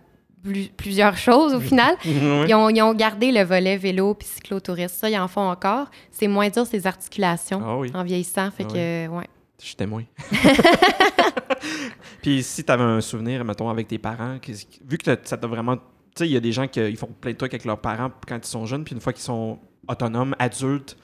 plus- 0.43 0.69
plusieurs 0.77 1.17
choses 1.17 1.55
au 1.55 1.61
final. 1.61 1.95
Ils 2.05 2.53
ont, 2.55 2.69
ils 2.69 2.83
ont 2.83 2.93
gardé 2.93 3.31
le 3.31 3.43
volet 3.45 3.77
vélo 3.77 4.15
puis 4.15 4.27
cyclotourisme. 4.27 4.95
Ça, 4.97 5.09
ils 5.09 5.17
en 5.17 5.29
font 5.29 5.49
encore. 5.49 5.87
C'est 6.11 6.27
moins 6.27 6.49
dur, 6.49 6.67
ces 6.67 6.89
articulations, 6.89 7.63
Ah 7.65 7.77
oui. 7.79 7.93
en 7.95 8.03
vieillissant. 8.03 8.51
Fait 8.51 8.67
Ah 8.69 8.73
que, 8.73 9.09
ouais. 9.17 9.27
Je 9.61 9.67
suis 9.67 9.77
témoin. 9.77 10.03
Puis 12.23 12.43
si 12.43 12.65
tu 12.65 12.73
avais 12.73 12.83
un 12.83 13.01
souvenir, 13.01 13.45
mettons, 13.45 13.69
avec 13.71 13.89
tes 13.89 13.99
parents, 13.99 14.39
vu 14.85 14.99
que 14.99 15.05
ça 15.25 15.37
t'a 15.37 15.47
vraiment. 15.47 15.77
Tu 15.77 15.83
sais, 16.25 16.27
il 16.29 16.33
y 16.33 16.37
a 16.37 16.41
des 16.41 16.53
gens 16.53 16.67
qui 16.67 16.81
ils 16.81 16.97
font 16.97 17.09
plein 17.21 17.33
de 17.33 17.37
trucs 17.37 17.55
avec 17.55 17.65
leurs 17.65 17.81
parents 17.81 18.11
quand 18.27 18.37
ils 18.45 18.49
sont 18.49 18.67
jeunes, 18.67 18.85
puis 18.85 18.95
une 18.95 19.01
fois 19.01 19.13
qu'ils 19.13 19.23
sont 19.23 19.59
autonomes, 19.89 20.35
adultes, 20.39 20.97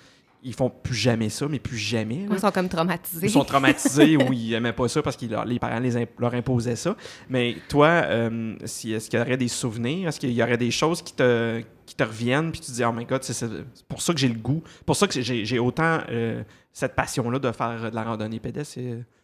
ils 0.44 0.54
font 0.54 0.70
plus 0.70 0.94
jamais 0.94 1.28
ça, 1.28 1.46
mais 1.48 1.58
plus 1.58 1.76
jamais. 1.78 2.26
Ils 2.30 2.38
sont 2.38 2.50
comme 2.50 2.68
traumatisés. 2.68 3.26
Ils 3.26 3.30
sont 3.30 3.44
traumatisés 3.44 4.16
ou 4.22 4.32
ils 4.32 4.54
aimaient 4.54 4.72
pas 4.72 4.88
ça 4.88 5.00
parce 5.02 5.16
que 5.16 5.26
leur- 5.26 5.44
les 5.44 5.58
parents 5.58 5.78
les 5.78 5.96
imp- 5.96 6.18
leur 6.18 6.34
imposaient 6.34 6.76
ça. 6.76 6.96
Mais 7.28 7.56
toi, 7.68 7.86
euh, 7.88 8.54
si, 8.64 8.92
est-ce 8.92 9.08
qu'il 9.08 9.18
y 9.18 9.22
aurait 9.22 9.36
des 9.36 9.48
souvenirs? 9.48 10.08
Est-ce 10.08 10.18
qu'il 10.18 10.32
y 10.32 10.42
aurait 10.42 10.56
des 10.58 10.70
choses 10.70 11.00
qui 11.02 11.12
te, 11.14 11.62
qui 11.86 11.94
te 11.94 12.02
reviennent? 12.02 12.50
Puis 12.50 12.60
tu 12.60 12.66
te 12.68 12.72
dis, 12.72 12.84
oh 12.84 12.92
my 12.92 13.04
god, 13.04 13.22
c'est 13.22 13.46
pour 13.88 14.02
ça 14.02 14.12
que 14.12 14.18
j'ai 14.18 14.28
le 14.28 14.34
goût. 14.38 14.62
pour 14.84 14.96
ça 14.96 15.06
que 15.06 15.20
j'ai 15.20 15.58
autant 15.58 15.98
euh, 16.10 16.42
cette 16.72 16.94
passion-là 16.96 17.38
de 17.38 17.52
faire 17.52 17.90
de 17.90 17.94
la 17.94 18.02
randonnée 18.02 18.40
pédestre. 18.40 18.78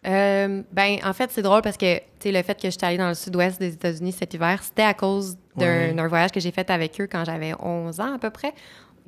Euh, 0.06 0.62
ben, 0.72 0.96
en 1.04 1.12
fait, 1.12 1.30
c'est 1.32 1.42
drôle 1.42 1.62
parce 1.62 1.76
que, 1.76 1.96
le 2.24 2.42
fait 2.42 2.54
que 2.54 2.66
je 2.66 2.70
suis 2.70 2.78
allée 2.84 2.98
dans 2.98 3.08
le 3.08 3.14
sud-ouest 3.14 3.58
des 3.58 3.72
États-Unis 3.72 4.12
cet 4.12 4.34
hiver, 4.34 4.62
c'était 4.62 4.82
à 4.82 4.94
cause 4.94 5.36
d'un 5.56 5.66
Ouais. 5.66 5.92
d'un 5.92 6.06
voyage 6.06 6.30
que 6.30 6.38
j'ai 6.38 6.52
fait 6.52 6.70
avec 6.70 7.00
eux 7.00 7.08
quand 7.10 7.24
j'avais 7.24 7.52
11 7.60 7.98
ans 7.98 8.14
à 8.14 8.18
peu 8.18 8.30
près. 8.30 8.52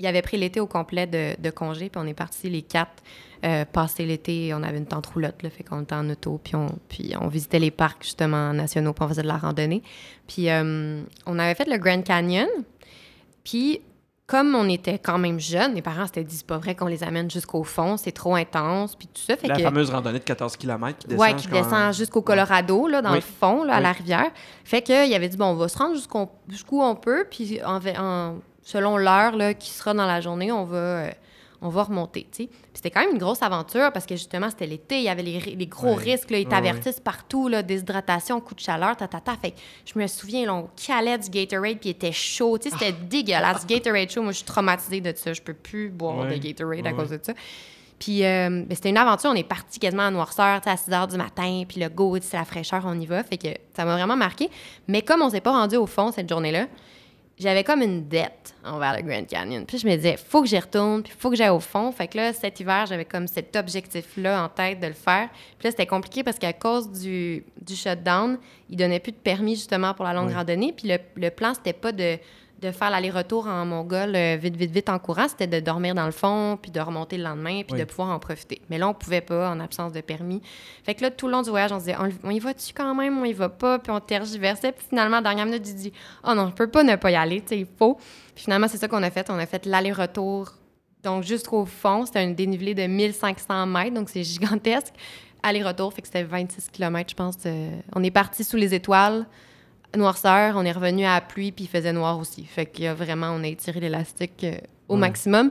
Ils 0.01 0.07
avaient 0.07 0.23
pris 0.23 0.37
l'été 0.39 0.59
au 0.61 0.67
complet 0.67 1.07
de, 1.07 1.41
de 1.41 1.51
congé, 1.51 1.89
puis 1.91 2.01
on 2.03 2.07
est 2.07 2.15
partis 2.15 2.49
les 2.51 2.63
quatre 2.63 3.03
euh, 3.45 3.65
passer 3.65 4.05
l'été. 4.07 4.53
On 4.55 4.63
avait 4.63 4.79
une 4.79 4.87
tente 4.87 5.07
roulotte, 5.07 5.43
là, 5.43 5.51
fait 5.51 5.63
qu'on 5.63 5.83
était 5.83 5.95
en 5.95 6.09
auto, 6.11 6.41
puis 6.43 6.57
on, 6.57 6.67
puis 6.89 7.13
on 7.21 7.29
visitait 7.29 7.59
les 7.59 7.71
parcs, 7.71 8.03
justement, 8.03 8.53
nationaux, 8.53 8.93
puis 8.93 9.05
on 9.05 9.09
faisait 9.09 9.23
de 9.23 9.29
la 9.29 9.37
randonnée. 9.39 9.83
Puis 10.27 10.51
euh, 10.51 11.03
on 11.27 11.39
avait 11.39 11.55
fait 11.55 11.69
le 11.69 11.79
Grand 11.79 12.03
Canyon, 12.03 12.49
puis 13.45 13.81
comme 14.27 14.55
on 14.55 14.69
était 14.69 14.99
quand 15.01 15.19
même 15.19 15.41
jeunes, 15.41 15.73
mes 15.75 15.83
parents 15.83 16.07
s'étaient 16.07 16.23
dit, 16.23 16.37
c'est 16.37 16.47
pas 16.47 16.59
vrai 16.59 16.77
qu'on 16.77 16.87
les 16.87 17.03
amène 17.03 17.29
jusqu'au 17.29 17.65
fond, 17.65 17.97
c'est 17.97 18.13
trop 18.13 18.37
intense, 18.37 18.95
puis 18.95 19.09
tout 19.09 19.21
ça. 19.23 19.37
Fait 19.37 19.49
La 19.49 19.57
que... 19.57 19.63
fameuse 19.63 19.91
randonnée 19.91 20.21
de 20.21 20.25
14 20.25 20.57
km 20.57 20.99
qui 20.99 21.09
descend. 21.09 21.21
Ouais, 21.21 21.35
qui 21.35 21.49
descend 21.49 21.93
jusqu'au 21.93 22.23
Colorado, 22.23 22.87
là, 22.87 23.03
dans 23.03 23.11
Oui. 23.11 23.17
le 23.17 23.21
fond, 23.23 23.65
là, 23.65 23.75
à 23.75 23.77
Oui. 23.79 23.83
la 23.83 23.93
rivière. 23.93 24.31
Fait 24.63 24.83
qu'il 24.83 25.13
avait 25.15 25.29
dit, 25.29 25.37
bon, 25.37 25.47
on 25.47 25.55
va 25.57 25.67
se 25.67 25.77
rendre 25.77 25.97
jusqu'où 26.49 26.81
on 26.81 26.95
peut, 26.95 27.27
puis 27.29 27.61
en, 27.65 27.81
en- 27.99 28.37
selon 28.71 28.97
l'heure 28.97 29.33
qui 29.59 29.71
sera 29.71 29.95
dans 29.95 30.07
la 30.07 30.21
journée, 30.21 30.53
on 30.53 30.65
va, 30.65 30.77
euh, 30.77 31.11
on 31.63 31.69
va 31.69 31.83
remonter, 31.83 32.27
c'était 32.73 32.91
quand 32.91 33.01
même 33.01 33.11
une 33.13 33.19
grosse 33.19 33.43
aventure, 33.43 33.93
parce 33.93 34.07
que 34.07 34.17
justement, 34.17 34.49
c'était 34.49 34.67
l'été, 34.67 34.97
il 34.99 35.03
y 35.05 35.09
avait 35.09 35.23
les, 35.23 35.67
gros 35.67 35.89
Ouais. 35.97 36.05
risques, 36.13 36.31
là, 36.31 36.39
ils 36.39 36.45
Ouais, 36.47 36.51
t'avertissent 36.51 37.01
partout, 37.01 37.49
là, 37.49 37.63
déshydratation, 37.63 38.41
coup 38.41 38.55
de 38.55 38.61
chaleur, 38.61 38.97
ta, 38.97 39.09
ta, 39.09 39.21
ta. 39.21 39.37
Fait 39.37 39.51
que 39.51 39.57
je 39.85 39.99
me 39.99 40.07
souviens, 40.07 40.47
là, 40.47 40.55
on 40.55 40.69
calait 40.87 41.19
du 41.19 41.29
Gatorade, 41.29 41.79
puis 41.79 41.91
il 41.91 41.93
était 41.93 42.13
chaud, 42.13 42.57
c'était 42.63 42.95
Ah. 42.97 43.05
dégueulasse. 43.11 43.67
Gatorade 43.67 44.09
chaud, 44.11 44.23
moi, 44.23 44.33
je 44.33 44.37
suis 44.39 44.47
traumatisée 44.47 45.01
de 45.03 45.13
ça, 45.17 45.33
je 45.33 45.43
peux 45.43 45.53
plus 45.55 45.91
boire 45.91 46.19
Ouais. 46.19 46.39
de 46.39 46.43
Gatorade 46.43 46.87
à 46.87 46.93
cause 46.93 47.11
de 47.11 47.19
ça. 47.23 47.33
Puis 47.99 48.25
euh, 48.25 48.49
ben, 48.67 48.75
c'était 48.75 48.89
une 48.89 48.97
aventure, 48.97 49.29
on 49.31 49.35
est 49.35 49.43
parti 49.45 49.79
quasiment 49.79 50.05
en 50.05 50.11
noirceur, 50.11 50.63
à 50.65 50.77
6 50.79 50.91
h 50.91 51.11
du 51.11 51.17
matin, 51.19 51.65
puis 51.69 51.79
le 51.83 51.91
go, 51.91 52.17
c'est 52.23 52.39
la 52.39 52.47
fraîcheur, 52.47 52.83
on 52.87 52.99
y 52.99 53.05
va. 53.05 53.23
Fait 53.23 53.37
que 53.37 53.49
ça 53.77 53.85
m'a 53.85 53.97
vraiment 53.97 54.17
marqué. 54.17 54.49
Mais 54.89 55.03
comme 55.03 55.21
on 55.21 55.29
s'est 55.29 55.43
pas 55.43 55.51
rendu 55.53 55.77
au 55.77 55.87
fond 55.87 56.11
cette 56.11 56.29
journée-là, 56.31 56.67
j'avais 57.41 57.65
comme 57.65 57.81
une 57.81 58.07
dette 58.07 58.55
envers 58.63 58.95
le 58.95 59.03
Grand 59.03 59.27
Canyon. 59.27 59.65
Puis 59.65 59.79
je 59.79 59.87
me 59.87 59.97
disais, 59.97 60.17
faut 60.19 60.43
que 60.43 60.49
j'y 60.49 60.59
retourne, 60.59 61.03
puis 61.03 61.13
faut 61.19 61.31
que 61.31 61.37
j'aille 61.37 61.49
au 61.49 61.59
fond. 61.59 61.91
Fait 61.91 62.07
que 62.07 62.19
là, 62.19 62.33
cet 62.35 62.61
hiver, 62.61 62.85
j'avais 62.87 63.07
comme 63.07 63.27
cet 63.27 63.57
objectif-là 63.57 64.45
en 64.45 64.49
tête 64.49 64.79
de 64.79 64.87
le 64.87 64.93
faire. 64.93 65.31
Puis 65.59 65.67
là, 65.67 65.71
c'était 65.71 65.87
compliqué 65.87 66.23
parce 66.23 66.39
qu'à 66.39 66.53
cause 66.53 66.91
du, 66.91 67.45
du 67.61 67.75
shutdown, 67.75 68.39
ils 68.69 68.77
donnaient 68.77 69.01
plus 69.01 69.13
de 69.13 69.17
permis 69.17 69.57
justement 69.57 69.95
pour 69.95 70.05
la 70.05 70.13
longue 70.13 70.33
randonnée. 70.33 70.75
Puis 70.77 70.87
le, 70.87 70.99
le 71.17 71.31
plan, 71.31 71.55
c'était 71.55 71.73
pas 71.73 71.93
de 71.93 72.19
de 72.61 72.71
faire 72.73 72.91
l'aller-retour 72.91 73.47
en 73.47 73.65
Mongol 73.65 74.15
euh, 74.15 74.37
vite, 74.37 74.57
vite, 74.57 74.71
vite 74.71 74.89
en 74.89 74.99
courant, 74.99 75.29
c'était 75.29 75.47
de 75.47 75.61
dormir 75.61 75.95
dans 75.95 76.05
le 76.05 76.13
fond, 76.13 76.59
puis 76.61 76.71
de 76.71 76.81
remonter 76.81 77.17
le 77.17 77.25
lendemain, 77.25 77.63
puis 77.67 77.79
de 77.79 77.85
pouvoir 77.85 78.11
en 78.11 78.19
profiter. 78.19 78.61
Mais 78.69 78.79
là, 78.79 78.89
on 78.89 78.95
pouvait 78.95 79.23
pas 79.23 79.51
en 79.51 79.61
absence 79.61 79.93
de 79.93 80.01
permis. 80.01 80.43
Fait 80.85 80.95
que 80.95 81.03
là, 81.03 81.11
tout 81.11 81.27
le 81.27 81.33
long 81.33 81.43
du 81.43 81.51
voyage, 81.51 81.73
on 81.73 81.79
se 81.79 81.85
disait, 81.85 81.97
on, 82.23 82.31
y 82.31 82.39
va-tu 82.39 82.75
quand 82.75 82.95
même, 82.95 83.19
on 83.19 83.25
y 83.25 83.33
va 83.33 83.49
pas, 83.49 83.79
puis 83.79 83.91
on 83.91 84.01
tergiversait. 84.01 84.73
Puis 84.73 84.87
finalement, 84.89 85.17
à 85.17 85.21
la 85.21 85.29
dernière 85.29 85.47
minute, 85.47 85.65
j'ai 85.65 85.73
dit, 85.73 85.93
oh 86.25 86.35
non, 86.35 86.49
je 86.49 86.55
peux 86.55 86.69
pas 86.69 86.83
ne 86.83 86.97
pas 86.97 87.11
y 87.11 87.17
aller, 87.17 87.41
tu 87.41 87.49
sais, 87.49 87.59
il 87.59 87.67
faut. 87.79 87.95
Puis 88.35 88.45
finalement, 88.45 88.69
c'est 88.69 88.79
ça 88.79 88.89
qu'on 88.89 89.03
a 89.03 89.11
fait. 89.11 89.31
On 89.31 89.39
a 89.39 89.47
fait 89.47 89.65
l'aller-retour, 89.65 90.53
donc 91.03 91.25
jusqu'au 91.25 91.65
fond. 91.65 92.05
C'était 92.05 92.21
un 92.21 92.31
dénivelé 92.31 92.75
de 92.75 92.87
1500 92.87 93.67
mètres, 93.67 93.95
donc 93.95 94.11
c'est 94.11 94.25
gigantesque. 94.25 94.95
Aller-retour, 95.43 95.95
fait 95.95 96.03
que 96.03 96.09
c'était 96.09 96.25
26 96.25 96.69
km, 96.71 97.09
je 97.09 97.15
pense. 97.15 97.37
on 97.95 98.05
est 98.05 98.11
parti 98.11 98.45
sous 98.45 98.59
les 98.59 98.75
étoiles 98.75 99.25
noirceur, 99.97 100.55
on 100.57 100.65
est 100.65 100.73
revenu 100.73 101.05
à 101.05 101.15
la 101.15 101.21
pluie, 101.21 101.53
puis 101.53 101.65
il 101.65 101.69
faisait 101.69 101.93
noir 101.93 102.19
aussi. 102.19 102.45
Fait 102.45 102.67
qu'il 102.67 102.85
y 102.85 102.89
a 102.89 102.95
vraiment, 102.95 103.31
on 103.31 103.43
a 103.43 103.49
étiré 103.49 103.81
l'élastique 103.81 104.45
euh, 104.45 104.57
au 104.89 104.97
maximum. 104.97 105.51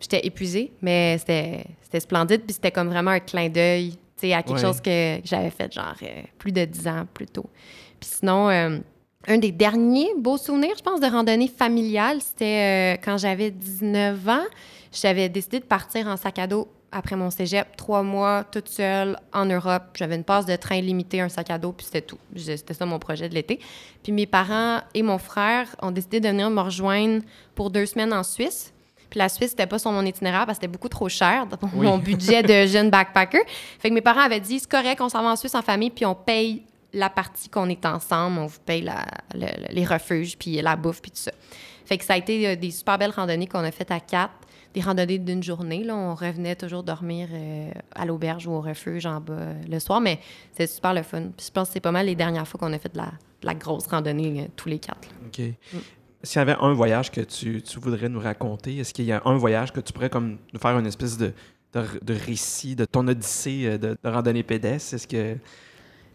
J'étais 0.00 0.26
épuisée, 0.26 0.72
mais 0.82 1.16
c'était 1.18 2.00
splendide, 2.00 2.42
puis 2.42 2.54
c'était 2.54 2.70
comme 2.70 2.88
vraiment 2.88 3.12
un 3.12 3.20
clin 3.20 3.48
d'œil 3.48 3.96
à 4.22 4.42
quelque 4.42 4.60
chose 4.60 4.80
que 4.80 5.18
j'avais 5.24 5.50
fait 5.50 5.72
genre 5.72 5.94
euh, 6.02 6.22
plus 6.38 6.50
de 6.50 6.64
dix 6.64 6.88
ans 6.88 7.06
plus 7.12 7.26
tôt. 7.26 7.48
Puis 8.00 8.10
sinon, 8.18 8.48
euh, 8.48 8.78
un 9.28 9.38
des 9.38 9.52
derniers 9.52 10.10
beaux 10.18 10.38
souvenirs, 10.38 10.74
je 10.76 10.82
pense, 10.82 11.00
de 11.00 11.06
randonnée 11.06 11.48
familiale, 11.48 12.20
c'était 12.20 12.94
quand 13.04 13.18
j'avais 13.18 13.50
19 13.50 14.28
ans. 14.28 14.44
J'avais 14.92 15.28
décidé 15.28 15.60
de 15.60 15.64
partir 15.64 16.06
en 16.06 16.16
sac 16.16 16.38
à 16.38 16.46
dos 16.46 16.68
après 16.92 17.16
mon 17.16 17.30
cégep, 17.30 17.76
trois 17.76 18.02
mois 18.02 18.44
toute 18.44 18.68
seule 18.68 19.18
en 19.32 19.44
Europe. 19.44 19.82
J'avais 19.94 20.16
une 20.16 20.24
passe 20.24 20.46
de 20.46 20.56
train 20.56 20.80
limitée, 20.80 21.20
un 21.20 21.28
sac 21.28 21.50
à 21.50 21.58
dos, 21.58 21.72
puis 21.72 21.86
c'était 21.86 22.02
tout. 22.02 22.18
C'était 22.36 22.74
ça 22.74 22.86
mon 22.86 22.98
projet 22.98 23.28
de 23.28 23.34
l'été. 23.34 23.60
Puis 24.02 24.12
mes 24.12 24.26
parents 24.26 24.80
et 24.94 25.02
mon 25.02 25.18
frère 25.18 25.74
ont 25.82 25.90
décidé 25.90 26.20
de 26.20 26.28
venir 26.28 26.48
me 26.50 26.60
rejoindre 26.60 27.22
pour 27.54 27.70
deux 27.70 27.86
semaines 27.86 28.12
en 28.12 28.22
Suisse. 28.22 28.72
Puis 29.10 29.18
la 29.18 29.28
Suisse, 29.28 29.50
c'était 29.50 29.66
pas 29.66 29.78
sur 29.78 29.92
mon 29.92 30.04
itinéraire 30.04 30.46
parce 30.46 30.58
que 30.58 30.62
c'était 30.64 30.72
beaucoup 30.72 30.88
trop 30.88 31.08
cher 31.08 31.46
pour 31.48 31.68
mon 31.74 31.98
budget 31.98 32.42
de 32.42 32.66
jeune 32.72 32.90
backpacker. 32.90 33.42
Fait 33.78 33.88
que 33.88 33.94
mes 33.94 34.00
parents 34.00 34.22
avaient 34.22 34.40
dit 34.40 34.58
c'est 34.58 34.70
correct, 34.70 35.00
on 35.00 35.08
s'en 35.08 35.22
va 35.22 35.30
en 35.30 35.36
Suisse 35.36 35.54
en 35.54 35.62
famille, 35.62 35.90
puis 35.90 36.06
on 36.06 36.14
paye 36.14 36.62
la 36.92 37.10
partie 37.10 37.48
qu'on 37.48 37.68
est 37.68 37.84
ensemble, 37.84 38.38
on 38.38 38.46
vous 38.46 38.58
paye 38.64 38.88
les 39.70 39.84
refuges, 39.84 40.36
puis 40.36 40.60
la 40.62 40.76
bouffe, 40.76 41.02
puis 41.02 41.10
tout 41.10 41.18
ça. 41.18 41.32
Fait 41.84 41.98
que 41.98 42.04
ça 42.04 42.14
a 42.14 42.16
été 42.16 42.48
euh, 42.48 42.56
des 42.56 42.72
super 42.72 42.98
belles 42.98 43.12
randonnées 43.14 43.46
qu'on 43.46 43.62
a 43.62 43.70
faites 43.70 43.92
à 43.92 44.00
quatre 44.00 44.34
des 44.76 44.82
randonnées 44.82 45.18
d'une 45.18 45.42
journée. 45.42 45.82
Là. 45.82 45.96
On 45.96 46.14
revenait 46.14 46.54
toujours 46.54 46.82
dormir 46.82 47.28
euh, 47.32 47.70
à 47.94 48.04
l'auberge 48.04 48.46
ou 48.46 48.52
au 48.52 48.60
refuge 48.60 49.06
en 49.06 49.20
bas 49.20 49.32
euh, 49.32 49.62
le 49.66 49.80
soir, 49.80 50.02
mais 50.02 50.20
c'est 50.52 50.66
super 50.66 50.92
le 50.92 51.02
fun. 51.02 51.22
Puis 51.34 51.46
je 51.46 51.50
pense 51.50 51.68
que 51.68 51.74
c'est 51.74 51.80
pas 51.80 51.92
mal 51.92 52.06
les 52.06 52.14
dernières 52.14 52.46
fois 52.46 52.60
qu'on 52.60 52.72
a 52.74 52.78
fait 52.78 52.92
de 52.92 53.00
la, 53.42 53.54
grosse 53.54 53.86
randonnée 53.86 54.42
euh, 54.42 54.46
tous 54.54 54.68
les 54.68 54.78
quatre. 54.78 55.08
OK. 55.26 55.38
Mm. 55.38 55.78
S'il 56.22 56.38
y 56.38 56.42
avait 56.42 56.56
un 56.60 56.74
voyage 56.74 57.10
que 57.10 57.22
tu, 57.22 57.62
voudrais 57.80 58.10
nous 58.10 58.20
raconter, 58.20 58.76
est-ce 58.76 58.92
qu'il 58.92 59.06
y 59.06 59.12
a 59.12 59.22
un 59.24 59.36
voyage 59.36 59.72
que 59.72 59.80
tu 59.80 59.94
pourrais 59.94 60.10
comme 60.10 60.36
nous 60.52 60.60
faire 60.60 60.78
une 60.78 60.86
espèce 60.86 61.16
de, 61.16 61.32
de, 61.72 62.14
récit 62.14 62.76
de 62.76 62.84
ton 62.84 63.08
odyssée 63.08 63.78
de, 63.78 63.96
randonnée 64.04 64.42
pédestre? 64.42 64.94
Est-ce 64.94 65.06
que... 65.06 65.36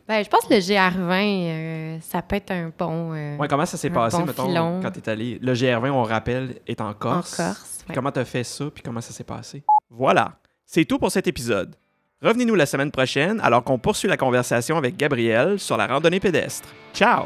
Ben, 0.07 0.23
je 0.23 0.29
pense 0.29 0.45
que 0.45 0.53
le 0.53 0.59
GR20, 0.59 2.01
ça 2.01 2.21
peut 2.21 2.35
être 2.35 2.51
un 2.51 2.71
bon. 2.77 3.11
ouais, 3.37 3.47
comment 3.47 3.65
ça 3.65 3.77
s'est 3.77 3.89
passé, 3.89 4.17
mettons, 4.23 4.81
quand 4.81 4.91
tu 4.91 4.99
es 4.99 5.09
allé? 5.09 5.39
Le 5.41 5.53
GR20, 5.53 5.89
on 5.91 6.03
rappelle, 6.03 6.55
est 6.67 6.81
en 6.81 6.93
Corse. 6.93 7.39
En 7.39 7.45
Corse. 7.45 7.85
Comment 7.93 8.11
tu 8.11 8.19
as 8.19 8.25
fait 8.25 8.43
ça, 8.43 8.65
puis 8.73 8.83
comment 8.83 9.01
ça 9.01 9.11
s'est 9.13 9.23
passé? 9.23 9.63
Voilà, 9.89 10.33
c'est 10.65 10.85
tout 10.85 10.99
pour 10.99 11.11
cet 11.11 11.27
épisode. 11.27 11.75
Revenez-nous 12.21 12.55
la 12.55 12.65
semaine 12.67 12.91
prochaine 12.91 13.39
alors 13.41 13.63
qu'on 13.63 13.79
poursuit 13.79 14.07
la 14.07 14.17
conversation 14.17 14.77
avec 14.77 14.95
Gabriel 14.95 15.59
sur 15.59 15.75
la 15.75 15.87
randonnée 15.87 16.19
pédestre. 16.19 16.69
Ciao! 16.93 17.25